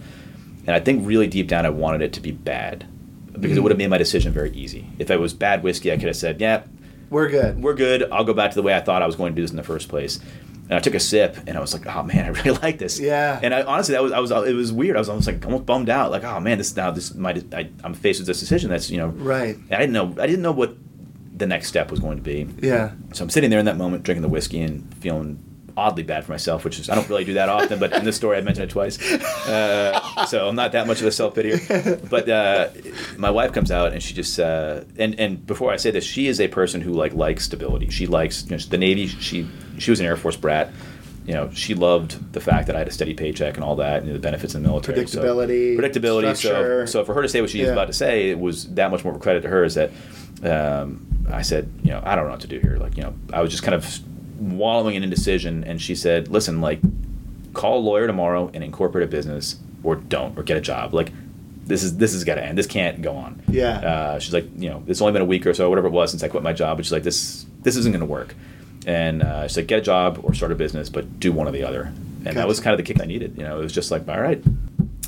and 0.65 0.75
I 0.75 0.79
think 0.79 1.05
really 1.07 1.27
deep 1.27 1.47
down 1.47 1.65
I 1.65 1.69
wanted 1.69 2.01
it 2.01 2.13
to 2.13 2.21
be 2.21 2.31
bad 2.31 2.85
because 3.33 3.57
it 3.57 3.59
mm. 3.59 3.63
would 3.63 3.71
have 3.71 3.77
made 3.77 3.89
my 3.89 3.97
decision 3.97 4.31
very 4.31 4.51
easy. 4.51 4.87
If 4.99 5.09
it 5.09 5.19
was 5.19 5.33
bad 5.33 5.63
whiskey, 5.63 5.91
I 5.91 5.97
could 5.97 6.07
have 6.07 6.15
said, 6.15 6.39
"Yeah, 6.39 6.63
We're 7.09 7.29
good. 7.29 7.61
we're 7.61 7.73
good. 7.73 8.09
I'll 8.11 8.23
go 8.23 8.33
back 8.33 8.51
to 8.51 8.55
the 8.55 8.61
way 8.61 8.73
I 8.75 8.79
thought 8.79 9.01
I 9.01 9.05
was 9.05 9.15
going 9.15 9.33
to 9.33 9.35
do 9.35 9.41
this 9.41 9.51
in 9.51 9.57
the 9.57 9.63
first 9.63 9.89
place." 9.89 10.19
And 10.69 10.73
I 10.73 10.79
took 10.79 10.93
a 10.93 10.99
sip, 10.99 11.37
and 11.45 11.57
I 11.57 11.61
was 11.61 11.73
like, 11.73 11.85
"Oh 11.93 12.03
man, 12.03 12.25
I 12.25 12.27
really 12.43 12.57
like 12.59 12.77
this." 12.77 12.99
Yeah. 12.99 13.39
And 13.41 13.53
I 13.53 13.63
honestly, 13.63 13.93
that 13.93 14.03
was 14.03 14.11
I 14.11 14.19
was 14.19 14.31
it 14.31 14.53
was 14.53 14.71
weird. 14.71 14.95
I 14.95 14.99
was 14.99 15.09
almost 15.09 15.27
like 15.27 15.43
almost 15.45 15.65
bummed 15.65 15.89
out. 15.89 16.11
Like, 16.11 16.23
"Oh 16.23 16.39
man, 16.39 16.57
this 16.57 16.75
now 16.75 16.91
this 16.91 17.13
might 17.13 17.53
I, 17.53 17.69
I'm 17.83 17.93
faced 17.93 18.19
with 18.19 18.27
this 18.27 18.39
decision 18.39 18.69
that's 18.69 18.89
you 18.89 18.97
know 18.97 19.07
Right. 19.07 19.55
and 19.55 19.73
I 19.73 19.79
didn't 19.79 19.93
know 19.93 20.15
I 20.21 20.27
didn't 20.27 20.41
know 20.41 20.51
what 20.53 20.75
the 21.43 21.47
next 21.47 21.67
step 21.67 21.91
was 21.91 21.99
going 21.99 22.17
to 22.17 22.23
be. 22.23 22.47
Yeah. 22.61 22.91
So 23.13 23.23
I'm 23.23 23.29
sitting 23.29 23.49
there 23.49 23.59
in 23.59 23.65
that 23.65 23.77
moment, 23.77 24.03
drinking 24.03 24.21
the 24.23 24.29
whiskey 24.29 24.61
and 24.61 24.93
feeling 24.95 25.43
oddly 25.75 26.03
bad 26.03 26.23
for 26.23 26.31
myself, 26.31 26.63
which 26.63 26.77
is 26.79 26.87
I 26.89 26.93
don't 26.95 27.09
really 27.09 27.25
do 27.25 27.33
that 27.33 27.49
often, 27.49 27.79
but 27.79 27.91
in 27.93 28.05
this 28.05 28.15
story 28.15 28.37
I 28.37 28.41
mentioned 28.41 28.69
it 28.69 28.73
twice. 28.73 28.97
Uh, 29.47 30.25
so 30.27 30.47
I'm 30.47 30.55
not 30.55 30.71
that 30.73 30.85
much 30.87 31.01
of 31.01 31.07
a 31.07 31.11
self 31.11 31.33
pitier. 31.35 31.57
But 32.09 32.29
uh, 32.29 32.69
my 33.17 33.29
wife 33.31 33.51
comes 33.53 33.71
out 33.71 33.91
and 33.93 34.01
she 34.01 34.13
just 34.13 34.39
uh, 34.39 34.83
and 34.97 35.19
and 35.19 35.45
before 35.45 35.71
I 35.71 35.77
say 35.77 35.91
this, 35.91 36.03
she 36.05 36.27
is 36.27 36.39
a 36.39 36.47
person 36.47 36.79
who 36.81 36.93
like 36.93 37.13
likes 37.13 37.43
stability. 37.45 37.89
She 37.89 38.07
likes 38.07 38.45
you 38.45 38.51
know, 38.51 38.57
the 38.57 38.77
Navy. 38.77 39.07
She 39.07 39.47
she 39.79 39.91
was 39.91 39.99
an 39.99 40.05
Air 40.05 40.15
Force 40.17 40.35
brat. 40.37 40.71
You 41.25 41.33
know, 41.33 41.49
she 41.53 41.73
loved 41.73 42.33
the 42.33 42.41
fact 42.41 42.67
that 42.67 42.75
I 42.75 42.79
had 42.79 42.87
a 42.89 42.91
steady 42.91 43.13
paycheck 43.13 43.55
and 43.55 43.63
all 43.63 43.77
that, 43.77 44.03
and 44.03 44.13
the 44.13 44.19
benefits 44.19 44.55
in 44.55 44.61
the 44.61 44.67
military. 44.69 45.07
So- 45.07 45.21
Predictability, 45.23 45.77
predictability. 45.77 46.35
structure. 46.35 46.85
So, 46.85 46.99
so 46.99 47.05
for 47.05 47.13
her 47.13 47.21
to 47.21 47.29
say 47.29 47.39
what 47.41 47.49
she 47.49 47.59
was 47.61 47.67
Yeah. 47.67 47.73
about 47.73 47.87
to 47.87 47.93
say, 47.93 48.29
it 48.29 48.37
was 48.39 48.67
that 48.75 48.91
much 48.91 49.03
more 49.05 49.13
of 49.13 49.19
a 49.21 49.23
credit 49.23 49.41
to 49.43 49.47
her. 49.47 49.63
Is 49.63 49.75
that 49.75 49.89
um, 50.43 51.07
I 51.31 51.41
said, 51.41 51.71
you 51.83 51.91
know, 51.91 52.01
I 52.03 52.15
don't 52.15 52.25
know 52.25 52.31
what 52.31 52.41
to 52.41 52.47
do 52.47 52.59
here. 52.59 52.77
Like, 52.77 52.97
you 52.97 53.03
know, 53.03 53.13
I 53.31 53.41
was 53.41 53.51
just 53.51 53.63
kind 53.63 53.75
of 53.75 53.99
wallowing 54.39 54.95
in 54.95 55.03
indecision, 55.03 55.63
and 55.63 55.81
she 55.81 55.95
said, 55.95 56.27
listen, 56.27 56.61
like, 56.61 56.79
call 57.53 57.77
a 57.77 57.81
lawyer 57.81 58.07
tomorrow 58.07 58.49
and 58.53 58.63
incorporate 58.63 59.03
a 59.03 59.07
business, 59.07 59.57
or 59.83 59.95
don't, 59.95 60.37
or 60.37 60.43
get 60.43 60.57
a 60.57 60.61
job. 60.61 60.93
Like, 60.93 61.11
this 61.65 61.81
is 61.83 61.97
this 61.97 62.11
has 62.13 62.23
got 62.23 62.35
to 62.35 62.43
end. 62.43 62.57
This 62.57 62.67
can't 62.67 63.01
go 63.01 63.15
on. 63.15 63.41
Yeah. 63.47 63.77
Uh, 63.77 64.19
she's 64.19 64.33
like, 64.33 64.45
you 64.57 64.69
know, 64.69 64.83
it's 64.87 65.01
only 65.01 65.13
been 65.13 65.21
a 65.21 65.25
week 65.25 65.47
or 65.47 65.53
so, 65.53 65.69
whatever 65.69 65.87
it 65.87 65.91
was, 65.91 66.11
since 66.11 66.21
I 66.23 66.27
quit 66.27 66.43
my 66.43 66.51
job. 66.53 66.77
But 66.77 66.85
she's 66.85 66.91
like, 66.91 67.03
this 67.03 67.45
this 67.61 67.77
isn't 67.77 67.91
going 67.93 68.01
to 68.01 68.05
work. 68.05 68.35
And 68.85 69.23
uh, 69.23 69.47
she's 69.47 69.55
like, 69.55 69.67
get 69.67 69.79
a 69.79 69.81
job 69.81 70.19
or 70.23 70.33
start 70.33 70.51
a 70.51 70.55
business, 70.55 70.89
but 70.89 71.19
do 71.21 71.31
one 71.31 71.47
or 71.47 71.51
the 71.51 71.63
other. 71.63 71.83
And 71.83 72.23
Gotcha. 72.25 72.37
that 72.37 72.47
was 72.47 72.59
kind 72.59 72.73
of 72.73 72.85
the 72.85 72.93
kick 72.93 73.01
I 73.01 73.05
needed. 73.05 73.37
You 73.37 73.43
know, 73.43 73.59
it 73.59 73.63
was 73.63 73.71
just 73.71 73.91
like, 73.91 74.07
all 74.09 74.19
right. 74.19 74.43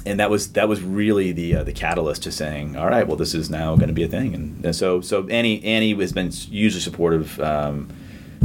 And 0.07 0.19
that 0.19 0.29
was 0.29 0.51
that 0.53 0.67
was 0.69 0.81
really 0.83 1.31
the 1.31 1.55
uh, 1.55 1.63
the 1.63 1.73
catalyst 1.73 2.23
to 2.23 2.31
saying, 2.31 2.75
all 2.75 2.87
right, 2.87 3.07
well, 3.07 3.17
this 3.17 3.33
is 3.33 3.49
now 3.49 3.75
going 3.75 3.87
to 3.87 3.93
be 3.93 4.03
a 4.03 4.07
thing. 4.07 4.35
And, 4.35 4.63
and 4.65 4.75
so 4.75 5.01
so 5.01 5.27
Annie 5.27 5.63
Annie 5.63 5.95
has 5.95 6.11
been 6.13 6.29
hugely 6.29 6.79
supportive. 6.79 7.39
Um, 7.39 7.89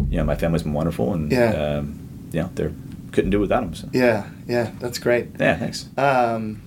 you 0.09 0.17
know, 0.17 0.25
my 0.25 0.37
family's 0.37 0.63
been 0.63 0.73
wonderful, 0.73 1.13
and 1.13 1.31
Yeah. 1.31 1.51
um, 1.79 2.01
you 2.33 2.41
know, 2.41 2.51
they 2.55 2.71
couldn't 3.13 3.31
do 3.31 3.37
it 3.39 3.41
without 3.41 3.61
them. 3.61 3.75
So. 3.75 3.89
Yeah. 3.93 4.29
Yeah. 4.47 4.71
That's 4.79 4.99
great. 4.99 5.29
Yeah, 5.39 5.57
thanks. 5.57 5.89
Um, 5.99 6.63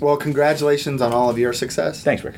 well, 0.00 0.16
congratulations 0.16 1.00
on 1.00 1.12
all 1.12 1.30
of 1.30 1.38
your 1.38 1.52
success. 1.52 2.02
Thanks, 2.02 2.22
Rick. 2.22 2.34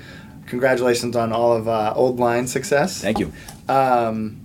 Congratulations 0.47 1.17
on 1.17 1.33
all 1.33 1.55
of 1.55 1.67
uh, 1.67 1.93
Old 1.97 2.21
Line 2.21 2.47
success. 2.47 3.01
Thank 3.01 3.19
you. 3.19 3.33
Um, 3.69 4.41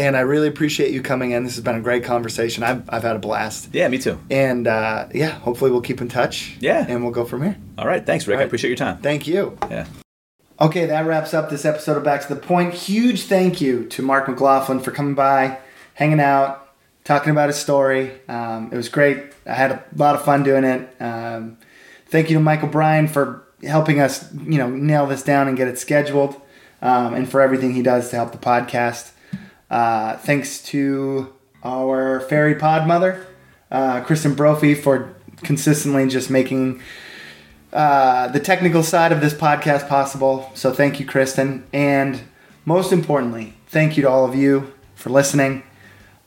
and 0.00 0.16
I 0.16 0.20
really 0.20 0.48
appreciate 0.48 0.92
you 0.92 1.02
coming 1.02 1.32
in. 1.32 1.44
This 1.44 1.56
has 1.56 1.62
been 1.62 1.76
a 1.76 1.80
great 1.80 2.04
conversation. 2.04 2.62
I've, 2.62 2.88
I've 2.88 3.02
had 3.02 3.16
a 3.16 3.18
blast. 3.18 3.68
Yeah, 3.74 3.86
me 3.88 3.98
too. 3.98 4.18
And 4.30 4.66
uh, 4.66 5.08
yeah, 5.12 5.28
hopefully 5.28 5.70
we'll 5.70 5.82
keep 5.82 6.00
in 6.00 6.08
touch. 6.08 6.56
Yeah. 6.58 6.86
And 6.88 7.02
we'll 7.02 7.12
go 7.12 7.26
from 7.26 7.42
here. 7.42 7.58
All 7.76 7.86
right, 7.86 8.04
thanks, 8.04 8.26
Rick. 8.26 8.36
All 8.36 8.42
I 8.42 8.46
appreciate 8.46 8.70
your 8.70 8.78
time. 8.78 8.96
Thank 8.98 9.26
you. 9.26 9.58
Yeah. 9.70 9.86
Okay, 10.58 10.86
that 10.86 11.06
wraps 11.06 11.34
up 11.34 11.50
this 11.50 11.66
episode 11.66 11.98
of 11.98 12.04
Back 12.04 12.22
to 12.26 12.34
the 12.34 12.40
Point. 12.40 12.72
Huge 12.72 13.24
thank 13.24 13.60
you 13.60 13.84
to 13.88 14.02
Mark 14.02 14.26
McLaughlin 14.26 14.80
for 14.80 14.90
coming 14.90 15.14
by, 15.14 15.58
hanging 15.94 16.20
out, 16.20 16.74
talking 17.04 17.30
about 17.30 17.50
his 17.50 17.56
story. 17.56 18.12
Um, 18.26 18.70
it 18.72 18.76
was 18.76 18.88
great. 18.88 19.34
I 19.46 19.52
had 19.54 19.70
a 19.70 19.84
lot 19.96 20.14
of 20.14 20.24
fun 20.24 20.42
doing 20.42 20.64
it. 20.64 20.96
Um, 20.98 21.58
thank 22.06 22.30
you 22.30 22.36
to 22.38 22.42
Michael 22.42 22.68
Bryan 22.68 23.06
for 23.06 23.44
helping 23.62 24.00
us, 24.00 24.32
you 24.32 24.56
know, 24.56 24.70
nail 24.70 25.06
this 25.06 25.22
down 25.22 25.46
and 25.46 25.58
get 25.58 25.68
it 25.68 25.78
scheduled, 25.78 26.40
um, 26.80 27.12
and 27.12 27.30
for 27.30 27.42
everything 27.42 27.74
he 27.74 27.82
does 27.82 28.08
to 28.10 28.16
help 28.16 28.32
the 28.32 28.38
podcast. 28.38 29.12
Uh, 29.70 30.16
thanks 30.16 30.60
to 30.62 31.32
our 31.62 32.20
fairy 32.20 32.54
pod 32.54 32.88
mother, 32.88 33.26
uh, 33.70 34.00
Kristen 34.00 34.34
Brophy, 34.34 34.74
for 34.74 35.14
consistently 35.42 36.08
just 36.08 36.30
making 36.30 36.82
uh, 37.72 38.28
the 38.28 38.40
technical 38.40 38.82
side 38.82 39.12
of 39.12 39.20
this 39.20 39.32
podcast 39.32 39.88
possible. 39.88 40.50
So 40.54 40.72
thank 40.72 40.98
you, 40.98 41.06
Kristen. 41.06 41.64
And 41.72 42.20
most 42.64 42.92
importantly, 42.92 43.54
thank 43.68 43.96
you 43.96 44.02
to 44.02 44.08
all 44.08 44.24
of 44.24 44.34
you 44.34 44.72
for 44.96 45.10
listening. 45.10 45.62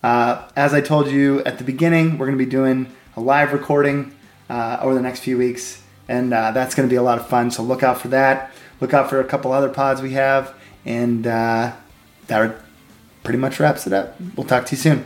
Uh, 0.01 0.47
as 0.55 0.73
I 0.73 0.81
told 0.81 1.07
you 1.07 1.43
at 1.43 1.57
the 1.57 1.63
beginning, 1.63 2.17
we're 2.17 2.25
going 2.25 2.37
to 2.37 2.43
be 2.43 2.49
doing 2.49 2.93
a 3.15 3.21
live 3.21 3.53
recording 3.53 4.13
uh, 4.49 4.77
over 4.81 4.93
the 4.93 5.01
next 5.01 5.19
few 5.19 5.37
weeks, 5.37 5.81
and 6.07 6.33
uh, 6.33 6.51
that's 6.51 6.75
going 6.75 6.87
to 6.87 6.91
be 6.91 6.97
a 6.97 7.03
lot 7.03 7.17
of 7.17 7.27
fun. 7.27 7.51
So 7.51 7.63
look 7.63 7.83
out 7.83 7.99
for 7.99 8.09
that. 8.09 8.51
Look 8.81 8.93
out 8.93 9.09
for 9.09 9.19
a 9.19 9.23
couple 9.23 9.51
other 9.51 9.69
pods 9.69 10.01
we 10.01 10.11
have, 10.11 10.53
and 10.85 11.25
uh, 11.25 11.73
that 12.27 12.57
pretty 13.23 13.39
much 13.39 13.59
wraps 13.59 13.87
it 13.87 13.93
up. 13.93 14.15
We'll 14.35 14.45
talk 14.47 14.65
to 14.67 14.75
you 14.75 14.81
soon. 14.81 15.05